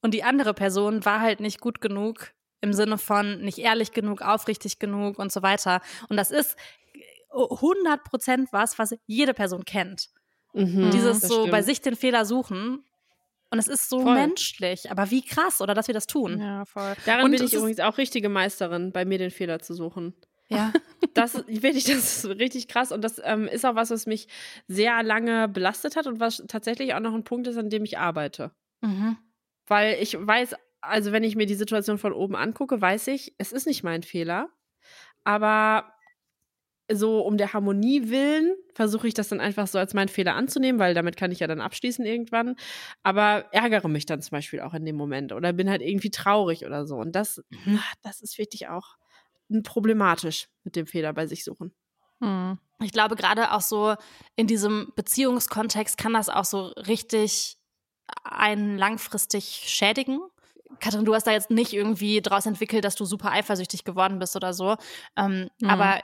Und 0.03 0.15
die 0.15 0.23
andere 0.23 0.55
Person 0.55 1.05
war 1.05 1.21
halt 1.21 1.41
nicht 1.41 1.61
gut 1.61 1.81
genug 1.81 2.33
im 2.61 2.73
Sinne 2.73 2.99
von 2.99 3.41
nicht 3.41 3.59
ehrlich 3.59 3.93
genug, 3.93 4.21
aufrichtig 4.21 4.79
genug 4.79 5.19
und 5.19 5.33
so 5.33 5.43
weiter. 5.43 5.81
Und 6.09 6.17
das 6.17 6.31
ist 6.31 6.57
100 7.31 8.05
Prozent 8.05 8.49
was, 8.53 8.79
was 8.79 8.95
jede 9.07 9.35
Person 9.35 9.65
kennt. 9.65 10.09
Mhm, 10.55 10.91
Dieses 10.91 11.21
so 11.21 11.35
stimmt. 11.35 11.51
bei 11.51 11.63
sich 11.63 11.81
den 11.81 11.97
Fehler 11.97 12.25
suchen 12.25 12.85
und 13.51 13.59
es 13.59 13.69
ist 13.69 13.89
so 13.89 14.03
voll. 14.03 14.15
menschlich, 14.15 14.91
aber 14.91 15.11
wie 15.11 15.23
krass, 15.23 15.61
oder 15.61 15.75
dass 15.75 15.87
wir 15.87 15.95
das 15.95 16.07
tun. 16.07 16.41
Ja, 16.41 16.65
voll. 16.65 16.95
Daran 17.07 17.25
und 17.25 17.31
bin 17.31 17.43
ich 17.43 17.53
übrigens 17.53 17.81
auch 17.81 17.99
richtige 17.99 18.29
Meisterin, 18.29 18.93
bei 18.93 19.05
mir 19.05 19.19
den 19.19 19.31
Fehler 19.31 19.61
zu 19.61 19.75
suchen. 19.75 20.15
Ja. 20.49 20.73
Das 21.15 21.35
wirklich, 21.49 21.85
das 21.85 22.25
ist 22.25 22.27
richtig 22.27 22.69
krass. 22.69 22.93
Und 22.93 23.03
das 23.03 23.21
ähm, 23.25 23.49
ist 23.49 23.67
auch 23.67 23.75
was, 23.75 23.91
was 23.91 24.07
mich 24.07 24.29
sehr 24.69 25.03
lange 25.03 25.49
belastet 25.49 25.97
hat 25.97 26.07
und 26.07 26.21
was 26.21 26.45
tatsächlich 26.47 26.95
auch 26.95 27.01
noch 27.01 27.15
ein 27.15 27.25
Punkt 27.25 27.49
ist, 27.49 27.57
an 27.57 27.71
dem 27.71 27.85
ich 27.85 27.99
arbeite. 27.99 28.53
Mhm. 28.83 29.17
Weil 29.67 30.01
ich 30.01 30.17
weiß, 30.19 30.55
also 30.81 31.11
wenn 31.11 31.25
ich 31.25 31.35
mir 31.35 31.47
die 31.47 31.55
Situation 31.55 31.99
von 31.99 32.13
oben 32.13 32.37
angucke, 32.37 32.81
weiß 32.81 33.09
ich, 33.09 33.35
es 33.39 33.53
ist 33.53 33.67
nicht 33.67 33.83
mein 33.83 34.05
Fehler. 34.05 34.49
Aber 35.25 35.93
so 36.91 37.21
um 37.21 37.37
der 37.37 37.53
Harmonie 37.53 38.09
willen 38.09 38.55
versuche 38.75 39.09
ich 39.09 39.15
das 39.15 39.29
dann 39.29 39.41
einfach 39.41 39.67
so 39.67 39.79
als 39.79 39.95
meinen 39.95 40.09
Fehler 40.09 40.35
anzunehmen, 40.35 40.79
weil 40.79 40.95
damit 40.95 41.17
kann 41.17 41.33
ich 41.33 41.41
ja 41.41 41.47
dann 41.47 41.61
abschließen 41.61 42.05
irgendwann. 42.05 42.57
Aber 43.03 43.47
ärgere 43.53 43.89
mich 43.89 44.07
dann 44.07 44.23
zum 44.23 44.31
Beispiel 44.31 44.61
auch 44.61 44.75
in 44.75 44.85
dem 44.85 44.97
Moment 44.97 45.33
oder 45.33 45.53
bin 45.53 45.69
halt 45.69 45.83
irgendwie 45.83 46.11
traurig 46.11 46.65
oder 46.65 46.87
so. 46.87 46.97
Und 46.97 47.13
das, 47.13 47.43
mhm. 47.51 47.79
Ah, 47.79 47.93
das 48.03 48.21
ist 48.21 48.39
wirklich 48.39 48.69
auch 48.69 48.97
problematisch 49.65 50.49
mit 50.65 50.77
dem 50.77 50.87
Fehler 50.87 51.13
bei 51.13 51.27
sich 51.27 51.45
suchen. 51.45 51.73
Mhm. 52.21 52.59
Ich 52.81 52.93
glaube, 52.93 53.17
gerade 53.17 53.53
auch 53.53 53.61
so 53.61 53.95
in 54.37 54.47
diesem 54.47 54.93
Beziehungskontext 54.95 55.99
kann 55.99 56.13
das 56.13 56.29
auch 56.29 56.45
so 56.45 56.67
richtig 56.87 57.57
einen 58.25 58.79
langfristig 58.79 59.65
schädigen. 59.67 60.21
Katrin, 60.81 61.05
du 61.05 61.15
hast 61.15 61.27
da 61.27 61.33
jetzt 61.33 61.51
nicht 61.51 61.73
irgendwie 61.73 62.21
daraus 62.21 62.47
entwickelt, 62.47 62.85
dass 62.85 62.95
du 62.95 63.05
super 63.05 63.33
eifersüchtig 63.33 63.85
geworden 63.85 64.19
bist 64.19 64.37
oder 64.37 64.53
so. 64.53 64.77
Ähm, 65.17 65.51
mhm. 65.61 65.71
Aber 65.71 66.01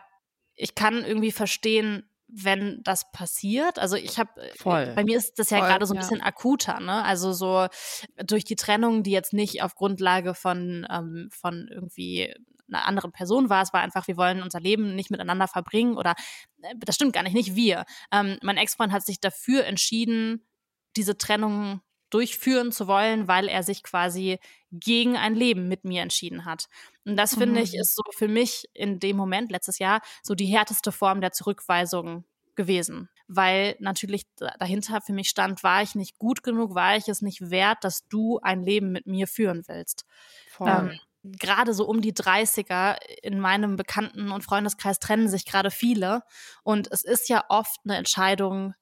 ich 0.57 0.75
kann 0.75 1.05
irgendwie 1.05 1.33
verstehen, 1.33 2.09
wenn 2.29 2.83
das 2.83 3.13
passiert. 3.13 3.79
Also 3.79 3.97
ich 3.97 4.19
habe, 4.19 4.31
äh, 4.41 4.95
bei 4.95 5.05
mir 5.05 5.17
ist 5.17 5.39
das 5.39 5.51
ja 5.51 5.61
gerade 5.61 5.87
so 5.87 5.95
ein 5.95 5.97
ja. 5.97 6.03
bisschen 6.03 6.21
akuter, 6.21 6.81
ne? 6.81 7.05
Also 7.05 7.33
so 7.33 7.69
durch 8.25 8.45
die 8.45 8.57
Trennung, 8.57 9.03
die 9.03 9.13
jetzt 9.13 9.33
nicht 9.33 9.63
auf 9.63 9.75
Grundlage 9.75 10.35
von, 10.35 10.87
ähm, 10.91 11.29
von 11.31 11.69
irgendwie 11.71 12.35
einer 12.69 12.87
anderen 12.87 13.13
Person 13.13 13.51
war. 13.51 13.63
Es 13.63 13.73
war 13.73 13.83
einfach, 13.83 14.09
wir 14.09 14.17
wollen 14.17 14.43
unser 14.43 14.59
Leben 14.61 14.95
nicht 14.97 15.11
miteinander 15.11 15.47
verbringen 15.49 15.97
oder 15.97 16.15
äh, 16.63 16.75
das 16.79 16.97
stimmt 16.97 17.13
gar 17.13 17.23
nicht, 17.23 17.35
nicht 17.35 17.55
wir. 17.55 17.85
Ähm, 18.11 18.39
mein 18.43 18.57
Ex-Freund 18.57 18.93
hat 18.93 19.05
sich 19.05 19.21
dafür 19.21 19.65
entschieden, 19.65 20.47
diese 20.97 21.19
Trennung 21.19 21.81
durchführen 22.15 22.71
zu 22.71 22.87
wollen, 22.87 23.27
weil 23.27 23.49
er 23.49 23.65
sich 23.65 23.83
quasi 23.83 24.39
gegen 24.71 25.17
ein 25.17 25.35
Leben 25.35 25.67
mit 25.67 25.85
mir 25.85 26.03
entschieden 26.03 26.45
hat. 26.45 26.69
Und 27.05 27.17
das 27.17 27.35
finde 27.35 27.59
mhm. 27.59 27.65
ich 27.65 27.75
ist 27.75 27.97
so 27.97 28.03
für 28.17 28.29
mich 28.29 28.69
in 28.73 29.01
dem 29.01 29.17
Moment 29.17 29.51
letztes 29.51 29.81
Jahr 29.81 30.01
so 30.23 30.35
die 30.35 30.47
härteste 30.47 30.93
Form 30.93 31.21
der 31.21 31.33
Zurückweisung 31.33 32.25
gewesen, 32.55 33.09
weil 33.27 33.75
natürlich 33.81 34.27
dahinter 34.37 35.01
für 35.01 35.13
mich 35.13 35.29
stand, 35.29 35.65
war 35.65 35.83
ich 35.83 35.97
nicht 35.97 36.19
gut 36.19 36.45
genug, 36.45 36.77
war 36.77 36.97
ich 36.97 37.09
es 37.09 37.21
nicht 37.21 37.51
wert, 37.51 37.79
dass 37.83 38.07
du 38.09 38.39
ein 38.43 38.63
Leben 38.63 38.93
mit 38.93 39.07
mir 39.07 39.27
führen 39.27 39.65
willst. 39.67 40.05
Ähm, 40.61 40.99
gerade 41.25 41.75
so 41.75 41.85
um 41.87 42.01
die 42.01 42.13
30er 42.13 42.97
in 43.23 43.41
meinem 43.41 43.75
Bekannten- 43.75 44.31
und 44.31 44.45
Freundeskreis 44.45 45.01
trennen 45.01 45.29
sich 45.29 45.47
gerade 45.47 45.73
viele 45.73 46.23
und 46.63 46.93
es 46.93 47.03
ist 47.03 47.29
ja 47.29 47.45
oft 47.49 47.81
eine 47.85 47.97
Entscheidung 47.97 48.75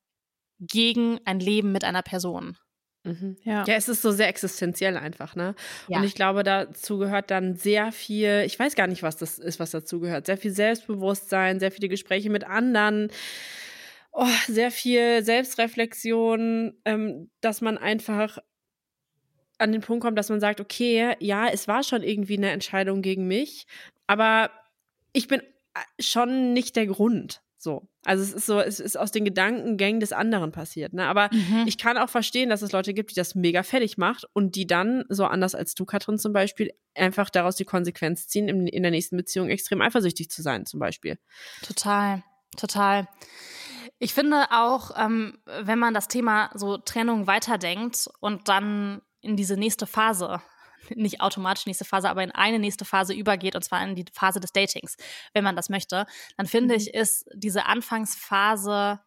gegen 0.58 1.18
ein 1.24 1.40
Leben 1.40 1.72
mit 1.72 1.84
einer 1.84 2.02
Person. 2.02 2.58
Mhm. 3.04 3.36
Ja. 3.42 3.64
ja, 3.66 3.74
es 3.74 3.88
ist 3.88 4.02
so 4.02 4.12
sehr 4.12 4.28
existenziell 4.28 4.96
einfach, 4.96 5.34
ne? 5.34 5.54
Ja. 5.88 5.98
Und 5.98 6.04
ich 6.04 6.14
glaube, 6.14 6.44
dazu 6.44 6.98
gehört 6.98 7.30
dann 7.30 7.56
sehr 7.56 7.90
viel, 7.90 8.44
ich 8.46 8.58
weiß 8.58 8.76
gar 8.76 8.86
nicht, 8.86 9.02
was 9.02 9.16
das 9.16 9.38
ist, 9.38 9.58
was 9.58 9.72
dazu 9.72 9.98
gehört. 9.98 10.26
Sehr 10.26 10.38
viel 10.38 10.52
Selbstbewusstsein, 10.52 11.58
sehr 11.58 11.72
viele 11.72 11.88
Gespräche 11.88 12.30
mit 12.30 12.44
anderen, 12.44 13.10
oh, 14.12 14.26
sehr 14.46 14.70
viel 14.70 15.24
Selbstreflexion, 15.24 16.74
ähm, 16.84 17.30
dass 17.40 17.60
man 17.60 17.76
einfach 17.76 18.38
an 19.58 19.72
den 19.72 19.80
Punkt 19.80 20.04
kommt, 20.04 20.18
dass 20.18 20.28
man 20.28 20.40
sagt, 20.40 20.60
okay, 20.60 21.16
ja, 21.18 21.48
es 21.48 21.68
war 21.68 21.82
schon 21.82 22.02
irgendwie 22.02 22.36
eine 22.36 22.50
Entscheidung 22.50 23.02
gegen 23.02 23.26
mich, 23.26 23.66
aber 24.06 24.50
ich 25.12 25.28
bin 25.28 25.40
äh, 25.40 26.02
schon 26.02 26.52
nicht 26.52 26.76
der 26.76 26.86
Grund. 26.86 27.41
So. 27.62 27.88
Also 28.04 28.24
es 28.24 28.32
ist 28.32 28.46
so, 28.46 28.58
es 28.58 28.80
ist 28.80 28.98
aus 28.98 29.12
den 29.12 29.24
Gedankengängen 29.24 30.00
des 30.00 30.12
anderen 30.12 30.50
passiert. 30.50 30.94
Ne? 30.94 31.06
Aber 31.06 31.30
mhm. 31.32 31.62
ich 31.66 31.78
kann 31.78 31.96
auch 31.96 32.08
verstehen, 32.08 32.50
dass 32.50 32.60
es 32.60 32.72
Leute 32.72 32.92
gibt, 32.92 33.12
die 33.12 33.14
das 33.14 33.36
mega 33.36 33.62
fertig 33.62 33.96
macht 33.98 34.26
und 34.32 34.56
die 34.56 34.66
dann, 34.66 35.04
so 35.08 35.26
anders 35.26 35.54
als 35.54 35.76
du, 35.76 35.84
Katrin 35.84 36.18
zum 36.18 36.32
Beispiel, 36.32 36.72
einfach 36.96 37.30
daraus 37.30 37.54
die 37.54 37.64
Konsequenz 37.64 38.26
ziehen, 38.26 38.48
in, 38.48 38.66
in 38.66 38.82
der 38.82 38.90
nächsten 38.90 39.16
Beziehung 39.16 39.48
extrem 39.48 39.80
eifersüchtig 39.80 40.28
zu 40.28 40.42
sein, 40.42 40.66
zum 40.66 40.80
Beispiel. 40.80 41.18
Total, 41.62 42.24
total. 42.56 43.06
Ich 44.00 44.12
finde 44.12 44.46
auch, 44.50 44.90
ähm, 44.98 45.38
wenn 45.62 45.78
man 45.78 45.94
das 45.94 46.08
Thema 46.08 46.50
so 46.54 46.78
Trennung 46.78 47.28
weiterdenkt 47.28 48.10
und 48.18 48.48
dann 48.48 49.02
in 49.20 49.36
diese 49.36 49.56
nächste 49.56 49.86
Phase 49.86 50.42
nicht 50.94 51.20
automatisch 51.20 51.66
nächste 51.66 51.84
Phase, 51.84 52.10
aber 52.10 52.22
in 52.22 52.32
eine 52.32 52.58
nächste 52.58 52.84
Phase 52.84 53.14
übergeht, 53.14 53.54
und 53.54 53.62
zwar 53.62 53.82
in 53.84 53.94
die 53.94 54.04
Phase 54.12 54.40
des 54.40 54.52
Datings, 54.52 54.96
wenn 55.32 55.44
man 55.44 55.56
das 55.56 55.68
möchte, 55.68 56.06
dann 56.36 56.46
finde 56.46 56.74
mhm. 56.74 56.80
ich, 56.80 56.94
ist 56.94 57.28
diese 57.34 57.66
Anfangsphase 57.66 59.00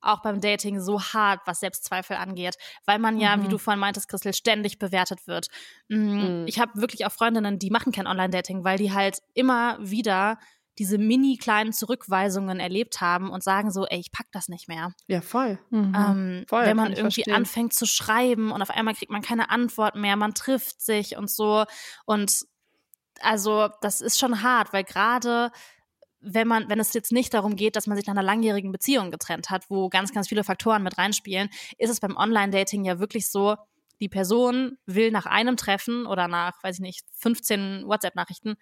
auch 0.00 0.22
beim 0.22 0.40
Dating 0.40 0.80
so 0.80 1.00
hart, 1.00 1.40
was 1.46 1.60
Selbstzweifel 1.60 2.16
angeht, 2.16 2.56
weil 2.86 2.98
man 2.98 3.18
ja, 3.18 3.36
mhm. 3.36 3.44
wie 3.44 3.48
du 3.48 3.58
vorhin 3.58 3.80
meintest, 3.80 4.08
Christel, 4.08 4.32
ständig 4.32 4.78
bewertet 4.78 5.26
wird. 5.26 5.48
Mhm. 5.88 6.44
Ich 6.46 6.60
habe 6.60 6.80
wirklich 6.80 7.04
auch 7.04 7.12
Freundinnen, 7.12 7.58
die 7.58 7.70
machen 7.70 7.92
kein 7.92 8.06
Online-Dating, 8.06 8.64
weil 8.64 8.78
die 8.78 8.92
halt 8.92 9.18
immer 9.34 9.76
wieder 9.80 10.38
diese 10.78 10.98
mini 10.98 11.36
kleinen 11.36 11.72
Zurückweisungen 11.72 12.60
erlebt 12.60 13.00
haben 13.00 13.30
und 13.30 13.42
sagen 13.42 13.70
so, 13.70 13.86
ey, 13.86 13.98
ich 13.98 14.12
pack 14.12 14.26
das 14.32 14.48
nicht 14.48 14.68
mehr. 14.68 14.94
Ja, 15.08 15.20
voll. 15.20 15.58
Mhm. 15.70 15.94
Ähm, 15.96 16.44
voll 16.48 16.64
wenn 16.64 16.76
man 16.76 16.92
irgendwie 16.92 17.22
verstehen. 17.22 17.34
anfängt 17.34 17.74
zu 17.74 17.86
schreiben 17.86 18.52
und 18.52 18.62
auf 18.62 18.70
einmal 18.70 18.94
kriegt 18.94 19.10
man 19.10 19.22
keine 19.22 19.50
Antwort 19.50 19.96
mehr, 19.96 20.16
man 20.16 20.34
trifft 20.34 20.80
sich 20.80 21.16
und 21.16 21.30
so. 21.30 21.64
Und 22.06 22.46
also 23.20 23.68
das 23.80 24.00
ist 24.00 24.18
schon 24.18 24.42
hart, 24.42 24.72
weil 24.72 24.84
gerade 24.84 25.50
wenn 26.20 26.48
man, 26.48 26.68
wenn 26.68 26.80
es 26.80 26.94
jetzt 26.94 27.12
nicht 27.12 27.32
darum 27.34 27.56
geht, 27.56 27.76
dass 27.76 27.86
man 27.86 27.96
sich 27.96 28.06
nach 28.06 28.14
einer 28.14 28.22
langjährigen 28.22 28.72
Beziehung 28.72 29.10
getrennt 29.10 29.50
hat, 29.50 29.70
wo 29.70 29.88
ganz, 29.88 30.12
ganz 30.12 30.28
viele 30.28 30.44
Faktoren 30.44 30.82
mit 30.82 30.98
reinspielen, 30.98 31.48
ist 31.78 31.90
es 31.90 32.00
beim 32.00 32.16
Online-Dating 32.16 32.84
ja 32.84 32.98
wirklich 32.98 33.30
so, 33.30 33.56
die 34.00 34.08
Person 34.08 34.78
will 34.86 35.10
nach 35.10 35.26
einem 35.26 35.56
Treffen 35.56 36.06
oder 36.06 36.28
nach, 36.28 36.62
weiß 36.62 36.76
ich 36.76 36.80
nicht, 36.80 37.04
15 37.14 37.84
WhatsApp-Nachrichten 37.86 38.56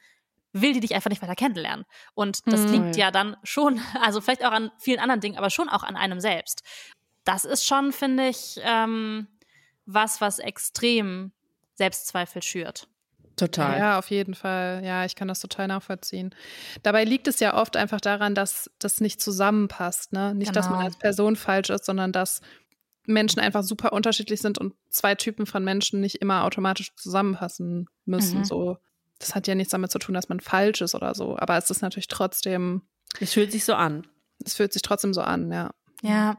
will 0.52 0.72
die 0.72 0.80
dich 0.80 0.94
einfach 0.94 1.10
nicht 1.10 1.22
weiter 1.22 1.34
kennenlernen. 1.34 1.84
Und 2.14 2.40
das 2.46 2.64
hm. 2.64 2.72
liegt 2.72 2.96
ja 2.96 3.10
dann 3.10 3.36
schon, 3.42 3.80
also 4.00 4.20
vielleicht 4.20 4.44
auch 4.44 4.52
an 4.52 4.70
vielen 4.78 5.00
anderen 5.00 5.20
Dingen, 5.20 5.38
aber 5.38 5.50
schon 5.50 5.68
auch 5.68 5.82
an 5.82 5.96
einem 5.96 6.20
selbst. 6.20 6.62
Das 7.24 7.44
ist 7.44 7.66
schon, 7.66 7.92
finde 7.92 8.28
ich, 8.28 8.60
ähm, 8.62 9.26
was, 9.84 10.20
was 10.20 10.38
extrem 10.38 11.32
Selbstzweifel 11.74 12.42
schürt. 12.42 12.88
Total. 13.36 13.78
Ja, 13.78 13.98
auf 13.98 14.10
jeden 14.10 14.34
Fall. 14.34 14.82
Ja, 14.82 15.04
ich 15.04 15.14
kann 15.14 15.28
das 15.28 15.40
total 15.40 15.68
nachvollziehen. 15.68 16.34
Dabei 16.82 17.04
liegt 17.04 17.28
es 17.28 17.38
ja 17.38 17.54
oft 17.54 17.76
einfach 17.76 18.00
daran, 18.00 18.34
dass 18.34 18.70
das 18.78 19.00
nicht 19.02 19.20
zusammenpasst. 19.20 20.12
Ne? 20.12 20.34
Nicht, 20.34 20.48
genau. 20.48 20.54
dass 20.54 20.70
man 20.70 20.78
genau. 20.78 20.86
als 20.86 20.98
Person 20.98 21.36
falsch 21.36 21.68
ist, 21.68 21.84
sondern 21.84 22.12
dass 22.12 22.40
Menschen 23.04 23.40
einfach 23.40 23.62
super 23.62 23.92
unterschiedlich 23.92 24.40
sind 24.40 24.58
und 24.58 24.74
zwei 24.88 25.14
Typen 25.14 25.44
von 25.44 25.62
Menschen 25.64 26.00
nicht 26.00 26.16
immer 26.16 26.44
automatisch 26.44 26.94
zusammenpassen 26.96 27.88
müssen. 28.06 28.38
Mhm. 28.38 28.44
So 28.44 28.78
das 29.18 29.34
hat 29.34 29.46
ja 29.46 29.54
nichts 29.54 29.72
damit 29.72 29.90
zu 29.90 29.98
tun, 29.98 30.14
dass 30.14 30.28
man 30.28 30.40
falsch 30.40 30.80
ist 30.80 30.94
oder 30.94 31.14
so. 31.14 31.38
Aber 31.38 31.56
es 31.56 31.70
ist 31.70 31.82
natürlich 31.82 32.08
trotzdem. 32.08 32.82
Es 33.20 33.32
fühlt 33.32 33.52
sich 33.52 33.64
so 33.64 33.74
an. 33.74 34.06
Es 34.44 34.54
fühlt 34.54 34.72
sich 34.72 34.82
trotzdem 34.82 35.14
so 35.14 35.22
an, 35.22 35.50
ja. 35.50 35.70
Ja, 36.02 36.36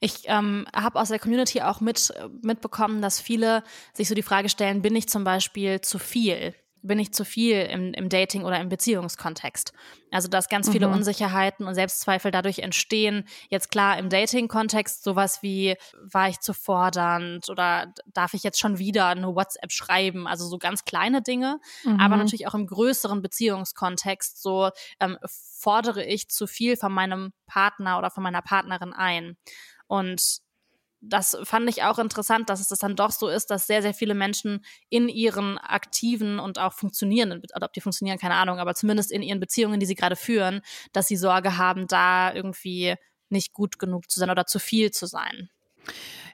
ich 0.00 0.22
ähm, 0.24 0.66
habe 0.74 0.98
aus 0.98 1.08
der 1.10 1.20
Community 1.20 1.62
auch 1.62 1.80
mit, 1.80 2.12
mitbekommen, 2.42 3.02
dass 3.02 3.20
viele 3.20 3.62
sich 3.92 4.08
so 4.08 4.16
die 4.16 4.22
Frage 4.22 4.48
stellen, 4.48 4.82
bin 4.82 4.96
ich 4.96 5.08
zum 5.08 5.22
Beispiel 5.22 5.80
zu 5.80 6.00
viel? 6.00 6.54
Bin 6.82 6.98
ich 6.98 7.12
zu 7.12 7.24
viel 7.24 7.62
im, 7.62 7.92
im 7.94 8.08
Dating- 8.08 8.44
oder 8.44 8.60
im 8.60 8.68
Beziehungskontext. 8.68 9.72
Also, 10.10 10.28
dass 10.28 10.48
ganz 10.48 10.70
viele 10.70 10.88
mhm. 10.88 10.94
Unsicherheiten 10.94 11.66
und 11.66 11.74
Selbstzweifel 11.74 12.30
dadurch 12.30 12.60
entstehen. 12.60 13.26
Jetzt 13.48 13.70
klar 13.70 13.98
im 13.98 14.08
Dating-Kontext 14.08 15.02
sowas 15.02 15.42
wie, 15.42 15.76
war 16.00 16.28
ich 16.28 16.40
zu 16.40 16.52
fordernd 16.54 17.48
oder 17.48 17.92
darf 18.06 18.34
ich 18.34 18.42
jetzt 18.42 18.60
schon 18.60 18.78
wieder 18.78 19.06
eine 19.08 19.34
WhatsApp 19.34 19.72
schreiben? 19.72 20.26
Also 20.26 20.46
so 20.46 20.58
ganz 20.58 20.84
kleine 20.84 21.22
Dinge. 21.22 21.58
Mhm. 21.84 22.00
Aber 22.00 22.16
natürlich 22.16 22.46
auch 22.46 22.54
im 22.54 22.66
größeren 22.66 23.20
Beziehungskontext 23.20 24.40
so, 24.40 24.70
ähm, 25.00 25.18
fordere 25.26 26.04
ich 26.04 26.28
zu 26.28 26.46
viel 26.46 26.76
von 26.76 26.92
meinem 26.92 27.32
Partner 27.46 27.98
oder 27.98 28.10
von 28.10 28.22
meiner 28.22 28.42
Partnerin 28.42 28.92
ein. 28.92 29.36
Und 29.88 30.40
das 31.00 31.36
fand 31.44 31.68
ich 31.68 31.82
auch 31.82 31.98
interessant, 31.98 32.48
dass 32.50 32.60
es 32.60 32.68
das 32.68 32.78
dann 32.78 32.96
doch 32.96 33.10
so 33.10 33.28
ist, 33.28 33.50
dass 33.50 33.66
sehr, 33.66 33.82
sehr 33.82 33.94
viele 33.94 34.14
Menschen 34.14 34.64
in 34.88 35.08
ihren 35.08 35.58
aktiven 35.58 36.38
und 36.38 36.58
auch 36.58 36.72
funktionierenden, 36.72 37.42
oder 37.54 37.66
ob 37.66 37.72
die 37.72 37.80
funktionieren, 37.80 38.18
keine 38.18 38.34
Ahnung, 38.34 38.58
aber 38.58 38.74
zumindest 38.74 39.12
in 39.12 39.22
ihren 39.22 39.40
Beziehungen, 39.40 39.80
die 39.80 39.86
sie 39.86 39.94
gerade 39.94 40.16
führen, 40.16 40.62
dass 40.92 41.08
sie 41.08 41.16
Sorge 41.16 41.58
haben, 41.58 41.86
da 41.86 42.32
irgendwie 42.32 42.94
nicht 43.28 43.52
gut 43.52 43.78
genug 43.78 44.10
zu 44.10 44.20
sein 44.20 44.30
oder 44.30 44.46
zu 44.46 44.58
viel 44.58 44.90
zu 44.90 45.06
sein. 45.06 45.50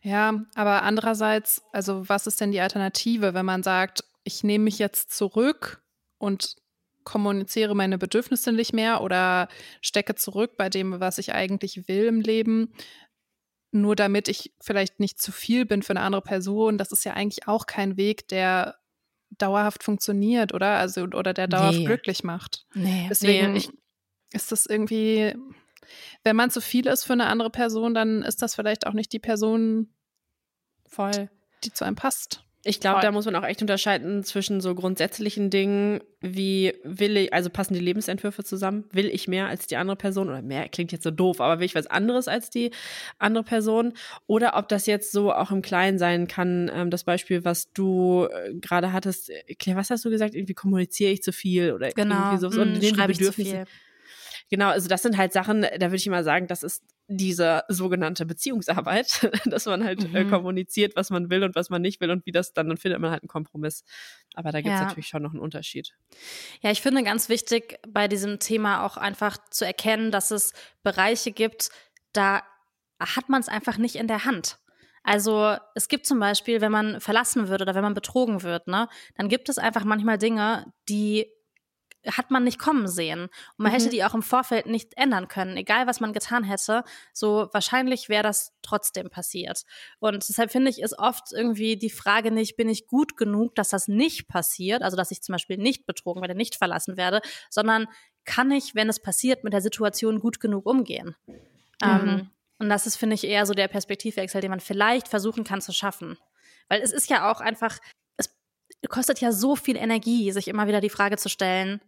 Ja, 0.03 0.43
aber 0.55 0.83
andererseits, 0.83 1.63
also 1.73 2.09
was 2.09 2.27
ist 2.27 2.41
denn 2.41 2.53
die 2.53 2.61
Alternative, 2.61 3.35
wenn 3.35 3.47
man 3.47 3.63
sagt, 3.63 4.05
ich 4.25 4.43
nehme 4.45 4.65
mich 4.65 4.79
jetzt 4.79 5.13
zurück 5.13 5.83
und 6.19 6.57
kommuniziere 7.05 7.75
meine 7.75 7.99
Bedürfnisse 7.99 8.53
nicht 8.53 8.73
mehr 8.73 9.01
oder 9.03 9.49
stecke 9.81 10.15
zurück 10.15 10.57
bei 10.57 10.69
dem, 10.69 11.01
was 11.01 11.19
ich 11.19 11.33
eigentlich 11.35 11.89
will 11.89 12.07
im 12.07 12.21
Leben 12.21 12.73
nur 13.73 13.97
damit 13.97 14.29
ich 14.29 14.53
vielleicht 14.61 15.01
nicht 15.01 15.21
zu 15.21 15.33
viel 15.33 15.67
bin 15.67 15.83
für 15.83 15.93
eine 15.93 16.03
andere 16.03 16.23
Person, 16.23 16.79
das 16.79 16.93
ist 16.93 17.05
ja 17.05 17.15
eigentlich 17.15 17.49
auch 17.49 17.67
kein 17.67 17.97
Weg, 17.97 18.29
der 18.29 18.77
dauerhaft 19.31 19.83
funktioniert, 19.83 20.53
oder? 20.53 20.77
Also, 20.77 21.03
oder 21.05 21.33
der 21.33 21.49
dauerhaft 21.49 21.79
nee. 21.79 21.85
glücklich 21.87 22.23
macht. 22.23 22.67
Nee. 22.75 23.07
Deswegen 23.09 23.53
nee. 23.53 23.59
Ich, 23.59 23.71
ist 24.33 24.53
das 24.53 24.67
irgendwie, 24.67 25.35
wenn 26.23 26.37
man 26.37 26.51
zu 26.51 26.61
viel 26.61 26.87
ist 26.87 27.05
für 27.05 27.15
eine 27.15 27.27
andere 27.27 27.51
Person, 27.51 27.95
dann 27.95 28.23
ist 28.23 28.43
das 28.43 28.55
vielleicht 28.55 28.87
auch 28.87 28.93
nicht 28.93 29.13
die 29.13 29.19
Person, 29.19 29.93
voll, 30.87 31.31
die 31.65 31.73
zu 31.73 31.85
einem 31.85 31.97
passt. 31.97 32.45
Ich 32.65 32.79
glaube, 32.79 33.01
da 33.01 33.11
muss 33.11 33.25
man 33.25 33.35
auch 33.35 33.45
echt 33.45 33.61
unterscheiden 33.61 34.23
zwischen 34.23 34.61
so 34.61 34.75
grundsätzlichen 34.77 35.51
Dingen, 35.51 36.01
wie 36.21 36.75
will 36.85 37.17
ich, 37.17 37.33
also 37.33 37.51
passen 37.51 37.75
die 37.75 37.81
Lebensentwürfe 37.81 38.45
zusammen? 38.45 38.85
Will 38.93 39.09
ich 39.09 39.27
mehr 39.27 39.49
als 39.49 39.67
die 39.67 39.77
andere 39.77 39.97
Person? 39.97 40.29
Oder 40.29 40.43
mehr 40.43 40.69
klingt 40.69 40.93
jetzt 40.93 41.03
so 41.03 41.11
doof, 41.11 41.41
aber 41.41 41.59
will 41.59 41.67
ich 41.67 41.75
was 41.75 41.89
anderes 41.89 42.29
als 42.29 42.51
die 42.51 42.71
andere 43.19 43.43
Person? 43.43 43.95
Oder 44.29 44.57
ob 44.57 44.69
das 44.69 44.87
jetzt 44.87 45.11
so 45.11 45.33
auch 45.33 45.51
im 45.51 45.61
Kleinen 45.63 45.99
sein 45.99 46.29
kann, 46.29 46.71
ähm, 46.73 46.91
das 46.91 47.03
Beispiel, 47.03 47.45
was 47.45 47.73
du 47.73 48.29
äh, 48.31 48.55
gerade 48.55 48.93
hattest, 48.93 49.33
Claire, 49.59 49.81
was 49.81 49.91
hast 49.91 50.05
du 50.05 50.11
gesagt? 50.11 50.37
Irgendwie 50.37 50.55
kommuniziere 50.55 51.11
ich 51.11 51.23
zu 51.23 51.33
viel 51.33 51.73
oder 51.73 51.91
genau. 51.91 52.33
irgendwie 52.33 52.39
so. 52.39 52.65
Mm, 52.65 52.95
schreibe 52.95 53.13
ich 53.13 53.19
zu 53.19 53.33
viel. 53.33 53.65
Genau, 54.51 54.69
also 54.69 54.87
das 54.87 55.03
sind 55.03 55.17
halt 55.17 55.33
Sachen, 55.33 55.63
da 55.63 55.87
würde 55.87 55.97
ich 55.97 56.07
mal 56.09 56.25
sagen, 56.25 56.47
das 56.47 56.63
ist 56.63 56.83
diese 57.17 57.65
sogenannte 57.69 58.27
Beziehungsarbeit, 58.27 59.31
dass 59.47 59.67
man 59.67 59.85
halt 59.85 60.05
äh, 60.05 60.09
mhm. 60.09 60.17
äh, 60.17 60.25
kommuniziert, 60.25 60.97
was 60.97 61.11
man 61.11 61.31
will 61.31 61.45
und 61.45 61.55
was 61.55 61.71
man 61.71 61.83
nicht 61.83 62.01
will 62.01 62.11
und 62.11 62.27
wie 62.27 62.33
das 62.33 62.53
dann, 62.53 62.69
dann 62.69 62.77
findet 62.77 63.01
man 63.01 63.11
halt 63.11 63.23
einen 63.23 63.29
Kompromiss. 63.29 63.85
Aber 64.35 64.53
da 64.53 64.61
gibt 64.61 64.75
es 64.75 64.81
ja. 64.81 64.87
natürlich 64.87 65.09
schon 65.09 65.23
noch 65.23 65.33
einen 65.33 65.41
Unterschied. 65.41 65.95
Ja, 66.61 66.71
ich 66.71 66.81
finde 66.81 67.03
ganz 67.03 67.29
wichtig 67.29 67.79
bei 67.89 68.09
diesem 68.09 68.39
Thema 68.39 68.85
auch 68.85 68.97
einfach 68.97 69.39
zu 69.51 69.65
erkennen, 69.65 70.11
dass 70.11 70.31
es 70.31 70.53
Bereiche 70.83 71.33
gibt, 71.33 71.71
da 72.13 72.43
hat 73.01 73.29
man 73.29 73.41
es 73.41 73.49
einfach 73.49 73.79
nicht 73.79 73.97
in 73.97 74.07
der 74.07 74.25
Hand. 74.25 74.59
Also 75.03 75.57
es 75.75 75.89
gibt 75.89 76.07
zum 76.07 76.21
Beispiel, 76.21 76.61
wenn 76.61 76.73
man 76.73 77.01
verlassen 77.01 77.49
wird 77.49 77.61
oder 77.61 77.75
wenn 77.75 77.83
man 77.83 77.95
betrogen 77.95 78.43
wird, 78.43 78.69
ne, 78.69 78.89
dann 79.17 79.29
gibt 79.29 79.49
es 79.49 79.59
einfach 79.59 79.85
manchmal 79.85 80.19
Dinge, 80.19 80.73
die 80.89 81.27
hat 82.07 82.31
man 82.31 82.45
nicht 82.45 82.59
kommen 82.59 82.89
sehen. 82.89 83.23
Und 83.23 83.31
man 83.59 83.73
mhm. 83.73 83.77
hätte 83.77 83.91
die 83.91 84.05
auch 84.05 84.15
im 84.15 84.23
Vorfeld 84.23 84.67
nicht 84.67 84.97
ändern 84.97 85.29
können. 85.29 85.57
Egal, 85.57 85.87
was 85.87 86.01
man 86.01 86.13
getan 86.13 86.45
hätte, 86.45 86.85
so 87.13 87.49
wahrscheinlich 87.53 88.09
wäre 88.09 88.23
das 88.23 88.53
trotzdem 88.63 89.11
passiert. 89.11 89.63
Und 90.01 90.29
deshalb 90.29 90.51
finde 90.51 90.71
ich, 90.71 90.81
ist 90.81 90.99
oft 90.99 91.33
irgendwie 91.33 91.77
die 91.77 91.91
Frage 91.91 92.31
nicht, 92.31 92.57
bin 92.57 92.69
ich 92.69 92.87
gut 92.87 93.17
genug, 93.17 93.55
dass 93.55 93.71
das 93.71 93.89
nicht 93.89 94.29
passiert, 94.29 94.83
also 94.83 94.97
dass 94.97 95.11
ich 95.11 95.23
zum 95.23 95.35
Beispiel 95.35 95.59
nicht 95.59 95.87
betrogen 95.87 96.23
werde, 96.23 96.35
nicht 96.35 96.57
verlassen 96.57 96.97
werde, 96.97 97.21
sondern 97.51 97.87
kann 98.25 98.51
ich, 98.51 98.75
wenn 98.75 98.89
es 98.89 99.01
passiert, 99.01 99.45
mit 99.45 99.53
der 99.53 99.63
Situation 99.63 100.21
gut 100.21 100.41
genug 100.41 100.67
umgehen? 100.67 101.17
Mhm. 101.27 101.37
Ähm, 101.83 102.31
und 102.59 102.69
das 102.69 102.87
ist, 102.87 102.97
finde 102.97 103.15
ich, 103.15 103.25
eher 103.25 103.45
so 103.45 103.55
der 103.55 103.69
Perspektivwechsel, 103.69 104.41
den 104.41 104.51
man 104.51 104.61
vielleicht 104.61 105.09
versuchen 105.09 105.43
kann 105.43 105.61
zu 105.61 105.73
schaffen. 105.73 106.17
Weil 106.69 106.81
es 106.81 106.93
ist 106.93 107.11
ja 107.11 107.31
auch 107.31 107.41
einfach, 107.41 107.79
es 108.17 108.31
kostet 108.89 109.21
ja 109.21 109.33
so 109.33 109.57
viel 109.57 109.77
Energie, 109.77 110.31
sich 110.31 110.49
immer 110.49 110.69
wieder 110.69 110.81
die 110.81 110.89
Frage 110.89 111.17
zu 111.17 111.29
stellen, 111.29 111.81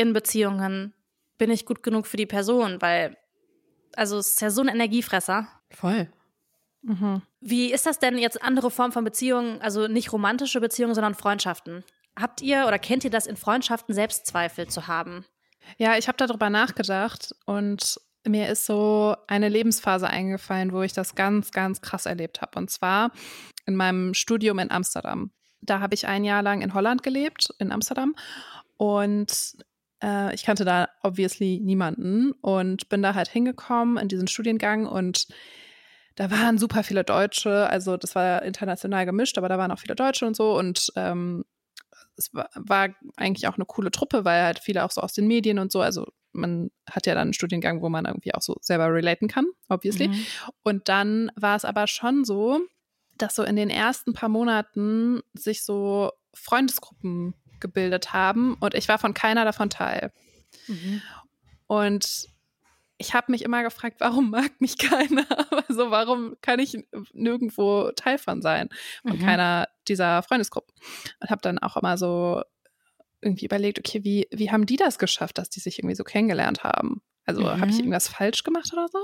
in 0.00 0.14
Beziehungen, 0.14 0.94
bin 1.36 1.50
ich 1.50 1.66
gut 1.66 1.82
genug 1.82 2.06
für 2.06 2.16
die 2.16 2.26
Person? 2.26 2.80
Weil, 2.80 3.16
also 3.94 4.18
es 4.18 4.30
ist 4.30 4.40
ja 4.40 4.50
so 4.50 4.62
ein 4.62 4.68
Energiefresser. 4.68 5.46
Voll. 5.70 6.08
Mhm. 6.82 7.22
Wie 7.40 7.72
ist 7.72 7.84
das 7.84 7.98
denn 7.98 8.16
jetzt 8.16 8.42
andere 8.42 8.70
Formen 8.70 8.92
von 8.92 9.04
Beziehungen, 9.04 9.60
also 9.60 9.88
nicht 9.88 10.12
romantische 10.12 10.60
Beziehungen, 10.60 10.94
sondern 10.94 11.14
Freundschaften? 11.14 11.84
Habt 12.18 12.40
ihr 12.40 12.64
oder 12.66 12.78
kennt 12.78 13.04
ihr 13.04 13.10
das 13.10 13.26
in 13.26 13.36
Freundschaften 13.36 13.94
Selbstzweifel 13.94 14.68
zu 14.68 14.86
haben? 14.86 15.26
Ja, 15.76 15.96
ich 15.98 16.08
habe 16.08 16.16
darüber 16.16 16.48
nachgedacht 16.48 17.34
und 17.44 18.00
mir 18.26 18.48
ist 18.48 18.64
so 18.64 19.16
eine 19.26 19.48
Lebensphase 19.48 20.08
eingefallen, 20.08 20.72
wo 20.72 20.82
ich 20.82 20.94
das 20.94 21.14
ganz, 21.14 21.50
ganz 21.50 21.82
krass 21.82 22.06
erlebt 22.06 22.40
habe. 22.40 22.58
Und 22.58 22.70
zwar 22.70 23.12
in 23.66 23.76
meinem 23.76 24.14
Studium 24.14 24.58
in 24.58 24.70
Amsterdam. 24.70 25.30
Da 25.60 25.80
habe 25.80 25.94
ich 25.94 26.06
ein 26.06 26.24
Jahr 26.24 26.42
lang 26.42 26.62
in 26.62 26.72
Holland 26.72 27.02
gelebt, 27.02 27.54
in 27.58 27.70
Amsterdam. 27.70 28.14
Und 28.78 29.58
äh, 30.02 30.34
ich 30.34 30.44
kannte 30.44 30.64
da 30.64 30.88
obviously 31.02 31.60
niemanden 31.62 32.32
und 32.40 32.88
bin 32.88 33.02
da 33.02 33.14
halt 33.14 33.28
hingekommen 33.28 33.96
in 33.96 34.08
diesen 34.08 34.28
Studiengang 34.28 34.86
und 34.86 35.28
da 36.16 36.30
waren 36.30 36.58
super 36.58 36.82
viele 36.82 37.04
Deutsche, 37.04 37.68
also 37.70 37.96
das 37.96 38.14
war 38.14 38.42
international 38.42 39.06
gemischt, 39.06 39.38
aber 39.38 39.48
da 39.48 39.58
waren 39.58 39.70
auch 39.70 39.78
viele 39.78 39.94
Deutsche 39.94 40.26
und 40.26 40.36
so 40.36 40.58
und 40.58 40.92
ähm, 40.96 41.44
es 42.16 42.34
war, 42.34 42.50
war, 42.54 42.88
eigentlich 43.16 43.48
auch 43.48 43.54
eine 43.54 43.64
coole 43.64 43.90
Truppe, 43.90 44.24
weil 44.24 44.42
halt 44.42 44.58
viele 44.58 44.84
auch 44.84 44.90
so 44.90 45.00
aus 45.00 45.12
den 45.12 45.26
Medien 45.26 45.58
und 45.58 45.72
so, 45.72 45.80
also 45.80 46.06
man 46.32 46.70
hat 46.88 47.06
ja 47.06 47.14
dann 47.14 47.28
einen 47.28 47.32
Studiengang, 47.32 47.82
wo 47.82 47.88
man 47.88 48.04
irgendwie 48.04 48.34
auch 48.34 48.42
so 48.42 48.56
selber 48.60 48.92
relaten 48.92 49.28
kann, 49.28 49.46
obviously. 49.68 50.08
Mhm. 50.08 50.26
Und 50.62 50.88
dann 50.88 51.32
war 51.34 51.56
es 51.56 51.64
aber 51.64 51.86
schon 51.86 52.24
so, 52.24 52.60
dass 53.16 53.34
so 53.34 53.42
in 53.42 53.56
den 53.56 53.70
ersten 53.70 54.12
paar 54.12 54.28
Monaten 54.28 55.22
sich 55.34 55.64
so 55.64 56.12
Freundesgruppen 56.32 57.34
gebildet 57.60 58.12
haben 58.12 58.54
und 58.60 58.74
ich 58.74 58.88
war 58.88 58.98
von 58.98 59.14
keiner 59.14 59.44
davon 59.44 59.70
Teil. 59.70 60.12
Mhm. 60.66 61.02
Und 61.66 62.28
ich 62.98 63.14
habe 63.14 63.32
mich 63.32 63.42
immer 63.42 63.62
gefragt, 63.62 63.96
warum 63.98 64.30
mag 64.30 64.60
mich 64.60 64.76
keiner? 64.78 65.26
Also 65.68 65.90
warum 65.92 66.36
kann 66.42 66.58
ich 66.58 66.76
nirgendwo 67.12 67.92
Teil 67.92 68.18
von 68.18 68.42
sein? 68.42 68.68
Von 69.02 69.18
mhm. 69.18 69.22
keiner 69.22 69.68
dieser 69.86 70.22
Freundesgruppen. 70.22 70.74
Und 71.20 71.30
habe 71.30 71.40
dann 71.42 71.58
auch 71.60 71.76
immer 71.76 71.96
so 71.96 72.42
irgendwie 73.20 73.44
überlegt, 73.44 73.78
okay, 73.78 74.02
wie, 74.02 74.26
wie 74.32 74.50
haben 74.50 74.66
die 74.66 74.76
das 74.76 74.98
geschafft, 74.98 75.38
dass 75.38 75.48
die 75.48 75.60
sich 75.60 75.78
irgendwie 75.78 75.94
so 75.94 76.04
kennengelernt 76.04 76.64
haben? 76.64 77.02
Also 77.24 77.42
mhm. 77.42 77.60
habe 77.60 77.70
ich 77.70 77.78
irgendwas 77.78 78.08
falsch 78.08 78.42
gemacht 78.42 78.72
oder 78.72 78.88
so? 78.88 78.98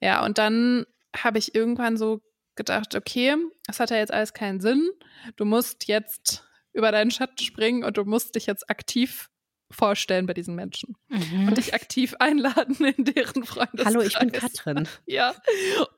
Ja, 0.00 0.24
und 0.24 0.38
dann 0.38 0.86
habe 1.16 1.38
ich 1.38 1.54
irgendwann 1.54 1.96
so 1.96 2.20
gedacht, 2.56 2.94
okay, 2.94 3.36
das 3.66 3.78
hat 3.78 3.90
ja 3.90 3.98
jetzt 3.98 4.12
alles 4.12 4.32
keinen 4.32 4.60
Sinn. 4.60 4.90
Du 5.36 5.44
musst 5.44 5.86
jetzt 5.86 6.45
über 6.76 6.92
deinen 6.92 7.10
Schatten 7.10 7.38
springen 7.38 7.84
und 7.84 7.96
du 7.96 8.04
musst 8.04 8.34
dich 8.34 8.46
jetzt 8.46 8.68
aktiv 8.70 9.30
vorstellen 9.70 10.26
bei 10.26 10.34
diesen 10.34 10.54
Menschen 10.54 10.96
mhm. 11.08 11.48
und 11.48 11.56
dich 11.56 11.74
aktiv 11.74 12.14
einladen 12.20 12.76
in 12.96 13.04
deren 13.04 13.44
Freundeskreis. 13.44 13.86
Hallo, 13.86 14.00
ich 14.00 14.18
bin 14.18 14.30
Katrin. 14.30 14.88
ja. 15.06 15.34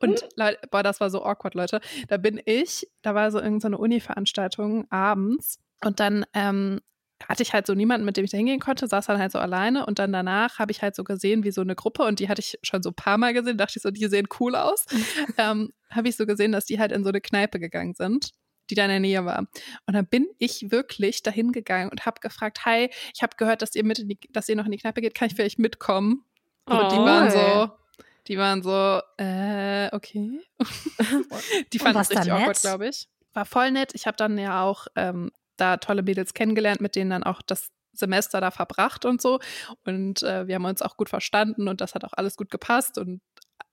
Und 0.01 0.26
Leute, 0.37 0.61
boah, 0.70 0.83
das 0.83 1.01
war 1.01 1.11
so 1.11 1.22
awkward, 1.22 1.55
Leute. 1.55 1.81
Da 2.09 2.16
bin 2.16 2.41
ich, 2.45 2.89
da 3.03 3.14
war 3.14 3.31
so 3.31 3.39
irgendeine 3.39 3.76
so 3.76 3.83
Uni-Veranstaltung 3.83 4.91
abends 4.91 5.59
und 5.85 6.01
dann 6.01 6.24
ähm, 6.33 6.81
hatte 7.26 7.43
ich 7.43 7.53
halt 7.53 7.66
so 7.66 7.74
niemanden, 7.74 8.07
mit 8.07 8.16
dem 8.16 8.24
ich 8.24 8.31
da 8.31 8.39
hingehen 8.39 8.61
konnte, 8.61 8.87
saß 8.87 9.07
dann 9.07 9.18
halt 9.18 9.33
so 9.33 9.39
alleine 9.39 9.85
und 9.85 9.99
dann 9.99 10.12
danach 10.12 10.59
habe 10.59 10.70
ich 10.70 10.81
halt 10.81 10.95
so 10.95 11.05
gesehen, 11.05 11.45
wie 11.45 11.51
so 11.51 11.61
eine 11.61 11.74
Gruppe 11.74 12.05
und 12.05 12.20
die 12.20 12.29
hatte 12.29 12.41
ich 12.41 12.59
schon 12.62 12.83
so 12.83 12.91
ein 12.91 12.95
paar 12.95 13.18
Mal 13.18 13.35
gesehen, 13.35 13.59
dachte 13.59 13.74
ich 13.76 13.83
so, 13.83 13.91
die 13.91 14.07
sehen 14.07 14.29
cool 14.41 14.55
aus. 14.55 14.87
ähm, 15.37 15.72
habe 15.91 16.09
ich 16.09 16.16
so 16.16 16.26
gesehen, 16.26 16.53
dass 16.53 16.64
die 16.64 16.79
halt 16.79 16.93
in 16.93 17.03
so 17.03 17.11
eine 17.11 17.20
Kneipe 17.20 17.59
gegangen 17.59 17.95
sind 17.95 18.31
die 18.71 18.75
da 18.75 18.85
in 18.85 18.91
der 18.91 19.01
Nähe 19.01 19.25
war. 19.25 19.41
Und 19.87 19.95
dann 19.95 20.07
bin 20.07 20.27
ich 20.39 20.71
wirklich 20.71 21.23
dahin 21.23 21.53
gegangen 21.53 21.91
und 21.91 22.07
habe 22.07 22.21
gefragt, 22.21 22.64
hi, 22.64 22.91
ich 23.14 23.23
habe 23.23 23.37
gehört, 23.37 23.62
dass 23.62 23.75
ihr 23.75 23.85
mit 23.85 23.99
die, 23.99 24.19
dass 24.31 24.49
ihr 24.49 24.57
noch 24.57 24.66
in 24.66 24.73
die 24.73 24.79
Kneipe 24.79 25.01
geht, 25.01 25.14
kann 25.14 25.29
ich 25.29 25.35
vielleicht 25.35 25.59
mitkommen? 25.59 26.25
Und 26.66 26.77
oh. 26.77 26.89
die 26.89 26.97
waren 26.97 27.31
so, 27.31 27.71
die 28.27 28.39
waren 28.39 28.62
so, 28.62 29.01
äh, 29.16 29.89
okay. 29.95 30.41
die 31.73 31.79
fanden 31.79 32.01
es 32.01 32.11
richtig 32.11 32.33
awkward, 32.33 32.61
glaube 32.61 32.89
ich. 32.89 33.09
War 33.33 33.47
voll 33.47 33.71
nett. 33.71 33.95
Ich 33.95 34.07
habe 34.07 34.16
dann 34.16 34.37
ja 34.39 34.62
auch 34.62 34.87
ähm, 34.97 35.31
da 35.57 35.79
tolle 35.79 36.03
Mädels 36.03 36.35
kennengelernt, 36.35 36.81
mit 36.81 36.95
denen 36.95 37.11
dann 37.11 37.25
auch 37.25 37.43
das 37.43 37.71
Semester 37.93 38.41
da 38.41 38.51
verbracht 38.51 39.05
und 39.05 39.21
so. 39.21 39.41
Und 39.85 40.23
äh, 40.23 40.47
wir 40.47 40.57
haben 40.57 40.64
uns 40.64 40.83
auch 40.83 40.97
gut 40.97 41.09
verstanden 41.09 41.69
und 41.69 41.81
das 41.81 41.95
hat 41.95 42.05
auch 42.05 42.12
alles 42.12 42.37
gut 42.37 42.51
gepasst. 42.51 42.99
Und 42.99 43.21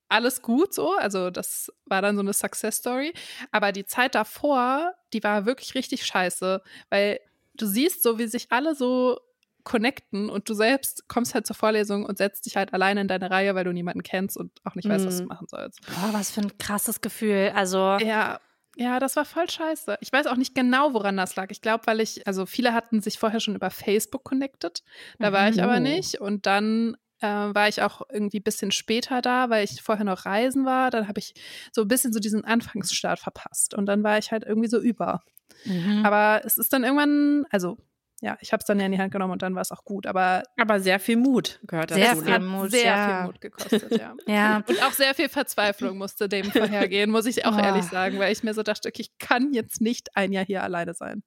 alles 0.10 0.42
gut 0.42 0.74
so. 0.74 0.94
Also 0.94 1.30
das 1.30 1.72
war 1.86 2.02
dann 2.02 2.16
so 2.16 2.22
eine 2.22 2.34
Success 2.34 2.78
Story. 2.78 3.14
Aber 3.52 3.72
die 3.72 3.86
Zeit 3.86 4.16
davor, 4.16 4.94
die 5.14 5.24
war 5.24 5.46
wirklich 5.46 5.76
richtig 5.76 6.06
scheiße, 6.06 6.62
weil 6.90 7.20
du 7.56 7.66
siehst 7.66 8.04
so, 8.04 8.20
wie 8.20 8.28
sich 8.28 8.52
alle 8.52 8.76
so 8.76 9.20
connecten 9.64 10.30
und 10.30 10.48
du 10.48 10.54
selbst 10.54 11.08
kommst 11.08 11.34
halt 11.34 11.48
zur 11.48 11.56
Vorlesung 11.56 12.06
und 12.06 12.20
setzt 12.20 12.46
dich 12.46 12.56
halt 12.56 12.74
alleine 12.74 13.02
in 13.02 13.08
deine 13.08 13.32
Reihe, 13.32 13.56
weil 13.56 13.64
du 13.64 13.74
niemanden 13.74 14.04
kennst 14.04 14.38
und 14.38 14.52
auch 14.64 14.76
nicht 14.76 14.88
weißt, 14.88 15.08
was 15.08 15.18
du 15.18 15.24
mhm. 15.24 15.30
machen 15.30 15.48
sollst. 15.50 15.82
Boah, 15.88 16.10
was 16.12 16.30
für 16.30 16.42
ein 16.42 16.58
krasses 16.60 17.02
Gefühl. 17.02 17.52
Also 17.56 17.98
ja, 17.98 18.40
ja, 18.78 19.00
das 19.00 19.16
war 19.16 19.26
voll 19.26 19.50
scheiße. 19.50 19.98
Ich 20.02 20.12
weiß 20.12 20.28
auch 20.28 20.36
nicht 20.36 20.54
genau, 20.54 20.94
woran 20.94 21.18
das 21.18 21.36
lag. 21.36 21.48
Ich 21.50 21.62
glaube, 21.62 21.88
weil 21.88 22.02
ich, 22.02 22.28
also 22.28 22.46
viele 22.46 22.74
hatten 22.74 23.02
sich 23.02 23.18
vorher 23.18 23.40
schon 23.40 23.56
über 23.56 23.70
Facebook 23.70 24.24
connected. 24.24 24.84
Da 25.18 25.32
war 25.32 25.50
ich 25.50 25.64
aber 25.64 25.78
oh. 25.78 25.80
nicht. 25.80 26.20
Und 26.20 26.46
dann 26.46 26.98
äh, 27.22 27.28
war 27.28 27.68
ich 27.68 27.82
auch 27.82 28.02
irgendwie 28.12 28.40
ein 28.40 28.44
bisschen 28.44 28.72
später 28.72 29.22
da, 29.22 29.50
weil 29.50 29.64
ich 29.64 29.82
vorher 29.82 30.06
noch 30.06 30.26
reisen 30.26 30.66
war. 30.66 30.92
Dann 30.92 31.08
habe 31.08 31.20
ich 31.20 31.34
so 31.72 31.82
ein 31.82 31.88
bisschen 31.88 32.14
so 32.14 32.20
diesen 32.20 32.44
Anfangsstart 32.44 33.20
verpasst. 33.20 33.74
Und 33.74 33.86
dann 33.86 34.04
war 34.04 34.18
ich 34.18 34.32
halt 34.32 34.44
irgendwie 34.44 34.70
so 34.70 34.80
über. 34.80 35.22
Mhm. 35.66 36.06
Aber 36.06 36.42
es 36.46 36.58
ist 36.58 36.74
dann 36.74 36.84
irgendwann, 36.84 37.46
also 37.50 37.78
ja, 38.22 38.38
ich 38.40 38.54
habe 38.54 38.62
es 38.62 38.66
dann 38.66 38.80
ja 38.80 38.86
in 38.86 38.92
die 38.92 38.98
Hand 38.98 39.12
genommen 39.12 39.34
und 39.34 39.42
dann 39.42 39.56
war 39.56 39.62
es 39.62 39.72
auch 39.72 39.84
gut. 39.84 40.08
Aber, 40.08 40.44
aber 40.58 40.80
sehr 40.80 41.00
viel 41.00 41.18
Mut 41.18 41.60
gehört 41.64 41.92
dazu. 41.92 42.02
Sehr 42.02 42.16
viel 42.16 42.40
Mut, 42.40 42.72
sehr 42.72 42.86
ja. 42.86 43.18
viel 43.18 43.26
Mut 43.26 43.42
gekostet, 43.42 43.92
ja. 44.00 44.14
ja. 44.26 44.64
Und 44.68 44.84
auch 44.84 44.94
sehr 44.94 45.14
viel 45.14 45.28
Verzweiflung 45.28 45.98
musste 45.98 46.30
dem 46.30 46.50
vorhergehen, 46.50 47.12
muss 47.12 47.26
ich 47.26 47.46
auch 47.46 47.58
oh. 47.58 47.62
ehrlich 47.62 47.84
sagen, 47.84 48.18
weil 48.18 48.32
ich 48.32 48.42
mir 48.44 48.54
so 48.54 48.64
dachte, 48.64 48.88
okay, 48.88 49.02
ich 49.02 49.18
kann 49.20 49.54
jetzt 49.54 49.82
nicht 49.82 50.16
ein 50.16 50.32
Jahr 50.32 50.46
hier 50.46 50.64
alleine 50.64 50.94
sein. 50.94 51.24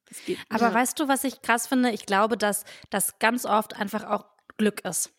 Aber 0.48 0.72
weißt 0.72 0.98
du, 0.98 1.08
was 1.08 1.24
ich 1.24 1.42
krass 1.42 1.66
finde? 1.66 1.90
Ich 1.90 2.06
glaube, 2.06 2.36
dass 2.36 2.64
das 2.90 3.18
ganz 3.18 3.44
oft 3.44 3.78
einfach 3.78 4.04
auch 4.04 4.24
Glück 4.56 4.84
ist. 4.84 5.12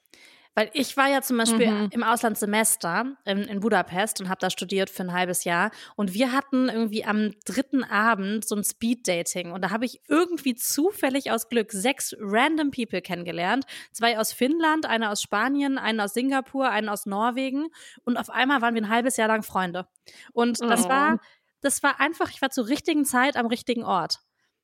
Weil 0.60 0.72
ich 0.74 0.98
war 0.98 1.08
ja 1.08 1.22
zum 1.22 1.38
Beispiel 1.38 1.72
mhm. 1.72 1.88
im 1.92 2.04
Auslandssemester 2.04 3.16
in, 3.24 3.44
in 3.44 3.62
Budapest 3.62 4.20
und 4.20 4.28
habe 4.28 4.42
da 4.42 4.50
studiert 4.50 4.90
für 4.90 5.04
ein 5.04 5.14
halbes 5.14 5.46
Jahr. 5.46 5.72
Und 5.96 6.14
wir 6.14 6.34
hatten 6.34 6.68
irgendwie 6.68 7.06
am 7.06 7.34
dritten 7.46 7.86
Abend 7.86 8.46
so 8.46 8.58
ein 8.58 8.66
Speed-Dating. 8.66 9.54
Und 9.54 9.62
da 9.62 9.70
habe 9.70 9.86
ich 9.86 10.02
irgendwie 10.10 10.56
zufällig 10.56 11.32
aus 11.32 11.48
Glück 11.48 11.72
sechs 11.72 12.14
random 12.20 12.72
People 12.72 13.02
kennengelernt. 13.02 13.64
Zwei 13.94 14.20
aus 14.20 14.34
Finnland, 14.34 14.86
eine 14.86 15.12
aus 15.12 15.22
Spanien, 15.22 15.78
einen 15.78 16.02
aus 16.02 16.14
Singapur, 16.14 16.70
einen 16.70 16.90
aus 16.90 17.06
Norwegen. 17.06 17.68
Und 18.04 18.18
auf 18.18 18.30
einmal 18.30 18.62
waren 18.62 18.76
wir 18.76 18.82
ein 18.82 18.90
halbes 18.90 19.16
Jahr 19.16 19.30
lang 19.30 19.44
Freunde. 19.44 19.88
Und 20.34 20.60
das 20.60 20.88
oh. 20.88 20.90
war, 20.90 21.22
das 21.62 21.84
war 21.84 22.02
einfach, 22.02 22.32
ich 22.32 22.42
war 22.42 22.50
zur 22.50 22.68
richtigen 22.68 23.06
Zeit 23.06 23.38
am 23.38 23.46
richtigen 23.46 23.86
Ort. 23.86 24.18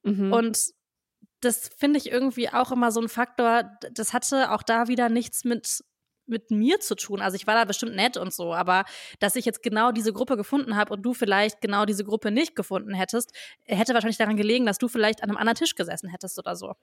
Mhm. 0.03 0.33
Und 0.33 0.59
das 1.45 1.69
finde 1.77 1.97
ich 1.97 2.11
irgendwie 2.11 2.49
auch 2.49 2.71
immer 2.71 2.91
so 2.91 3.01
ein 3.01 3.09
Faktor, 3.09 3.71
das 3.91 4.13
hatte 4.13 4.51
auch 4.51 4.63
da 4.63 4.87
wieder 4.87 5.09
nichts 5.09 5.43
mit 5.43 5.83
mit 6.27 6.49
mir 6.49 6.79
zu 6.79 6.95
tun. 6.95 7.21
Also 7.21 7.35
ich 7.35 7.45
war 7.45 7.53
da 7.53 7.65
bestimmt 7.65 7.95
nett 7.95 8.17
und 8.17 8.33
so, 8.33 8.53
aber 8.53 8.85
dass 9.19 9.35
ich 9.35 9.45
jetzt 9.45 9.61
genau 9.61 9.91
diese 9.91 10.11
Gruppe 10.11 10.37
gefunden 10.37 10.75
habe 10.75 10.91
und 10.91 11.03
du 11.03 11.13
vielleicht 11.13 11.61
genau 11.61 11.85
diese 11.85 12.03
Gruppe 12.03 12.31
nicht 12.31 12.55
gefunden 12.55 12.95
hättest, 12.95 13.31
hätte 13.63 13.93
wahrscheinlich 13.93 14.17
daran 14.17 14.35
gelegen, 14.35 14.65
dass 14.65 14.79
du 14.79 14.87
vielleicht 14.87 15.21
an 15.21 15.29
einem 15.29 15.37
anderen 15.37 15.57
Tisch 15.57 15.75
gesessen 15.75 16.09
hättest 16.09 16.39
oder 16.39 16.55
so. 16.55 16.73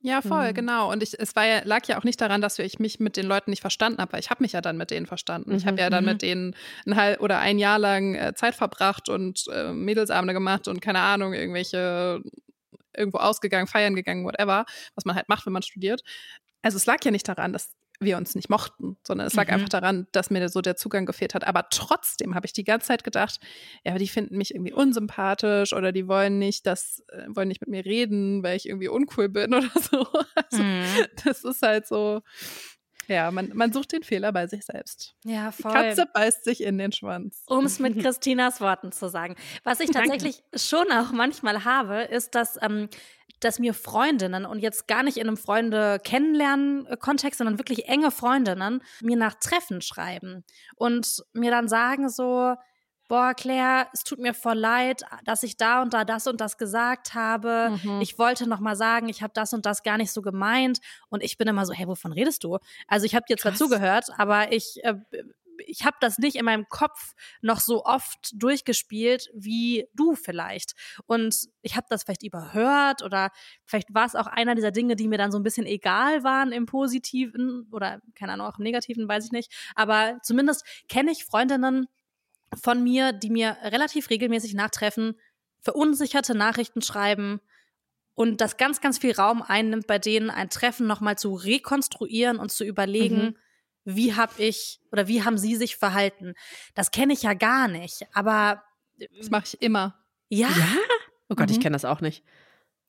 Ja, 0.00 0.20
voll, 0.20 0.50
mhm. 0.50 0.54
genau. 0.54 0.92
Und 0.92 1.02
ich, 1.02 1.18
es 1.18 1.34
war 1.34 1.46
ja, 1.46 1.62
lag 1.64 1.86
ja 1.86 1.98
auch 1.98 2.04
nicht 2.04 2.20
daran, 2.20 2.42
dass 2.42 2.58
ich 2.58 2.78
mich 2.78 3.00
mit 3.00 3.16
den 3.16 3.24
Leuten 3.24 3.50
nicht 3.50 3.62
verstanden 3.62 4.02
habe, 4.02 4.12
weil 4.12 4.20
ich 4.20 4.28
habe 4.28 4.44
mich 4.44 4.52
ja 4.52 4.60
dann 4.60 4.76
mit 4.76 4.90
denen 4.90 5.06
verstanden. 5.06 5.50
Mhm. 5.50 5.56
Ich 5.56 5.66
habe 5.66 5.80
ja 5.80 5.88
dann 5.88 6.04
mhm. 6.04 6.10
mit 6.10 6.22
denen 6.22 6.54
ein 6.86 6.96
halb 6.96 7.22
oder 7.22 7.38
ein 7.38 7.58
Jahr 7.58 7.78
lang 7.78 8.14
äh, 8.14 8.34
Zeit 8.34 8.54
verbracht 8.54 9.08
und 9.08 9.46
äh, 9.50 9.72
Mädelsabende 9.72 10.34
gemacht 10.34 10.68
und 10.68 10.82
keine 10.82 11.00
Ahnung, 11.00 11.32
irgendwelche 11.32 12.22
irgendwo 12.96 13.18
ausgegangen, 13.18 13.66
feiern 13.66 13.94
gegangen, 13.94 14.24
whatever, 14.24 14.64
was 14.94 15.04
man 15.04 15.16
halt 15.16 15.28
macht, 15.28 15.46
wenn 15.46 15.52
man 15.52 15.62
studiert. 15.62 16.02
Also 16.62 16.76
es 16.76 16.86
lag 16.86 17.04
ja 17.04 17.10
nicht 17.10 17.28
daran, 17.28 17.52
dass 17.52 17.74
wir 18.00 18.16
uns 18.16 18.34
nicht 18.34 18.50
mochten, 18.50 18.96
sondern 19.06 19.26
es 19.26 19.34
lag 19.34 19.46
mhm. 19.46 19.54
einfach 19.54 19.68
daran, 19.68 20.06
dass 20.12 20.30
mir 20.30 20.48
so 20.48 20.60
der 20.60 20.76
Zugang 20.76 21.06
gefehlt 21.06 21.34
hat. 21.34 21.46
Aber 21.46 21.68
trotzdem 21.70 22.34
habe 22.34 22.46
ich 22.46 22.52
die 22.52 22.64
ganze 22.64 22.88
Zeit 22.88 23.04
gedacht, 23.04 23.38
ja, 23.84 23.96
die 23.96 24.08
finden 24.08 24.36
mich 24.36 24.54
irgendwie 24.54 24.72
unsympathisch 24.72 25.72
oder 25.72 25.92
die 25.92 26.08
wollen 26.08 26.38
nicht, 26.38 26.66
das 26.66 27.04
äh, 27.08 27.26
wollen 27.28 27.48
nicht 27.48 27.60
mit 27.60 27.70
mir 27.70 27.84
reden, 27.84 28.42
weil 28.42 28.56
ich 28.56 28.68
irgendwie 28.68 28.88
uncool 28.88 29.28
bin 29.28 29.54
oder 29.54 29.70
so. 29.74 30.06
Also, 30.34 30.62
mhm. 30.62 31.06
Das 31.24 31.44
ist 31.44 31.62
halt 31.62 31.86
so. 31.86 32.22
Ja, 33.08 33.30
man, 33.30 33.50
man 33.54 33.72
sucht 33.72 33.92
den 33.92 34.02
Fehler 34.02 34.32
bei 34.32 34.46
sich 34.46 34.64
selbst. 34.64 35.14
Ja, 35.24 35.52
voll. 35.52 35.72
Die 35.72 35.78
Katze 35.78 36.06
beißt 36.12 36.44
sich 36.44 36.62
in 36.62 36.78
den 36.78 36.92
Schwanz. 36.92 37.42
Um 37.46 37.64
es 37.64 37.78
mit 37.78 37.98
Christinas 38.02 38.60
Worten 38.60 38.92
zu 38.92 39.08
sagen. 39.08 39.36
Was 39.62 39.80
ich 39.80 39.90
tatsächlich 39.90 40.42
Danke. 40.42 40.58
schon 40.58 40.92
auch 40.92 41.12
manchmal 41.12 41.64
habe, 41.64 42.02
ist, 42.02 42.34
dass 42.34 42.58
ähm, 42.62 42.88
dass 43.40 43.58
mir 43.58 43.74
Freundinnen 43.74 44.46
und 44.46 44.60
jetzt 44.60 44.88
gar 44.88 45.02
nicht 45.02 45.18
in 45.18 45.28
einem 45.28 45.36
Freunde 45.36 45.98
kennenlernen 46.02 46.86
Kontext, 46.98 47.38
sondern 47.38 47.58
wirklich 47.58 47.88
enge 47.88 48.10
Freundinnen 48.10 48.82
mir 49.02 49.16
nach 49.16 49.34
Treffen 49.34 49.82
schreiben 49.82 50.44
und 50.76 51.22
mir 51.34 51.50
dann 51.50 51.68
sagen 51.68 52.08
so, 52.08 52.54
boah, 53.08 53.34
Claire, 53.34 53.88
es 53.92 54.04
tut 54.04 54.18
mir 54.18 54.34
voll 54.34 54.58
leid, 54.58 55.02
dass 55.24 55.42
ich 55.42 55.56
da 55.56 55.82
und 55.82 55.94
da 55.94 56.04
das 56.04 56.26
und 56.26 56.40
das 56.40 56.58
gesagt 56.58 57.14
habe. 57.14 57.78
Mhm. 57.82 58.00
Ich 58.00 58.18
wollte 58.18 58.48
noch 58.48 58.60
mal 58.60 58.76
sagen, 58.76 59.08
ich 59.08 59.22
habe 59.22 59.32
das 59.34 59.52
und 59.52 59.66
das 59.66 59.82
gar 59.82 59.98
nicht 59.98 60.12
so 60.12 60.22
gemeint. 60.22 60.80
Und 61.08 61.22
ich 61.22 61.38
bin 61.38 61.48
immer 61.48 61.66
so, 61.66 61.72
hey, 61.72 61.86
wovon 61.86 62.12
redest 62.12 62.44
du? 62.44 62.58
Also 62.88 63.06
ich 63.06 63.14
habe 63.14 63.26
dir 63.28 63.36
zwar 63.36 63.52
Krass. 63.52 63.58
zugehört, 63.58 64.06
aber 64.16 64.52
ich 64.52 64.82
äh, 64.84 64.94
ich 65.66 65.84
habe 65.84 65.96
das 66.00 66.18
nicht 66.18 66.36
in 66.36 66.44
meinem 66.44 66.68
Kopf 66.68 67.14
noch 67.40 67.60
so 67.60 67.84
oft 67.84 68.30
durchgespielt 68.34 69.30
wie 69.34 69.86
du 69.94 70.14
vielleicht. 70.14 70.74
Und 71.06 71.48
ich 71.62 71.76
habe 71.76 71.86
das 71.90 72.04
vielleicht 72.04 72.22
überhört 72.22 73.02
oder 73.02 73.30
vielleicht 73.64 73.92
war 73.94 74.06
es 74.06 74.14
auch 74.14 74.26
einer 74.26 74.54
dieser 74.54 74.70
Dinge, 74.70 74.96
die 74.96 75.08
mir 75.08 75.18
dann 75.18 75.32
so 75.32 75.38
ein 75.38 75.42
bisschen 75.42 75.66
egal 75.66 76.24
waren 76.24 76.52
im 76.52 76.66
Positiven 76.66 77.68
oder 77.70 78.00
keine 78.14 78.32
Ahnung, 78.32 78.46
auch 78.46 78.58
im 78.58 78.64
Negativen, 78.64 79.08
weiß 79.08 79.26
ich 79.26 79.32
nicht. 79.32 79.52
Aber 79.74 80.18
zumindest 80.22 80.64
kenne 80.88 81.10
ich 81.10 81.24
Freundinnen 81.24 81.86
von 82.62 82.82
mir, 82.82 83.12
die 83.12 83.30
mir 83.30 83.56
relativ 83.62 84.10
regelmäßig 84.10 84.54
nachtreffen, 84.54 85.18
verunsicherte 85.60 86.34
Nachrichten 86.34 86.82
schreiben, 86.82 87.40
und 88.16 88.40
das 88.40 88.58
ganz, 88.58 88.80
ganz 88.80 88.98
viel 88.98 89.10
Raum 89.10 89.42
einnimmt, 89.42 89.88
bei 89.88 89.98
denen 89.98 90.30
ein 90.30 90.48
Treffen 90.48 90.86
nochmal 90.86 91.18
zu 91.18 91.34
rekonstruieren 91.34 92.38
und 92.38 92.52
zu 92.52 92.64
überlegen, 92.64 93.16
mhm 93.16 93.36
wie 93.84 94.14
habe 94.14 94.42
ich 94.42 94.80
oder 94.92 95.08
wie 95.08 95.22
haben 95.22 95.38
sie 95.38 95.56
sich 95.56 95.76
verhalten. 95.76 96.34
Das 96.74 96.90
kenne 96.90 97.12
ich 97.12 97.22
ja 97.22 97.34
gar 97.34 97.68
nicht, 97.68 98.06
aber 98.12 98.62
das 99.18 99.30
mache 99.30 99.44
ich 99.46 99.62
immer. 99.62 99.98
Ja? 100.28 100.48
ja? 100.48 100.76
Oh 101.28 101.34
Gott, 101.34 101.48
mhm. 101.48 101.54
ich 101.54 101.60
kenne 101.60 101.74
das 101.74 101.84
auch 101.84 102.00
nicht. 102.00 102.24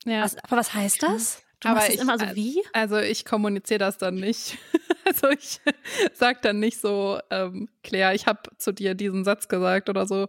Ja. 0.04 0.22
Was, 0.22 0.36
aber 0.38 0.56
was 0.56 0.74
heißt 0.74 1.02
das? 1.02 1.42
Du 1.60 1.68
aber 1.68 1.78
machst 1.78 1.90
ich, 1.90 2.00
immer 2.00 2.18
so 2.18 2.26
wie? 2.34 2.62
Also 2.72 2.98
ich 2.98 3.24
kommuniziere 3.24 3.78
das 3.78 3.98
dann 3.98 4.16
nicht. 4.16 4.58
also 5.06 5.30
ich 5.30 5.60
sag 6.14 6.42
dann 6.42 6.58
nicht 6.58 6.80
so, 6.80 7.18
ähm, 7.30 7.68
Claire, 7.82 8.14
ich 8.14 8.26
habe 8.26 8.50
zu 8.58 8.72
dir 8.72 8.94
diesen 8.94 9.24
Satz 9.24 9.48
gesagt 9.48 9.88
oder 9.88 10.06
so. 10.06 10.26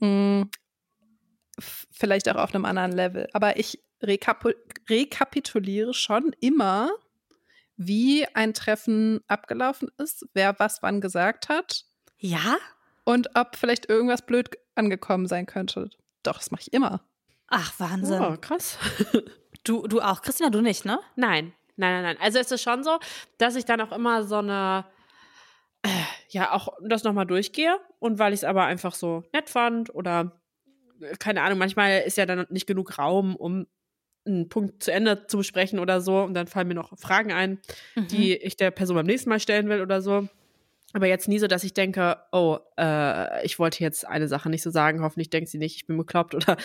Mhm. 0.00 0.50
Vielleicht 1.58 2.28
auch 2.28 2.36
auf 2.36 2.54
einem 2.54 2.64
anderen 2.64 2.92
Level. 2.92 3.28
Aber 3.32 3.58
ich 3.58 3.82
rekapituliere 4.02 5.92
schon 5.92 6.32
immer 6.40 6.90
wie 7.76 8.26
ein 8.34 8.54
Treffen 8.54 9.20
abgelaufen 9.28 9.88
ist, 9.98 10.26
wer 10.34 10.58
was 10.58 10.82
wann 10.82 11.00
gesagt 11.00 11.48
hat. 11.48 11.84
Ja? 12.18 12.56
Und 13.04 13.30
ob 13.34 13.56
vielleicht 13.56 13.88
irgendwas 13.88 14.26
blöd 14.26 14.50
angekommen 14.74 15.26
sein 15.26 15.46
könnte. 15.46 15.90
Doch, 16.22 16.38
das 16.38 16.50
mache 16.50 16.62
ich 16.62 16.72
immer. 16.72 17.02
Ach, 17.46 17.72
Wahnsinn. 17.78 18.20
Oh, 18.20 18.36
krass. 18.36 18.78
du, 19.64 19.86
du 19.86 20.00
auch, 20.00 20.22
Christina, 20.22 20.50
du 20.50 20.60
nicht, 20.60 20.84
ne? 20.84 20.98
Nein, 21.16 21.54
nein, 21.78 21.92
nein, 21.92 22.02
nein. 22.02 22.16
Also 22.20 22.38
es 22.38 22.50
ist 22.50 22.62
schon 22.62 22.84
so, 22.84 22.98
dass 23.38 23.56
ich 23.56 23.64
dann 23.64 23.80
auch 23.80 23.92
immer 23.92 24.24
so 24.24 24.36
eine, 24.36 24.84
äh, 25.82 25.88
ja, 26.28 26.52
auch 26.52 26.68
das 26.82 27.04
nochmal 27.04 27.26
durchgehe. 27.26 27.78
Und 27.98 28.18
weil 28.18 28.32
ich 28.32 28.40
es 28.40 28.44
aber 28.44 28.64
einfach 28.64 28.94
so 28.94 29.24
nett 29.32 29.48
fand 29.48 29.94
oder 29.94 30.40
äh, 31.00 31.16
keine 31.16 31.42
Ahnung, 31.42 31.58
manchmal 31.58 32.00
ist 32.00 32.16
ja 32.16 32.26
dann 32.26 32.46
nicht 32.50 32.66
genug 32.66 32.98
Raum, 32.98 33.36
um 33.36 33.66
einen 34.26 34.48
Punkt 34.48 34.82
zu 34.82 34.92
Ende 34.92 35.26
zu 35.26 35.38
besprechen 35.38 35.78
oder 35.78 36.00
so. 36.00 36.20
Und 36.22 36.34
dann 36.34 36.46
fallen 36.46 36.68
mir 36.68 36.74
noch 36.74 36.98
Fragen 36.98 37.32
ein, 37.32 37.60
mhm. 37.94 38.08
die 38.08 38.36
ich 38.36 38.56
der 38.56 38.70
Person 38.70 38.96
beim 38.96 39.06
nächsten 39.06 39.30
Mal 39.30 39.40
stellen 39.40 39.68
will 39.68 39.80
oder 39.80 40.02
so. 40.02 40.28
Aber 40.94 41.06
jetzt 41.06 41.28
nie 41.28 41.38
so, 41.38 41.46
dass 41.46 41.64
ich 41.64 41.74
denke, 41.74 42.16
oh, 42.32 42.58
äh, 42.78 43.44
ich 43.44 43.58
wollte 43.58 43.82
jetzt 43.82 44.06
eine 44.06 44.26
Sache 44.26 44.48
nicht 44.48 44.62
so 44.62 44.70
sagen, 44.70 45.02
hoffentlich 45.02 45.28
denkt 45.28 45.50
sie 45.50 45.58
nicht, 45.58 45.76
ich 45.76 45.86
bin 45.86 45.98
bekloppt 45.98 46.34
oder 46.34 46.56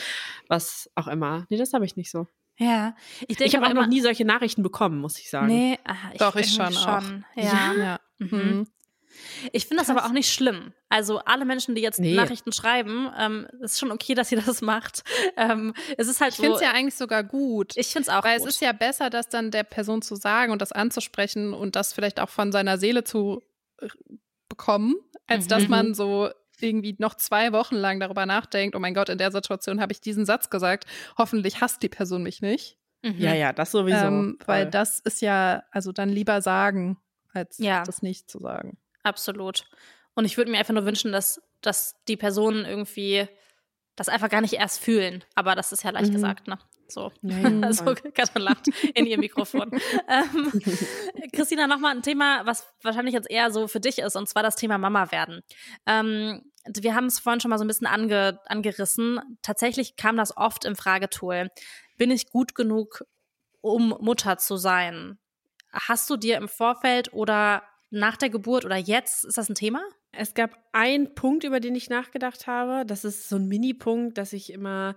was 0.47 0.89
auch 0.95 1.07
immer. 1.07 1.45
Nee, 1.49 1.57
das 1.57 1.73
habe 1.73 1.85
ich 1.85 1.97
nicht 1.97 2.09
so. 2.09 2.27
Ja, 2.57 2.95
ich, 3.27 3.39
ich 3.39 3.55
habe 3.55 3.65
auch 3.67 3.73
noch 3.73 3.87
nie 3.87 4.01
solche 4.01 4.25
Nachrichten 4.25 4.61
bekommen, 4.61 4.99
muss 4.99 5.17
ich 5.19 5.29
sagen. 5.29 5.47
Nee, 5.47 5.79
ach, 5.83 6.11
ich 6.11 6.19
doch, 6.19 6.35
ich 6.35 6.53
schon, 6.53 6.71
schon. 6.71 7.25
Auch. 7.35 7.43
Ja. 7.43 7.73
ja. 7.73 7.99
Mhm. 8.19 8.29
mhm. 8.29 8.67
Ich 9.51 9.67
finde 9.67 9.83
das 9.83 9.89
aber 9.89 10.05
auch 10.05 10.11
nicht 10.11 10.31
schlimm. 10.31 10.73
Also 10.89 11.19
alle 11.19 11.45
Menschen, 11.45 11.75
die 11.75 11.81
jetzt 11.81 11.99
nee. 11.99 12.15
Nachrichten 12.15 12.51
schreiben, 12.51 13.11
ähm, 13.17 13.47
ist 13.61 13.79
schon 13.79 13.91
okay, 13.91 14.15
dass 14.15 14.31
ihr 14.31 14.41
das 14.45 14.61
macht. 14.61 15.03
Ähm, 15.37 15.73
es 15.97 16.07
ist 16.07 16.21
halt 16.21 16.31
ich 16.31 16.37
so. 16.37 16.43
Ich 16.43 16.47
finde 16.47 16.55
es 16.55 16.61
ja 16.61 16.71
eigentlich 16.71 16.95
sogar 16.95 17.23
gut. 17.23 17.73
Ich 17.75 17.87
finde 17.87 18.09
es 18.09 18.09
auch 18.09 18.23
Weil 18.23 18.39
gut. 18.39 18.47
es 18.47 18.55
ist 18.55 18.61
ja 18.61 18.71
besser, 18.71 19.09
das 19.09 19.29
dann 19.29 19.51
der 19.51 19.63
Person 19.63 20.01
zu 20.01 20.15
sagen 20.15 20.51
und 20.51 20.61
das 20.61 20.71
anzusprechen 20.71 21.53
und 21.53 21.75
das 21.75 21.93
vielleicht 21.93 22.19
auch 22.19 22.29
von 22.29 22.51
seiner 22.51 22.77
Seele 22.77 23.03
zu 23.03 23.41
äh, 23.79 23.87
bekommen, 24.49 24.95
als 25.27 25.45
mhm. 25.45 25.49
dass 25.49 25.67
man 25.67 25.93
so 25.93 26.29
irgendwie 26.63 26.95
noch 26.97 27.15
zwei 27.15 27.51
Wochen 27.51 27.75
lang 27.75 27.99
darüber 27.99 28.25
nachdenkt, 28.25 28.75
oh 28.75 28.79
mein 28.79 28.93
Gott, 28.93 29.09
in 29.09 29.17
der 29.17 29.31
Situation 29.31 29.81
habe 29.81 29.91
ich 29.91 30.01
diesen 30.01 30.25
Satz 30.25 30.49
gesagt. 30.49 30.85
Hoffentlich 31.17 31.61
hasst 31.61 31.83
die 31.83 31.89
Person 31.89 32.23
mich 32.23 32.41
nicht. 32.41 32.77
Mhm. 33.03 33.19
Ja, 33.19 33.33
ja, 33.33 33.53
das 33.53 33.71
sowieso. 33.71 34.05
Ähm, 34.05 34.37
weil 34.45 34.69
das 34.69 34.99
ist 34.99 35.21
ja, 35.21 35.63
also 35.71 35.91
dann 35.91 36.09
lieber 36.09 36.41
sagen, 36.41 36.97
als 37.33 37.57
ja. 37.57 37.83
das 37.83 38.01
nicht 38.01 38.29
zu 38.29 38.39
sagen. 38.39 38.77
Absolut. 39.03 39.65
Und 40.15 40.25
ich 40.25 40.37
würde 40.37 40.51
mir 40.51 40.57
einfach 40.57 40.73
nur 40.73 40.85
wünschen, 40.85 41.11
dass, 41.11 41.41
dass 41.61 41.95
die 42.07 42.17
Personen 42.17 42.65
irgendwie 42.65 43.27
das 43.95 44.09
einfach 44.09 44.29
gar 44.29 44.41
nicht 44.41 44.53
erst 44.53 44.79
fühlen. 44.79 45.23
Aber 45.35 45.55
das 45.55 45.71
ist 45.71 45.83
ja 45.83 45.91
leicht 45.91 46.09
mhm. 46.09 46.13
gesagt, 46.13 46.47
ne? 46.47 46.57
So. 46.87 47.11
Ja, 47.21 47.37
also 47.61 47.95
Katrin 48.13 48.43
lacht 48.43 48.67
in 48.93 49.05
ihr 49.05 49.17
Mikrofon. 49.17 49.71
ähm, 50.07 50.61
Christina, 51.31 51.67
nochmal 51.67 51.95
ein 51.95 52.03
Thema, 52.03 52.45
was 52.45 52.67
wahrscheinlich 52.81 53.13
jetzt 53.13 53.29
eher 53.29 53.51
so 53.51 53.67
für 53.67 53.79
dich 53.79 53.99
ist, 53.99 54.15
und 54.15 54.27
zwar 54.27 54.43
das 54.43 54.55
Thema 54.55 54.77
Mama 54.77 55.11
werden. 55.11 55.41
Ähm, 55.85 56.41
wir 56.65 56.95
haben 56.95 57.07
es 57.07 57.19
vorhin 57.19 57.41
schon 57.41 57.49
mal 57.49 57.57
so 57.57 57.65
ein 57.65 57.67
bisschen 57.67 57.87
ange, 57.87 58.39
angerissen. 58.45 59.19
Tatsächlich 59.41 59.95
kam 59.95 60.17
das 60.17 60.35
oft 60.37 60.65
im 60.65 60.75
Fragetool. 60.75 61.49
Bin 61.97 62.09
ich 62.09 62.29
gut 62.29 62.55
genug, 62.55 63.03
um 63.61 63.89
Mutter 63.99 64.37
zu 64.37 64.57
sein? 64.57 65.19
Hast 65.71 66.09
du 66.09 66.17
dir 66.17 66.37
im 66.37 66.47
Vorfeld 66.47 67.13
oder 67.13 67.63
nach 67.89 68.17
der 68.17 68.29
Geburt 68.29 68.65
oder 68.65 68.77
jetzt? 68.77 69.25
Ist 69.25 69.37
das 69.37 69.49
ein 69.49 69.55
Thema? 69.55 69.81
Es 70.15 70.33
gab 70.33 70.57
einen 70.71 71.15
Punkt, 71.15 71.43
über 71.43 71.59
den 71.59 71.75
ich 71.75 71.89
nachgedacht 71.89 72.47
habe. 72.47 72.85
Das 72.85 73.03
ist 73.03 73.27
so 73.27 73.35
ein 73.35 73.47
Mini-Punkt, 73.47 74.17
dass 74.17 74.31
ich 74.33 74.53
immer 74.53 74.95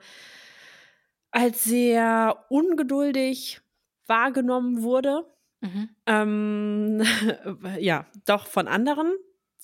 als 1.31 1.65
sehr 1.65 2.45
ungeduldig 2.49 3.61
wahrgenommen 4.07 4.83
wurde. 4.83 5.25
Mhm. 5.61 5.89
Ähm, 6.07 7.03
ja, 7.81 8.07
doch 8.27 8.47
von 8.47 8.69
anderen 8.69 9.13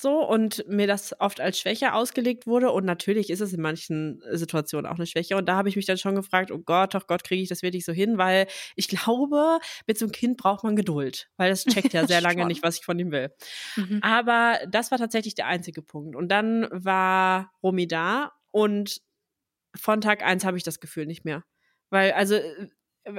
so 0.03 0.27
und 0.27 0.65
mir 0.69 0.87
das 0.87 1.19
oft 1.21 1.41
als 1.41 1.59
Schwäche 1.59 1.95
ausgelegt 1.95 2.47
wurde 2.47 2.71
und 2.71 2.85
natürlich 2.85 3.31
ist 3.31 3.41
es 3.41 3.53
in 3.53 3.63
manchen 3.63 4.23
Situationen 4.33 4.91
auch 4.91 4.97
eine 4.97 5.07
Schwäche 5.07 5.37
und 5.37 5.49
da 5.49 5.57
habe 5.57 5.69
ich 5.69 5.77
mich 5.77 5.87
dann 5.87 5.99
schon 5.99 6.15
gefragt, 6.15 6.51
oh 6.51 6.59
Gott, 6.59 6.95
oh 6.95 7.01
Gott, 7.07 7.25
kriege 7.25 7.43
ich 7.43 7.49
das 7.49 7.63
wirklich 7.63 7.85
so 7.85 7.93
hin, 7.93 8.19
weil 8.19 8.47
ich 8.77 8.89
glaube, 8.89 9.59
mit 9.87 9.99
so 9.99 10.05
einem 10.05 10.13
Kind 10.13 10.37
braucht 10.37 10.65
man 10.65 10.77
Geduld, 10.77 11.29
weil 11.37 11.51
das 11.51 11.65
checkt 11.65 11.93
ja 11.93 12.07
sehr 12.07 12.21
lange 12.21 12.45
nicht, 12.47 12.63
was 12.63 12.79
ich 12.79 12.85
von 12.85 12.99
ihm 12.99 13.13
will. 13.13 13.31
Mhm. 13.77 14.01
Aber 14.03 14.59
das 14.69 14.91
war 14.91 14.99
tatsächlich 14.99 15.35
der 15.35 15.47
einzige 15.47 15.83
Punkt 15.83 16.17
und 16.17 16.29
dann 16.29 16.69
war 16.71 17.53
Romy 17.63 17.87
da 17.87 18.33
und 18.51 19.01
von 19.75 20.01
Tag 20.01 20.23
eins 20.23 20.45
habe 20.45 20.57
ich 20.57 20.65
das 20.65 20.81
Gefühl 20.81 21.07
nicht 21.07 21.25
mehr. 21.25 21.45
Weil, 21.91 22.13
also, 22.13 22.39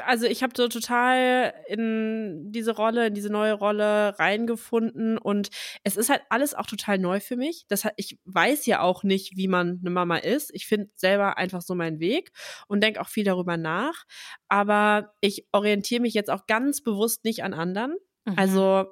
also 0.05 0.25
ich 0.25 0.43
habe 0.43 0.53
so 0.55 0.67
total 0.67 1.53
in 1.67 2.51
diese 2.51 2.75
Rolle, 2.75 3.07
in 3.07 3.13
diese 3.13 3.29
neue 3.29 3.53
Rolle 3.53 4.17
reingefunden 4.17 5.17
und 5.17 5.49
es 5.83 5.97
ist 5.97 6.09
halt 6.09 6.21
alles 6.29 6.53
auch 6.53 6.65
total 6.65 6.97
neu 6.99 7.19
für 7.19 7.35
mich. 7.35 7.65
Das 7.67 7.83
hat, 7.83 7.93
ich 7.97 8.19
weiß 8.25 8.65
ja 8.65 8.81
auch 8.81 9.03
nicht, 9.03 9.35
wie 9.35 9.47
man 9.47 9.79
eine 9.81 9.89
Mama 9.89 10.17
ist. 10.17 10.51
Ich 10.53 10.67
finde 10.67 10.89
selber 10.95 11.37
einfach 11.37 11.61
so 11.61 11.75
meinen 11.75 11.99
Weg 11.99 12.31
und 12.67 12.81
denke 12.81 13.01
auch 13.01 13.09
viel 13.09 13.25
darüber 13.25 13.57
nach. 13.57 14.05
Aber 14.47 15.13
ich 15.21 15.47
orientiere 15.51 16.01
mich 16.01 16.13
jetzt 16.13 16.29
auch 16.29 16.47
ganz 16.47 16.81
bewusst 16.81 17.25
nicht 17.25 17.43
an 17.43 17.53
anderen, 17.53 17.95
Mhm. 18.25 18.35
Also 18.37 18.85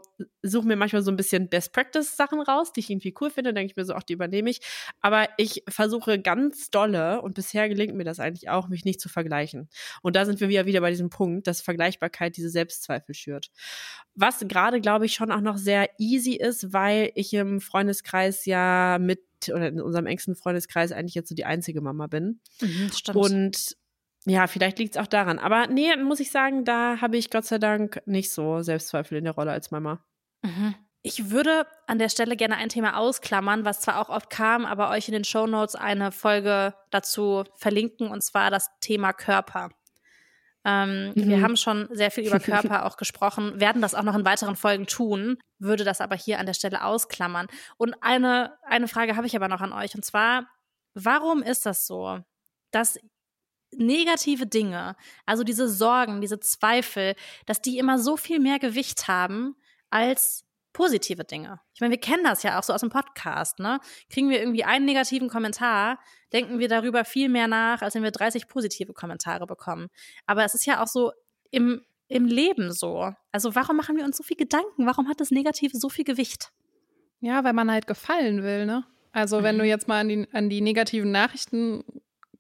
suche 0.44 0.68
mir 0.68 0.76
manchmal 0.76 1.04
so 1.04 1.12
ein 1.12 1.16
bisschen 1.16 1.48
Best 1.48 1.72
Practice 1.72 2.18
Sachen 2.18 2.42
raus, 2.42 2.74
die 2.74 2.82
ich 2.82 2.90
irgendwie 2.90 3.14
cool 3.22 3.30
finde, 3.30 3.54
denke 3.54 3.72
ich 3.72 3.78
mir 3.78 3.86
so, 3.86 3.94
auch 3.94 4.04
die 4.04 4.14
übernehme 4.14 4.50
ich. 4.50 4.60
Aber 5.00 5.30
ich 5.38 5.64
versuche 5.70 6.20
ganz 6.20 6.70
dolle 6.70 7.22
und 7.22 7.34
bisher 7.34 7.70
gelingt 7.70 7.96
mir 7.96 8.04
das 8.04 8.20
eigentlich 8.20 8.50
auch, 8.50 8.68
mich 8.68 8.84
nicht 8.84 9.00
zu 9.00 9.08
vergleichen. 9.08 9.70
Und 10.02 10.16
da 10.16 10.26
sind 10.26 10.42
wir 10.42 10.50
wieder, 10.50 10.66
wieder 10.66 10.82
bei 10.82 10.90
diesem 10.90 11.10
Punkt, 11.10 11.48
dass 11.48 11.62
Vergleichbarkeit 11.62 12.36
diese 12.36 12.50
Selbstzweifel 12.50 13.16
schürt. 13.16 13.52
Was 14.16 14.40
gerade, 14.40 14.82
glaube 14.82 15.06
ich, 15.06 15.14
schon 15.14 15.32
auch 15.32 15.42
noch 15.42 15.58
sehr 15.58 15.90
easy 15.98 16.34
ist, 16.34 16.74
weil 16.74 17.12
ich 17.16 17.34
im 17.34 17.62
Freundeskreis 17.62 18.46
ja 18.46 18.98
mit 19.00 19.22
oder 19.50 19.70
in 19.70 19.82
unserem 19.82 20.06
engsten 20.06 20.36
Freundeskreis 20.36 20.92
eigentlich 20.92 21.16
jetzt 21.16 21.30
so 21.30 21.36
die 21.36 21.46
einzige 21.46 21.82
Mama 21.82 22.06
bin. 22.08 22.40
Mhm, 22.62 22.92
stimmt. 22.94 23.18
Und 23.18 23.78
ja, 24.26 24.48
vielleicht 24.48 24.78
liegt 24.78 24.96
es 24.96 25.02
auch 25.02 25.08
daran. 25.08 25.40
Aber 25.40 25.68
nee, 25.68 25.96
muss 25.96 26.20
ich 26.20 26.32
sagen, 26.32 26.64
da 26.64 27.02
habe 27.02 27.18
ich 27.18 27.32
Gott 27.32 27.46
sei 27.46 27.58
Dank 27.58 28.02
nicht 28.06 28.32
so 28.32 28.62
Selbstzweifel 28.62 29.18
in 29.18 29.24
der 29.24 29.34
Rolle 29.34 29.52
als 29.52 29.72
Mama. 29.72 30.04
Mhm. 30.44 30.76
Ich 31.04 31.32
würde 31.32 31.66
an 31.88 31.98
der 31.98 32.10
Stelle 32.10 32.36
gerne 32.36 32.58
ein 32.58 32.70
Thema 32.70 32.98
ausklammern, 32.98 33.66
was 33.66 33.80
zwar 33.80 34.00
auch 34.00 34.10
oft 34.10 34.30
kam, 34.30 34.68
aber 34.68 34.92
euch 34.92 35.08
in 35.08 35.14
den 35.14 35.24
Show 35.24 35.48
Notes 35.48 35.74
eine 35.74 36.12
Folge 36.12 36.76
dazu 36.92 37.44
verlinken, 37.56 38.10
und 38.10 38.24
zwar 38.24 38.52
das 38.52 38.70
Thema 38.82 39.12
Körper. 39.12 39.72
Ähm, 40.64 41.14
mhm. 41.16 41.28
Wir 41.28 41.42
haben 41.42 41.58
schon 41.58 41.88
sehr 41.92 42.12
viel 42.12 42.28
über 42.28 42.40
Körper 42.40 42.86
auch 42.86 42.98
gesprochen, 42.98 43.60
werden 43.60 43.82
das 43.82 43.96
auch 43.96 44.04
noch 44.04 44.16
in 44.16 44.26
weiteren 44.26 44.56
Folgen 44.56 44.86
tun, 44.86 45.40
würde 45.58 45.84
das 45.84 46.02
aber 46.02 46.16
hier 46.16 46.38
an 46.38 46.46
der 46.46 46.54
Stelle 46.54 46.84
ausklammern. 46.84 47.48
Und 47.78 47.96
eine, 48.02 48.56
eine 48.62 48.88
Frage 48.88 49.16
habe 49.16 49.26
ich 49.26 49.36
aber 49.36 49.48
noch 49.48 49.62
an 49.62 49.74
euch, 49.74 49.96
und 49.96 50.06
zwar, 50.06 50.46
warum 50.94 51.42
ist 51.42 51.66
das 51.66 51.88
so, 51.88 52.20
dass 52.70 53.00
negative 53.76 54.48
Dinge, 54.48 54.96
also 55.26 55.44
diese 55.44 55.70
Sorgen, 55.70 56.22
diese 56.22 56.40
Zweifel, 56.40 57.16
dass 57.46 57.62
die 57.62 57.78
immer 57.78 58.00
so 58.00 58.18
viel 58.18 58.40
mehr 58.40 58.60
Gewicht 58.60 59.08
haben 59.08 59.56
als 59.90 60.46
positive 60.74 61.24
Dinge. 61.24 61.60
Ich 61.74 61.82
meine, 61.82 61.92
wir 61.92 62.00
kennen 62.00 62.24
das 62.24 62.44
ja 62.44 62.58
auch 62.58 62.64
so 62.64 62.74
aus 62.74 62.82
dem 62.82 62.90
Podcast, 62.90 63.60
ne? 63.60 63.80
Kriegen 64.10 64.30
wir 64.30 64.40
irgendwie 64.40 64.64
einen 64.64 64.86
negativen 64.86 65.30
Kommentar, 65.30 66.00
denken 66.32 66.60
wir 66.60 66.68
darüber 66.68 67.04
viel 67.04 67.30
mehr 67.30 67.48
nach, 67.48 67.82
als 67.82 67.96
wenn 67.96 68.04
wir 68.04 68.12
30 68.12 68.48
positive 68.48 68.94
Kommentare 68.94 69.48
bekommen. 69.48 69.90
Aber 70.26 70.46
es 70.46 70.56
ist 70.56 70.66
ja 70.66 70.82
auch 70.82 70.88
so 70.88 71.12
im, 71.50 71.82
im 72.08 72.26
Leben 72.26 72.72
so. 72.72 73.12
Also 73.32 73.56
warum 73.56 73.78
machen 73.78 73.98
wir 73.98 74.06
uns 74.06 74.18
so 74.18 74.24
viel 74.24 74.38
Gedanken? 74.38 74.86
Warum 74.86 75.10
hat 75.10 75.20
das 75.20 75.32
Negative 75.32 75.78
so 75.78 75.90
viel 75.90 76.06
Gewicht? 76.06 76.52
Ja, 77.20 77.44
weil 77.44 77.54
man 77.54 77.70
halt 77.70 77.88
gefallen 77.88 78.44
will, 78.44 78.66
ne? 78.66 78.86
Also 79.12 79.44
wenn 79.44 79.58
du 79.58 79.64
mhm. 79.64 79.70
jetzt 79.70 79.88
mal 79.88 80.00
an 80.00 80.08
die, 80.08 80.28
an 80.32 80.50
die 80.50 80.62
negativen 80.62 81.12
Nachrichten 81.12 81.84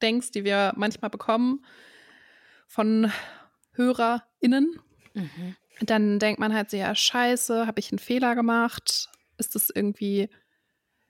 denkst, 0.02 0.32
die 0.32 0.44
wir 0.44 0.74
manchmal 0.76 1.10
bekommen 1.10 1.66
von 2.68 3.12
HörerInnen, 3.74 4.80
mhm. 5.14 5.56
dann 5.82 6.20
denkt 6.20 6.40
man 6.40 6.54
halt 6.54 6.70
so, 6.70 6.78
ja, 6.78 6.94
scheiße, 6.94 7.68
habe 7.68 7.80
ich 7.80 7.92
einen 7.92 8.00
Fehler 8.00 8.36
gemacht? 8.36 9.10
Ist 9.38 9.56
das 9.56 9.70
irgendwie, 9.70 10.30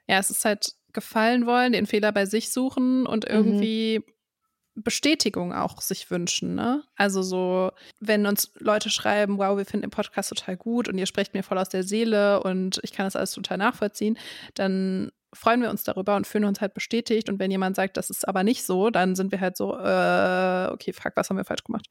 ja, 0.08 0.20
es 0.20 0.30
ist 0.30 0.46
halt 0.46 0.76
gefallen 0.94 1.46
wollen, 1.46 1.74
den 1.74 1.86
Fehler 1.86 2.12
bei 2.12 2.26
sich 2.26 2.52
suchen 2.52 3.06
und 3.06 3.26
mhm. 3.26 3.36
irgendwie 3.36 4.00
mhm. 4.00 4.84
Bestätigung 4.84 5.54
auch 5.54 5.82
sich 5.82 6.10
wünschen, 6.10 6.56
ne? 6.56 6.84
Also 6.96 7.22
so, 7.22 7.72
wenn 8.00 8.26
uns 8.26 8.52
Leute 8.58 8.90
schreiben, 8.90 9.38
wow, 9.38 9.58
wir 9.58 9.66
finden 9.66 9.88
den 9.88 9.92
Podcast 9.92 10.30
total 10.30 10.58
gut 10.58 10.88
und 10.88 10.98
ihr 10.98 11.06
sprecht 11.06 11.34
mir 11.34 11.44
voll 11.44 11.58
aus 11.58 11.70
der 11.70 11.84
Seele 11.84 12.42
und 12.42 12.80
ich 12.84 12.92
kann 12.94 13.06
das 13.06 13.16
alles 13.16 13.34
total 13.34 13.58
nachvollziehen, 13.58 14.18
dann 14.54 15.12
freuen 15.34 15.62
wir 15.62 15.70
uns 15.70 15.84
darüber 15.84 16.16
und 16.16 16.28
fühlen 16.28 16.46
uns 16.46 16.62
halt 16.62 16.74
bestätigt. 16.74 17.30
Und 17.30 17.40
wenn 17.40 17.52
jemand 17.52 17.76
sagt, 17.76 17.98
das 17.98 18.10
ist 18.10 18.28
aber 18.28 18.44
nicht 18.44 18.64
so, 18.64 18.90
dann 18.90 19.16
sind 19.16 19.32
wir 19.32 19.40
halt 19.40 19.58
so, 19.58 19.74
äh, 19.74 20.68
okay, 20.72 20.94
fuck, 20.94 21.14
was 21.16 21.30
haben 21.30 21.38
wir 21.38 21.46
falsch 21.46 21.64
gemacht? 21.64 21.88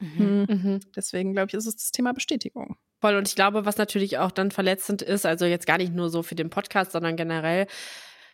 Mhm. 0.00 0.46
Mhm. 0.48 0.80
Deswegen 0.96 1.32
glaube 1.32 1.48
ich, 1.48 1.54
ist 1.54 1.66
es 1.66 1.76
das 1.76 1.90
Thema 1.92 2.12
Bestätigung. 2.12 2.76
Voll. 3.00 3.16
Und 3.16 3.28
ich 3.28 3.34
glaube, 3.34 3.64
was 3.66 3.76
natürlich 3.76 4.18
auch 4.18 4.30
dann 4.30 4.50
verletzend 4.50 5.02
ist, 5.02 5.26
also 5.26 5.44
jetzt 5.44 5.66
gar 5.66 5.78
nicht 5.78 5.92
nur 5.92 6.08
so 6.08 6.22
für 6.22 6.34
den 6.34 6.50
Podcast, 6.50 6.92
sondern 6.92 7.16
generell, 7.16 7.66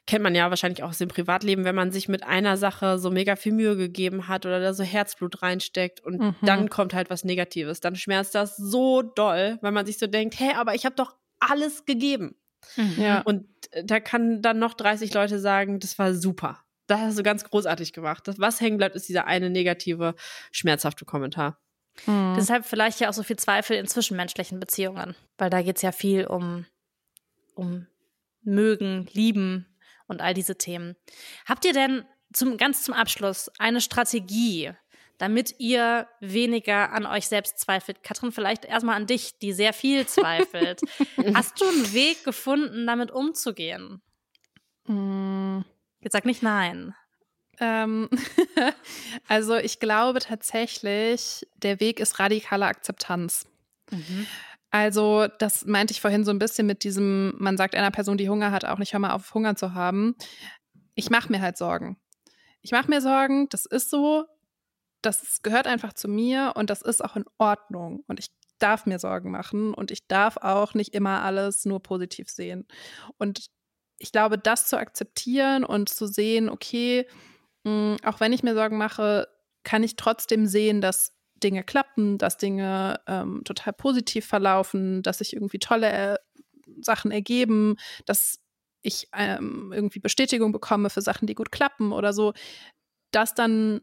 kennt 0.09 0.23
man 0.23 0.35
ja 0.35 0.49
wahrscheinlich 0.49 0.83
auch 0.83 0.89
aus 0.89 0.99
dem 0.99 1.09
Privatleben, 1.09 1.65
wenn 1.65 1.75
man 1.75 1.93
sich 1.93 2.09
mit 2.09 2.23
einer 2.23 2.57
Sache 2.57 2.99
so 2.99 3.11
mega 3.11 3.37
viel 3.37 3.53
Mühe 3.53 3.77
gegeben 3.77 4.27
hat 4.27 4.47
oder 4.47 4.59
da 4.59 4.73
so 4.73 4.83
Herzblut 4.83 5.43
reinsteckt 5.43 6.01
und 6.01 6.19
mhm. 6.19 6.35
dann 6.43 6.71
kommt 6.71 6.95
halt 6.95 7.11
was 7.11 7.25
Negatives. 7.25 7.81
Dann 7.81 7.95
schmerzt 7.95 8.35
das 8.35 8.57
so 8.57 9.03
doll, 9.03 9.59
weil 9.61 9.73
man 9.73 9.85
sich 9.85 9.99
so 9.99 10.07
denkt, 10.07 10.41
hä, 10.41 10.55
aber 10.57 10.75
ich 10.75 10.87
habe 10.87 10.97
doch 10.97 11.15
alles 11.41 11.85
gegeben. 11.85 12.37
Mhm. 12.77 12.95
Ja. 12.99 13.21
Und 13.23 13.47
äh, 13.71 13.85
da 13.85 14.01
kann 14.01 14.43
dann 14.43 14.59
noch 14.59 14.75
30 14.75 15.13
Leute 15.15 15.39
sagen, 15.39 15.81
das 15.81 15.99
war 15.99 16.15
super. 16.15 16.65
Das 16.87 17.01
hast 17.01 17.19
du 17.19 17.23
ganz 17.23 17.45
großartig 17.45 17.93
gemacht. 17.93 18.27
Das, 18.27 18.39
was 18.39 18.61
hängen 18.61 18.79
bleibt, 18.79 18.97
ist 18.97 19.09
dieser 19.09 19.27
eine 19.27 19.51
negative, 19.51 20.15
schmerzhafte 20.51 21.05
Kommentar. 21.05 21.61
Mhm. 22.07 22.35
Deshalb 22.37 22.65
vielleicht 22.65 23.01
ja 23.01 23.09
auch 23.09 23.15
so 23.15 23.23
viel 23.23 23.37
Zweifel 23.37 23.77
in 23.77 23.87
zwischenmenschlichen 23.87 24.59
Beziehungen, 24.61 25.15
weil 25.37 25.51
da 25.51 25.63
geht 25.63 25.77
es 25.77 25.83
ja 25.83 25.93
viel 25.93 26.27
um, 26.27 26.67
um 27.55 27.87
mögen, 28.43 29.09
lieben 29.13 29.67
und 30.07 30.21
all 30.23 30.35
diese 30.35 30.57
Themen. 30.57 30.97
Habt 31.47 31.65
ihr 31.65 31.73
denn 31.73 32.05
zum, 32.33 32.57
ganz 32.57 32.83
zum 32.83 32.95
Abschluss 32.95 33.51
eine 33.59 33.81
Strategie, 33.81 34.73
damit 35.19 35.57
ihr 35.59 36.09
weniger 36.21 36.93
an 36.93 37.05
euch 37.07 37.27
selbst 37.27 37.59
zweifelt. 37.59 38.03
Katrin, 38.03 38.33
vielleicht 38.33 38.65
erstmal 38.65 38.97
an 38.97 39.07
dich, 39.07 39.39
die 39.39 39.53
sehr 39.53 39.73
viel 39.73 40.07
zweifelt. 40.07 40.81
Hast 41.35 41.61
du 41.61 41.67
einen 41.67 41.93
Weg 41.93 42.25
gefunden, 42.25 42.87
damit 42.87 43.11
umzugehen? 43.11 44.01
Mm. 44.87 45.61
Jetzt 46.01 46.13
sag 46.13 46.25
nicht 46.25 46.43
nein. 46.43 46.95
Ähm, 47.61 48.09
also 49.29 49.57
ich 49.57 49.81
glaube 49.81 50.21
tatsächlich, 50.21 51.47
der 51.57 51.81
Weg 51.81 51.99
ist 51.99 52.21
radikale 52.21 52.67
Akzeptanz. 52.67 53.47
Mhm. 53.91 54.27
Also, 54.71 55.29
das 55.39 55.65
meinte 55.65 55.93
ich 55.93 56.01
vorhin 56.01 56.25
so 56.25 56.31
ein 56.31 56.39
bisschen 56.39 56.67
mit 56.67 56.85
diesem, 56.85 57.35
man 57.39 57.57
sagt 57.57 57.75
einer 57.75 57.91
Person, 57.91 58.19
die 58.19 58.29
Hunger 58.29 58.53
hat, 58.53 58.67
auch 58.67 58.79
nicht 58.79 58.93
hör 58.93 59.01
mal 59.01 59.13
auf, 59.13 59.33
Hunger 59.33 59.57
zu 59.57 59.73
haben. 59.73 60.15
Ich 60.95 61.09
mache 61.11 61.33
mir 61.33 61.41
halt 61.41 61.57
Sorgen. 61.57 61.97
Ich 62.61 62.73
mache 62.73 62.91
mir 62.91 63.01
Sorgen, 63.01 63.49
das 63.49 63.65
ist 63.65 63.89
so, 63.89 64.25
das 65.03 65.43
gehört 65.43 65.67
einfach 65.67 65.93
zu 65.93 66.09
mir 66.09 66.53
und 66.57 66.71
das 66.71 66.83
ist 66.83 67.05
auch 67.05 67.17
in 67.17 67.25
Ordnung. 67.39 68.05
Und 68.07 68.19
ich 68.19 68.29
darf 68.59 68.87
mir 68.87 68.99
Sorgen 68.99 69.31
machen 69.31 69.75
und 69.75 69.91
ich 69.91 70.07
darf 70.09 70.37
auch 70.37 70.75
nicht 70.75 70.95
immer 70.95 71.23
alles 71.23 71.65
nur 71.65 71.83
positiv 71.83 72.29
sehen. 72.29 72.67
Und 73.19 73.47
ich 73.99 74.13
glaube, 74.13 74.39
das 74.39 74.67
zu 74.67 74.77
akzeptieren 74.79 75.65
und 75.65 75.89
zu 75.89 76.07
sehen, 76.07 76.49
okay, 76.49 77.07
mh, 77.65 77.71
hm, 77.71 77.97
auch 78.05 78.21
wenn 78.21 78.33
ich 78.33 78.43
mir 78.43 78.55
Sorgen 78.55 78.79
mache, 78.79 79.29
kann 79.65 79.83
ich 79.83 79.97
trotzdem 79.97 80.47
sehen, 80.47 80.81
dass 80.81 81.15
Dinge 81.43 81.63
klappen, 81.63 82.19
dass 82.19 82.37
Dinge 82.37 83.01
ähm, 83.07 83.43
total 83.45 83.73
positiv 83.73 84.27
verlaufen, 84.27 85.03
dass 85.03 85.19
sich 85.19 85.35
irgendwie 85.35 85.59
tolle 85.59 85.91
äh, 85.91 86.19
Sachen 86.81 87.11
ergeben, 87.11 87.77
dass 88.07 88.41
ich 88.83 89.09
ähm, 89.13 89.73
irgendwie 89.75 90.01
Bestätigung 90.01 90.53
bekomme 90.53 90.91
für 90.91 91.03
Sachen, 91.03 91.27
die 91.27 91.35
gut 91.35 91.53
klappen 91.53 91.93
oder 91.93 92.13
so. 92.13 92.33
Das 93.11 93.35
dann 93.35 93.81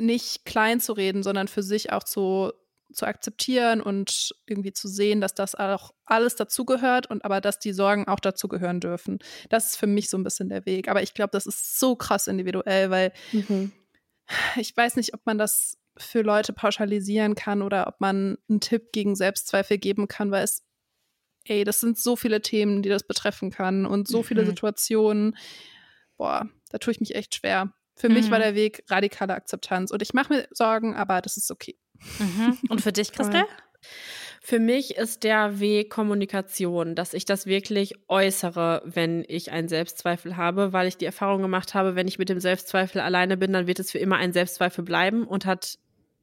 nicht 0.00 0.44
klein 0.44 0.80
zu 0.80 0.92
reden, 0.92 1.22
sondern 1.22 1.48
für 1.48 1.62
sich 1.62 1.92
auch 1.92 2.02
zu, 2.02 2.52
zu 2.92 3.06
akzeptieren 3.06 3.80
und 3.80 4.34
irgendwie 4.46 4.72
zu 4.72 4.88
sehen, 4.88 5.20
dass 5.20 5.34
das 5.34 5.54
auch 5.54 5.92
alles 6.04 6.36
dazugehört 6.36 7.08
und 7.08 7.24
aber 7.24 7.40
dass 7.40 7.58
die 7.58 7.72
Sorgen 7.72 8.08
auch 8.08 8.20
dazugehören 8.20 8.80
dürfen. 8.80 9.18
Das 9.48 9.66
ist 9.66 9.76
für 9.76 9.86
mich 9.86 10.10
so 10.10 10.18
ein 10.18 10.24
bisschen 10.24 10.48
der 10.48 10.66
Weg. 10.66 10.88
Aber 10.88 11.02
ich 11.02 11.14
glaube, 11.14 11.30
das 11.32 11.46
ist 11.46 11.78
so 11.78 11.96
krass 11.96 12.26
individuell, 12.26 12.90
weil 12.90 13.12
mhm. 13.32 13.72
ich 14.56 14.76
weiß 14.76 14.96
nicht, 14.96 15.14
ob 15.14 15.24
man 15.24 15.38
das 15.38 15.78
für 15.96 16.22
Leute 16.22 16.52
pauschalisieren 16.52 17.34
kann 17.34 17.62
oder 17.62 17.86
ob 17.86 18.00
man 18.00 18.38
einen 18.48 18.60
Tipp 18.60 18.92
gegen 18.92 19.14
Selbstzweifel 19.16 19.78
geben 19.78 20.08
kann, 20.08 20.30
weil 20.30 20.44
es, 20.44 20.64
ey, 21.44 21.64
das 21.64 21.80
sind 21.80 21.98
so 21.98 22.16
viele 22.16 22.40
Themen, 22.40 22.82
die 22.82 22.88
das 22.88 23.06
betreffen 23.06 23.50
kann 23.50 23.86
und 23.86 24.08
so 24.08 24.18
mhm. 24.18 24.24
viele 24.24 24.46
Situationen. 24.46 25.36
Boah, 26.16 26.48
da 26.70 26.78
tue 26.78 26.92
ich 26.92 27.00
mich 27.00 27.14
echt 27.14 27.34
schwer. 27.34 27.74
Für 28.00 28.08
mhm. 28.08 28.14
mich 28.14 28.30
war 28.30 28.38
mhm. 28.38 28.44
der 28.44 28.54
Weg 28.54 28.82
radikale 28.88 29.34
Akzeptanz. 29.34 29.90
Und 29.90 30.00
ich 30.00 30.14
mache 30.14 30.32
mir 30.32 30.48
Sorgen, 30.52 30.96
aber 30.96 31.20
das 31.20 31.36
ist 31.36 31.50
okay. 31.50 31.76
Mhm. 32.18 32.56
Und 32.70 32.80
für 32.80 32.92
dich, 32.92 33.12
Christel? 33.12 33.44
Für 34.42 34.58
mich 34.58 34.96
ist 34.96 35.22
der 35.22 35.60
Weg 35.60 35.90
Kommunikation, 35.90 36.94
dass 36.94 37.12
ich 37.12 37.26
das 37.26 37.44
wirklich 37.44 37.92
äußere, 38.08 38.82
wenn 38.86 39.22
ich 39.28 39.52
einen 39.52 39.68
Selbstzweifel 39.68 40.38
habe, 40.38 40.72
weil 40.72 40.88
ich 40.88 40.96
die 40.96 41.04
Erfahrung 41.04 41.42
gemacht 41.42 41.74
habe, 41.74 41.94
wenn 41.94 42.08
ich 42.08 42.18
mit 42.18 42.30
dem 42.30 42.40
Selbstzweifel 42.40 43.02
alleine 43.02 43.36
bin, 43.36 43.52
dann 43.52 43.66
wird 43.66 43.78
es 43.78 43.90
für 43.90 43.98
immer 43.98 44.16
ein 44.16 44.32
Selbstzweifel 44.32 44.82
bleiben 44.82 45.26
und 45.26 45.44
hat 45.44 45.76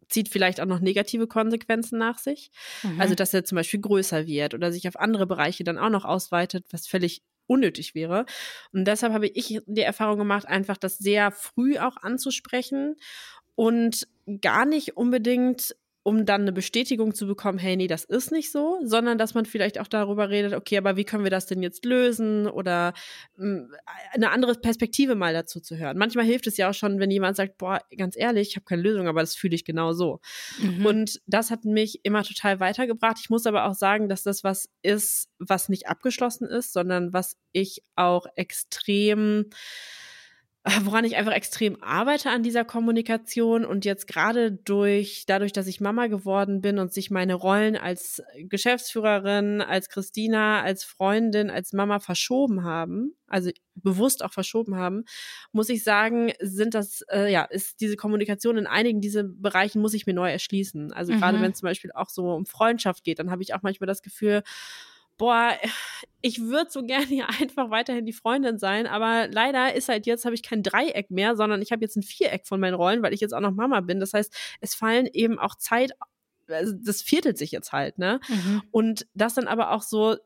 zieht 0.09 0.29
vielleicht 0.29 0.61
auch 0.61 0.65
noch 0.65 0.79
negative 0.79 1.27
Konsequenzen 1.27 1.99
nach 1.99 2.17
sich. 2.17 2.49
Mhm. 2.81 2.99
Also, 2.99 3.13
dass 3.13 3.33
er 3.33 3.43
zum 3.43 3.57
Beispiel 3.57 3.81
größer 3.81 4.25
wird 4.25 4.53
oder 4.53 4.71
sich 4.71 4.87
auf 4.87 4.97
andere 4.97 5.27
Bereiche 5.27 5.63
dann 5.63 5.77
auch 5.77 5.89
noch 5.89 6.05
ausweitet, 6.05 6.65
was 6.71 6.87
völlig 6.87 7.21
unnötig 7.47 7.95
wäre. 7.95 8.25
Und 8.71 8.85
deshalb 8.85 9.13
habe 9.13 9.27
ich 9.27 9.61
die 9.65 9.81
Erfahrung 9.81 10.19
gemacht, 10.19 10.47
einfach 10.47 10.77
das 10.77 10.97
sehr 10.97 11.31
früh 11.31 11.77
auch 11.79 11.97
anzusprechen 11.97 12.95
und 13.55 14.07
gar 14.41 14.65
nicht 14.65 14.97
unbedingt 14.97 15.75
um 16.07 16.25
dann 16.25 16.43
eine 16.43 16.53
Bestätigung 16.53 17.13
zu 17.13 17.27
bekommen, 17.27 17.57
hey, 17.57 17.75
nee, 17.75 17.87
das 17.87 18.05
ist 18.05 18.31
nicht 18.31 18.49
so, 18.49 18.79
sondern 18.81 19.17
dass 19.17 19.33
man 19.33 19.43
vielleicht 19.43 19.77
auch 19.77 19.87
darüber 19.87 20.29
redet, 20.29 20.53
okay, 20.53 20.77
aber 20.77 20.95
wie 20.95 21.03
können 21.03 21.25
wir 21.25 21.31
das 21.31 21.47
denn 21.47 21.61
jetzt 21.61 21.83
lösen 21.83 22.47
oder 22.47 22.93
mh, 23.35 23.45
hm, 23.45 23.75
eine 24.13 24.31
andere 24.31 24.53
Perspektive 24.53 25.15
mal 25.15 25.33
dazu 25.33 25.59
zu 25.59 25.75
hören. 25.75 25.97
Manchmal 25.97 26.23
hilft 26.23 26.47
es 26.47 26.55
ja 26.55 26.69
auch 26.69 26.73
schon, 26.73 27.01
wenn 27.01 27.11
jemand 27.11 27.35
sagt, 27.35 27.57
boah, 27.57 27.81
ganz 27.97 28.15
ehrlich, 28.15 28.47
ich 28.47 28.55
habe 28.55 28.63
keine 28.63 28.83
Lösung, 28.83 29.09
aber 29.09 29.19
das 29.19 29.35
fühle 29.35 29.53
ich 29.53 29.65
genau 29.65 29.91
so. 29.91 30.21
Mhm. 30.61 30.85
Und 30.85 31.21
das 31.27 31.51
hat 31.51 31.65
mich 31.65 31.99
immer 32.05 32.23
total 32.23 32.61
weitergebracht. 32.61 33.17
Ich 33.19 33.29
muss 33.29 33.45
aber 33.45 33.65
auch 33.65 33.75
sagen, 33.75 34.07
dass 34.07 34.23
das 34.23 34.45
was 34.45 34.69
ist, 34.83 35.27
was 35.39 35.67
nicht 35.67 35.89
abgeschlossen 35.89 36.47
ist, 36.47 36.71
sondern 36.71 37.11
was 37.11 37.35
ich 37.51 37.83
auch 37.97 38.27
extrem 38.35 39.49
woran 40.83 41.05
ich 41.05 41.15
einfach 41.15 41.33
extrem 41.33 41.81
arbeite 41.81 42.29
an 42.29 42.43
dieser 42.43 42.65
Kommunikation 42.65 43.65
und 43.65 43.85
jetzt 43.85 44.07
gerade 44.07 44.51
durch, 44.51 45.25
dadurch, 45.27 45.53
dass 45.53 45.67
ich 45.67 45.81
Mama 45.81 46.07
geworden 46.07 46.61
bin 46.61 46.79
und 46.79 46.93
sich 46.93 47.11
meine 47.11 47.35
Rollen 47.35 47.75
als 47.75 48.21
Geschäftsführerin, 48.37 49.61
als 49.61 49.89
Christina, 49.89 50.61
als 50.61 50.83
Freundin, 50.83 51.49
als 51.49 51.73
Mama 51.73 51.99
verschoben 51.99 52.63
haben, 52.63 53.15
also 53.27 53.51
bewusst 53.75 54.23
auch 54.23 54.33
verschoben 54.33 54.75
haben, 54.75 55.03
muss 55.51 55.69
ich 55.69 55.83
sagen, 55.83 56.31
sind 56.39 56.73
das, 56.73 57.01
äh, 57.11 57.31
ja, 57.31 57.43
ist 57.43 57.79
diese 57.81 57.95
Kommunikation 57.95 58.57
in 58.57 58.67
einigen 58.67 59.01
dieser 59.01 59.23
Bereichen 59.23 59.81
muss 59.81 59.93
ich 59.93 60.07
mir 60.07 60.13
neu 60.13 60.31
erschließen. 60.31 60.91
Also 60.93 61.13
mhm. 61.13 61.19
gerade 61.19 61.41
wenn 61.41 61.51
es 61.51 61.59
zum 61.59 61.67
Beispiel 61.67 61.91
auch 61.93 62.09
so 62.09 62.31
um 62.33 62.45
Freundschaft 62.45 63.03
geht, 63.03 63.19
dann 63.19 63.31
habe 63.31 63.43
ich 63.43 63.53
auch 63.53 63.61
manchmal 63.61 63.87
das 63.87 64.01
Gefühl, 64.01 64.43
boah, 65.17 65.53
ich 66.21 66.41
würde 66.41 66.69
so 66.69 66.83
gerne 66.83 67.05
hier 67.05 67.27
einfach 67.41 67.69
weiterhin 67.69 68.05
die 68.05 68.13
Freundin 68.13 68.57
sein, 68.57 68.87
aber 68.87 69.27
leider 69.27 69.73
ist 69.73 69.89
halt 69.89 70.05
jetzt, 70.05 70.25
habe 70.25 70.35
ich 70.35 70.43
kein 70.43 70.63
Dreieck 70.63 71.11
mehr, 71.11 71.35
sondern 71.35 71.61
ich 71.61 71.71
habe 71.71 71.83
jetzt 71.83 71.95
ein 71.95 72.03
Viereck 72.03 72.47
von 72.47 72.59
meinen 72.59 72.75
Rollen, 72.75 73.01
weil 73.01 73.13
ich 73.13 73.21
jetzt 73.21 73.33
auch 73.33 73.41
noch 73.41 73.53
Mama 73.53 73.81
bin. 73.81 73.99
Das 73.99 74.13
heißt, 74.13 74.33
es 74.61 74.75
fallen 74.75 75.07
eben 75.11 75.39
auch 75.39 75.55
Zeit, 75.55 75.91
also 76.47 76.73
das 76.73 77.01
viertelt 77.01 77.37
sich 77.37 77.51
jetzt 77.51 77.71
halt, 77.71 77.97
ne? 77.97 78.19
Mhm. 78.27 78.63
Und 78.71 79.07
das 79.13 79.33
dann 79.33 79.47
aber 79.47 79.71
auch 79.71 79.81
so 79.81 80.17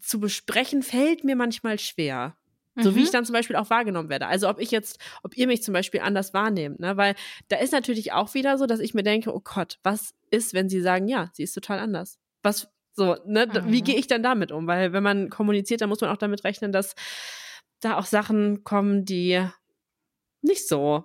zu 0.00 0.20
besprechen, 0.20 0.82
fällt 0.82 1.24
mir 1.24 1.36
manchmal 1.36 1.78
schwer. 1.78 2.36
So 2.80 2.94
wie 2.94 3.02
ich 3.02 3.08
mhm. 3.08 3.12
dann 3.12 3.24
zum 3.24 3.32
Beispiel 3.32 3.56
auch 3.56 3.70
wahrgenommen 3.70 4.08
werde. 4.08 4.28
Also 4.28 4.48
ob 4.48 4.60
ich 4.60 4.70
jetzt, 4.70 5.00
ob 5.24 5.36
ihr 5.36 5.48
mich 5.48 5.64
zum 5.64 5.74
Beispiel 5.74 6.00
anders 6.00 6.32
wahrnehmt, 6.32 6.78
ne? 6.78 6.96
Weil 6.96 7.16
da 7.48 7.56
ist 7.56 7.72
natürlich 7.72 8.12
auch 8.12 8.34
wieder 8.34 8.56
so, 8.56 8.66
dass 8.66 8.78
ich 8.78 8.94
mir 8.94 9.02
denke, 9.02 9.34
oh 9.34 9.40
Gott, 9.40 9.78
was 9.82 10.14
ist, 10.30 10.54
wenn 10.54 10.68
sie 10.68 10.80
sagen, 10.80 11.08
ja, 11.08 11.28
sie 11.32 11.42
ist 11.42 11.54
total 11.54 11.80
anders? 11.80 12.18
Was, 12.42 12.68
so, 12.98 13.16
ne, 13.24 13.46
mhm. 13.46 13.72
wie 13.72 13.82
gehe 13.82 13.96
ich 13.96 14.06
dann 14.06 14.22
damit 14.22 14.52
um? 14.52 14.66
Weil 14.66 14.92
wenn 14.92 15.02
man 15.02 15.30
kommuniziert, 15.30 15.80
dann 15.80 15.88
muss 15.88 16.00
man 16.00 16.10
auch 16.10 16.18
damit 16.18 16.44
rechnen, 16.44 16.72
dass 16.72 16.94
da 17.80 17.96
auch 17.96 18.04
Sachen 18.04 18.64
kommen, 18.64 19.04
die 19.04 19.42
nicht 20.42 20.68
so 20.68 21.04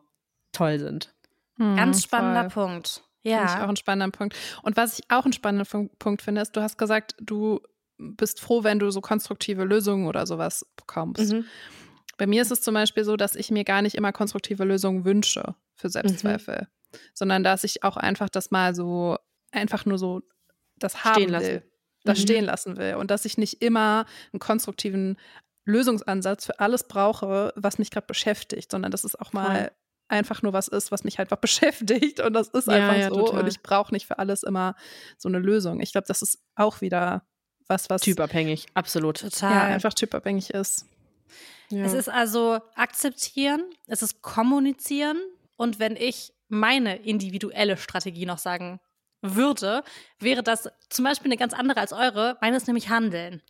toll 0.51 0.79
sind. 0.79 1.15
Mhm, 1.57 1.75
Ganz 1.75 2.03
spannender 2.03 2.49
voll. 2.49 2.67
Punkt. 2.67 3.03
Ja. 3.21 3.37
Finde 3.37 3.53
ich 3.53 3.59
auch 3.59 3.69
ein 3.69 3.75
spannender 3.77 4.11
Punkt. 4.11 4.35
Und 4.63 4.75
was 4.75 4.99
ich 4.99 5.05
auch 5.09 5.23
einen 5.23 5.33
spannenden 5.33 5.89
Punkt 5.97 6.21
finde, 6.21 6.41
ist, 6.41 6.55
du 6.55 6.61
hast 6.61 6.77
gesagt, 6.77 7.15
du 7.21 7.61
bist 7.97 8.41
froh, 8.41 8.63
wenn 8.63 8.79
du 8.79 8.89
so 8.91 8.99
konstruktive 8.99 9.63
Lösungen 9.63 10.07
oder 10.07 10.27
sowas 10.27 10.65
bekommst. 10.75 11.31
Mhm. 11.31 11.45
Bei 12.17 12.27
mir 12.27 12.41
ist 12.41 12.51
es 12.51 12.61
zum 12.61 12.73
Beispiel 12.73 13.05
so, 13.05 13.15
dass 13.15 13.35
ich 13.35 13.49
mir 13.49 13.63
gar 13.63 13.81
nicht 13.81 13.95
immer 13.95 14.11
konstruktive 14.11 14.65
Lösungen 14.65 15.05
wünsche 15.05 15.55
für 15.75 15.89
Selbstzweifel, 15.89 16.67
mhm. 16.91 16.97
sondern 17.13 17.43
dass 17.43 17.63
ich 17.63 17.83
auch 17.83 17.97
einfach 17.97 18.29
das 18.29 18.51
mal 18.51 18.75
so 18.75 19.17
einfach 19.51 19.85
nur 19.85 19.97
so 19.97 20.21
das 20.77 21.05
haben 21.05 21.31
will 21.31 21.63
das 22.03 22.19
mhm. 22.19 22.23
stehen 22.23 22.45
lassen 22.45 22.77
will 22.77 22.95
und 22.95 23.11
dass 23.11 23.25
ich 23.25 23.37
nicht 23.37 23.61
immer 23.61 24.05
einen 24.31 24.39
konstruktiven 24.39 25.17
Lösungsansatz 25.65 26.45
für 26.45 26.59
alles 26.59 26.87
brauche, 26.87 27.53
was 27.55 27.77
mich 27.79 27.89
gerade 27.89 28.07
beschäftigt, 28.07 28.71
sondern 28.71 28.91
dass 28.91 29.03
es 29.03 29.15
auch 29.15 29.33
mal 29.33 29.57
Voll. 29.57 29.71
einfach 30.09 30.41
nur 30.41 30.53
was 30.53 30.67
ist, 30.67 30.91
was 30.91 31.03
mich 31.03 31.19
einfach 31.19 31.37
beschäftigt 31.41 32.19
und 32.19 32.33
das 32.33 32.49
ist 32.49 32.67
ja, 32.67 32.73
einfach 32.73 32.97
ja, 32.97 33.09
so 33.09 33.25
total. 33.25 33.41
und 33.41 33.47
ich 33.47 33.61
brauche 33.61 33.93
nicht 33.93 34.05
für 34.07 34.19
alles 34.19 34.43
immer 34.43 34.75
so 35.17 35.29
eine 35.29 35.39
Lösung. 35.39 35.79
Ich 35.79 35.91
glaube, 35.91 36.07
das 36.07 36.21
ist 36.21 36.39
auch 36.55 36.81
wieder 36.81 37.25
was, 37.67 37.89
was 37.89 38.01
typabhängig, 38.01 38.67
absolut. 38.73 39.19
Total. 39.21 39.51
Ja, 39.51 39.63
einfach 39.63 39.93
typabhängig 39.93 40.49
ist. 40.49 40.85
Ja. 41.69 41.85
Es 41.85 41.93
ist 41.93 42.09
also 42.09 42.59
akzeptieren, 42.75 43.63
es 43.87 44.01
ist 44.01 44.21
kommunizieren 44.21 45.17
und 45.55 45.79
wenn 45.79 45.95
ich 45.95 46.33
meine 46.49 46.97
individuelle 46.97 47.77
Strategie 47.77 48.25
noch 48.25 48.37
sagen 48.37 48.79
würde, 49.23 49.83
wäre 50.19 50.43
das 50.43 50.69
zum 50.89 51.05
Beispiel 51.05 51.29
eine 51.29 51.37
ganz 51.37 51.53
andere 51.53 51.79
als 51.79 51.93
eure. 51.93 52.37
Meine 52.41 52.57
ist 52.57 52.67
nämlich 52.67 52.89
Handeln. 52.89 53.41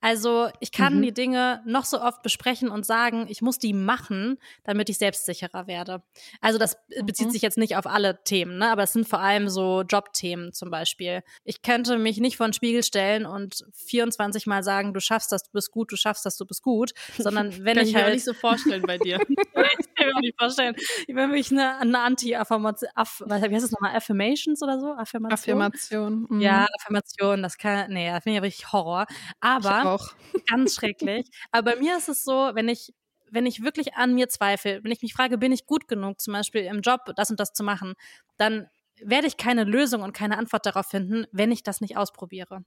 Also 0.00 0.48
ich 0.60 0.72
kann 0.72 0.98
mhm. 0.98 1.02
die 1.02 1.12
Dinge 1.12 1.62
noch 1.66 1.84
so 1.84 2.00
oft 2.00 2.22
besprechen 2.22 2.70
und 2.70 2.86
sagen, 2.86 3.26
ich 3.28 3.42
muss 3.42 3.58
die 3.58 3.72
machen, 3.72 4.38
damit 4.64 4.88
ich 4.88 4.98
selbstsicherer 4.98 5.66
werde. 5.66 6.02
Also 6.40 6.58
das 6.58 6.76
bezieht 7.04 7.28
mhm. 7.28 7.32
sich 7.32 7.42
jetzt 7.42 7.58
nicht 7.58 7.76
auf 7.76 7.86
alle 7.86 8.22
Themen, 8.22 8.58
ne? 8.58 8.70
aber 8.70 8.84
es 8.84 8.92
sind 8.92 9.08
vor 9.08 9.20
allem 9.20 9.48
so 9.48 9.82
Jobthemen 9.82 10.52
zum 10.52 10.70
Beispiel. 10.70 11.22
Ich 11.44 11.62
könnte 11.62 11.98
mich 11.98 12.18
nicht 12.18 12.36
vor 12.36 12.46
den 12.46 12.52
Spiegel 12.52 12.82
stellen 12.82 13.26
und 13.26 13.64
24 13.74 14.46
Mal 14.46 14.62
sagen, 14.62 14.94
du 14.94 15.00
schaffst 15.00 15.32
das, 15.32 15.42
du 15.42 15.50
bist 15.52 15.72
gut, 15.72 15.90
du 15.92 15.96
schaffst 15.96 16.24
das, 16.24 16.36
du 16.36 16.46
bist 16.46 16.62
gut, 16.62 16.92
sondern 17.18 17.52
wenn 17.64 17.76
kann 17.76 17.84
ich, 17.84 17.90
ich 17.90 17.94
halt... 17.96 18.04
Kann 18.04 18.14
nicht 18.14 18.24
so 18.24 18.34
vorstellen 18.34 18.82
bei 18.86 18.98
dir. 18.98 19.18
ich 19.28 19.94
kann 19.94 20.06
mir 20.06 20.20
nicht 20.20 20.38
vorstellen. 20.38 20.76
Ich 21.00 21.14
bin 21.14 21.16
wirklich 21.16 21.50
eine, 21.50 21.78
eine 21.78 21.98
Anti-Affirmation, 21.98 22.90
Aff, 22.94 23.22
wie 23.26 23.32
heißt 23.32 23.64
das 23.64 23.72
nochmal, 23.72 23.96
Affirmations 23.96 24.62
oder 24.62 24.78
so? 24.78 24.92
Affirmation? 25.26 25.62
Affirmation. 25.62 26.26
Mhm. 26.28 26.40
Ja, 26.40 26.66
Affirmation, 26.80 27.42
das 27.42 27.58
kann, 27.58 27.90
nee, 27.92 28.10
das 28.10 28.22
finde 28.22 28.36
ich 28.36 28.36
ja 28.36 28.42
richtig 28.42 28.72
Horror. 28.72 29.06
Aber. 29.40 29.98
Ganz 30.50 30.74
schrecklich. 30.74 31.28
Aber 31.52 31.72
bei 31.72 31.78
mir 31.78 31.96
ist 31.96 32.08
es 32.08 32.24
so, 32.24 32.50
wenn 32.54 32.68
ich 32.68 32.92
wenn 33.30 33.44
ich 33.44 33.62
wirklich 33.62 33.94
an 33.94 34.14
mir 34.14 34.30
zweifle, 34.30 34.82
wenn 34.82 34.90
ich 34.90 35.02
mich 35.02 35.12
frage, 35.12 35.36
bin 35.36 35.52
ich 35.52 35.66
gut 35.66 35.86
genug, 35.86 36.18
zum 36.18 36.32
Beispiel 36.32 36.62
im 36.62 36.80
Job 36.80 37.00
das 37.14 37.28
und 37.30 37.38
das 37.38 37.52
zu 37.52 37.62
machen, 37.62 37.92
dann 38.38 38.68
werde 39.02 39.26
ich 39.26 39.36
keine 39.36 39.64
Lösung 39.64 40.02
und 40.02 40.12
keine 40.12 40.38
Antwort 40.38 40.66
darauf 40.66 40.86
finden, 40.86 41.26
wenn 41.30 41.52
ich 41.52 41.62
das 41.62 41.80
nicht 41.80 41.96
ausprobiere. 41.96 42.64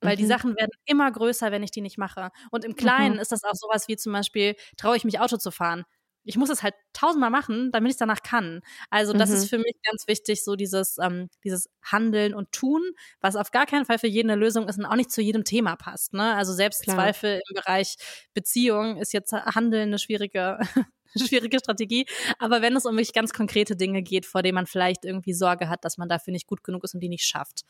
Weil 0.00 0.14
mhm. 0.14 0.18
die 0.18 0.26
Sachen 0.26 0.56
werden 0.56 0.70
immer 0.86 1.10
größer, 1.10 1.52
wenn 1.52 1.62
ich 1.62 1.72
die 1.72 1.80
nicht 1.80 1.98
mache. 1.98 2.30
Und 2.50 2.64
im 2.64 2.74
Kleinen 2.74 3.16
mhm. 3.16 3.20
ist 3.20 3.32
das 3.32 3.44
auch 3.44 3.54
sowas 3.54 3.88
wie 3.88 3.96
zum 3.96 4.12
Beispiel, 4.12 4.54
traue 4.76 4.96
ich 4.96 5.04
mich 5.04 5.20
Auto 5.20 5.36
zu 5.36 5.50
fahren 5.50 5.84
ich 6.24 6.36
muss 6.36 6.50
es 6.50 6.62
halt 6.62 6.74
tausendmal 6.92 7.30
machen, 7.30 7.70
damit 7.70 7.90
ich 7.90 7.94
es 7.94 7.98
danach 7.98 8.22
kann. 8.22 8.62
Also 8.90 9.12
das 9.12 9.30
mhm. 9.30 9.36
ist 9.36 9.50
für 9.50 9.58
mich 9.58 9.74
ganz 9.84 10.08
wichtig, 10.08 10.42
so 10.42 10.56
dieses, 10.56 10.98
ähm, 10.98 11.28
dieses 11.44 11.68
Handeln 11.82 12.34
und 12.34 12.50
Tun, 12.52 12.82
was 13.20 13.36
auf 13.36 13.50
gar 13.50 13.66
keinen 13.66 13.84
Fall 13.84 13.98
für 13.98 14.06
jeden 14.06 14.30
eine 14.30 14.40
Lösung 14.40 14.68
ist 14.68 14.78
und 14.78 14.86
auch 14.86 14.96
nicht 14.96 15.10
zu 15.10 15.20
jedem 15.20 15.44
Thema 15.44 15.76
passt. 15.76 16.14
Ne? 16.14 16.34
Also 16.34 16.52
Selbstzweifel 16.52 17.40
im 17.48 17.54
Bereich 17.54 17.96
Beziehung 18.32 18.96
ist 18.96 19.12
jetzt 19.12 19.32
Handeln 19.32 19.88
eine 19.88 19.98
schwierige, 19.98 20.58
schwierige 21.16 21.58
Strategie. 21.58 22.06
Aber 22.38 22.62
wenn 22.62 22.76
es 22.76 22.86
um 22.86 22.94
wirklich 22.94 23.12
ganz 23.12 23.32
konkrete 23.32 23.76
Dinge 23.76 24.02
geht, 24.02 24.24
vor 24.26 24.42
denen 24.42 24.54
man 24.54 24.66
vielleicht 24.66 25.04
irgendwie 25.04 25.34
Sorge 25.34 25.68
hat, 25.68 25.84
dass 25.84 25.98
man 25.98 26.08
dafür 26.08 26.32
nicht 26.32 26.46
gut 26.46 26.64
genug 26.64 26.84
ist 26.84 26.94
und 26.94 27.00
die 27.00 27.08
nicht 27.08 27.26
schafft. 27.26 27.62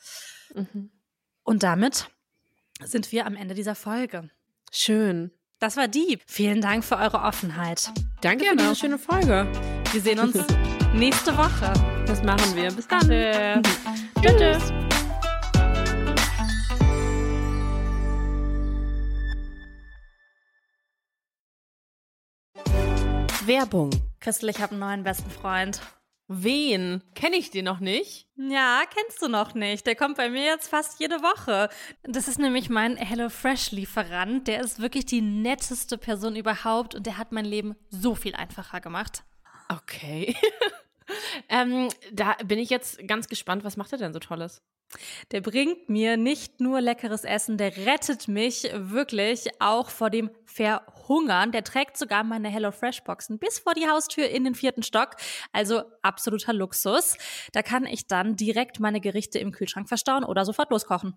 Mhm. 0.54 0.90
Und 1.42 1.62
damit 1.62 2.08
sind 2.82 3.12
wir 3.12 3.26
am 3.26 3.36
Ende 3.36 3.54
dieser 3.54 3.74
Folge. 3.74 4.30
Schön. 4.70 5.30
Das 5.60 5.76
war 5.76 5.88
Dieb. 5.88 6.22
Vielen 6.26 6.60
Dank 6.60 6.84
für 6.84 6.96
eure 6.96 7.20
Offenheit. 7.20 7.90
Danke 8.24 8.46
für 8.46 8.56
diese 8.56 8.74
schöne 8.74 8.98
Folge. 8.98 9.46
Wir 9.92 10.00
sehen 10.00 10.18
uns 10.18 10.34
nächste 10.94 11.36
Woche. 11.36 11.70
Das 12.06 12.22
machen 12.22 12.56
wir. 12.56 12.72
Bis 12.72 12.88
dann. 12.88 13.00
Tschüss. 13.00 13.60
Tschüss. 14.22 14.72
Werbung. 23.44 23.90
Christel, 24.20 24.48
ich 24.48 24.62
habe 24.62 24.70
einen 24.70 24.80
neuen 24.80 25.02
besten 25.02 25.30
Freund. 25.30 25.82
Wen? 26.26 27.02
Kenne 27.14 27.36
ich 27.36 27.50
den 27.50 27.66
noch 27.66 27.80
nicht? 27.80 28.26
Ja, 28.36 28.82
kennst 28.88 29.20
du 29.20 29.28
noch 29.28 29.54
nicht. 29.54 29.86
Der 29.86 29.94
kommt 29.94 30.16
bei 30.16 30.30
mir 30.30 30.44
jetzt 30.44 30.68
fast 30.68 30.98
jede 30.98 31.20
Woche. 31.20 31.68
Das 32.02 32.28
ist 32.28 32.38
nämlich 32.38 32.70
mein 32.70 32.96
HelloFresh-Lieferant. 32.96 34.48
Der 34.48 34.60
ist 34.60 34.80
wirklich 34.80 35.04
die 35.04 35.20
netteste 35.20 35.98
Person 35.98 36.34
überhaupt 36.34 36.94
und 36.94 37.04
der 37.06 37.18
hat 37.18 37.32
mein 37.32 37.44
Leben 37.44 37.76
so 37.90 38.14
viel 38.14 38.34
einfacher 38.34 38.80
gemacht. 38.80 39.24
Okay. 39.68 40.34
ähm, 41.48 41.88
da 42.12 42.34
bin 42.44 42.58
ich 42.58 42.70
jetzt 42.70 43.06
ganz 43.06 43.28
gespannt. 43.28 43.64
Was 43.64 43.76
macht 43.76 43.92
er 43.92 43.98
denn 43.98 44.12
so 44.12 44.18
Tolles? 44.18 44.62
Der 45.32 45.40
bringt 45.40 45.88
mir 45.88 46.16
nicht 46.16 46.60
nur 46.60 46.80
leckeres 46.80 47.24
Essen, 47.24 47.58
der 47.58 47.76
rettet 47.78 48.28
mich 48.28 48.68
wirklich 48.74 49.48
auch 49.60 49.90
vor 49.90 50.10
dem 50.10 50.30
Verhungern. 50.44 51.52
Der 51.52 51.64
trägt 51.64 51.96
sogar 51.96 52.22
meine 52.22 52.48
HelloFresh-Boxen 52.48 53.38
bis 53.38 53.58
vor 53.58 53.74
die 53.74 53.88
Haustür 53.88 54.28
in 54.28 54.44
den 54.44 54.54
vierten 54.54 54.82
Stock. 54.82 55.16
Also 55.52 55.82
absoluter 56.02 56.52
Luxus. 56.52 57.16
Da 57.52 57.62
kann 57.62 57.86
ich 57.86 58.06
dann 58.06 58.36
direkt 58.36 58.78
meine 58.78 59.00
Gerichte 59.00 59.38
im 59.38 59.52
Kühlschrank 59.52 59.88
verstauen 59.88 60.24
oder 60.24 60.44
sofort 60.44 60.70
loskochen. 60.70 61.16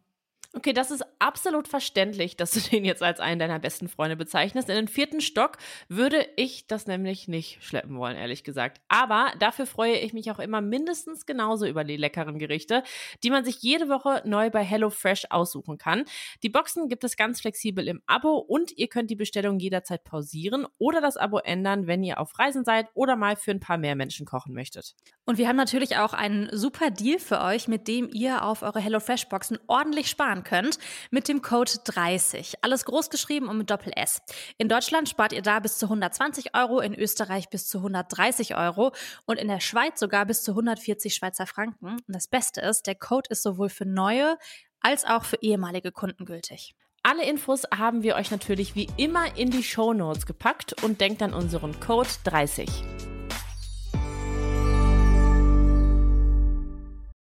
Okay, 0.53 0.71
das 0.71 0.91
ist 0.91 1.03
absolut 1.19 1.67
verständlich, 1.67 2.37
dass 2.37 2.51
du 2.51 2.59
den 2.71 2.85
jetzt 2.85 3.03
als 3.03 3.19
einen 3.19 3.39
deiner 3.39 3.59
besten 3.59 3.89
Freunde 3.89 4.15
bezeichnest. 4.15 4.69
In 4.69 4.75
den 4.75 4.87
vierten 4.87 5.21
Stock 5.21 5.57
würde 5.89 6.25
ich 6.35 6.67
das 6.67 6.87
nämlich 6.87 7.27
nicht 7.27 7.63
schleppen 7.63 7.97
wollen, 7.97 8.15
ehrlich 8.15 8.43
gesagt. 8.43 8.81
Aber 8.87 9.31
dafür 9.39 9.65
freue 9.65 9.97
ich 9.97 10.13
mich 10.13 10.31
auch 10.31 10.39
immer 10.39 10.61
mindestens 10.61 11.25
genauso 11.25 11.65
über 11.65 11.83
die 11.83 11.97
leckeren 11.97 12.39
Gerichte, 12.39 12.83
die 13.23 13.29
man 13.29 13.43
sich 13.43 13.61
jede 13.61 13.89
Woche 13.89 14.21
neu 14.25 14.49
bei 14.49 14.63
HelloFresh 14.63 15.27
aussuchen 15.29 15.77
kann. 15.77 16.05
Die 16.43 16.49
Boxen 16.49 16.87
gibt 16.87 17.03
es 17.03 17.17
ganz 17.17 17.41
flexibel 17.41 17.87
im 17.87 18.01
Abo 18.05 18.37
und 18.37 18.71
ihr 18.77 18.87
könnt 18.87 19.09
die 19.09 19.15
Bestellung 19.15 19.59
jederzeit 19.59 20.03
pausieren 20.03 20.65
oder 20.77 21.01
das 21.01 21.17
Abo 21.17 21.39
ändern, 21.39 21.87
wenn 21.87 22.03
ihr 22.03 22.19
auf 22.19 22.39
Reisen 22.39 22.63
seid 22.63 22.87
oder 22.93 23.15
mal 23.15 23.35
für 23.35 23.51
ein 23.51 23.59
paar 23.59 23.77
mehr 23.77 23.95
Menschen 23.95 24.25
kochen 24.25 24.53
möchtet. 24.53 24.95
Und 25.25 25.37
wir 25.37 25.47
haben 25.47 25.57
natürlich 25.57 25.97
auch 25.97 26.13
einen 26.13 26.49
super 26.51 26.89
Deal 26.89 27.19
für 27.19 27.41
euch, 27.41 27.67
mit 27.67 27.87
dem 27.87 28.09
ihr 28.11 28.43
auf 28.43 28.61
eure 28.61 28.79
HelloFresh-Boxen 28.79 29.59
ordentlich 29.67 30.09
sparen 30.09 30.43
könnt 30.47 30.79
mit 31.11 31.27
dem 31.27 31.41
Code 31.41 31.71
30. 31.83 32.63
Alles 32.63 32.85
groß 32.85 33.09
geschrieben 33.09 33.49
und 33.49 33.57
mit 33.57 33.69
Doppel 33.69 33.91
S. 33.95 34.21
In 34.57 34.69
Deutschland 34.69 35.09
spart 35.09 35.33
ihr 35.33 35.41
da 35.41 35.59
bis 35.59 35.77
zu 35.77 35.87
120 35.87 36.55
Euro, 36.55 36.79
in 36.79 36.95
Österreich 36.95 37.49
bis 37.49 37.67
zu 37.67 37.79
130 37.79 38.55
Euro 38.55 38.93
und 39.25 39.37
in 39.39 39.49
der 39.49 39.59
Schweiz 39.59 39.99
sogar 39.99 40.25
bis 40.25 40.43
zu 40.43 40.51
140 40.51 41.13
Schweizer 41.13 41.47
Franken. 41.47 41.97
Und 42.07 42.15
das 42.15 42.27
Beste 42.27 42.61
ist, 42.61 42.87
der 42.87 42.95
Code 42.95 43.29
ist 43.29 43.43
sowohl 43.43 43.69
für 43.69 43.85
neue 43.85 44.37
als 44.79 45.05
auch 45.05 45.25
für 45.25 45.37
ehemalige 45.41 45.91
Kunden 45.91 46.23
gültig. 46.23 46.75
Alle 47.03 47.25
Infos 47.25 47.63
haben 47.75 48.03
wir 48.03 48.15
euch 48.15 48.31
natürlich 48.31 48.75
wie 48.75 48.89
immer 48.97 49.37
in 49.37 49.49
die 49.49 49.63
Show 49.63 49.93
Notes 49.93 50.25
gepackt 50.25 50.81
und 50.83 51.01
denkt 51.01 51.21
an 51.21 51.33
unseren 51.33 51.79
Code 51.79 52.09
30. 52.23 53.16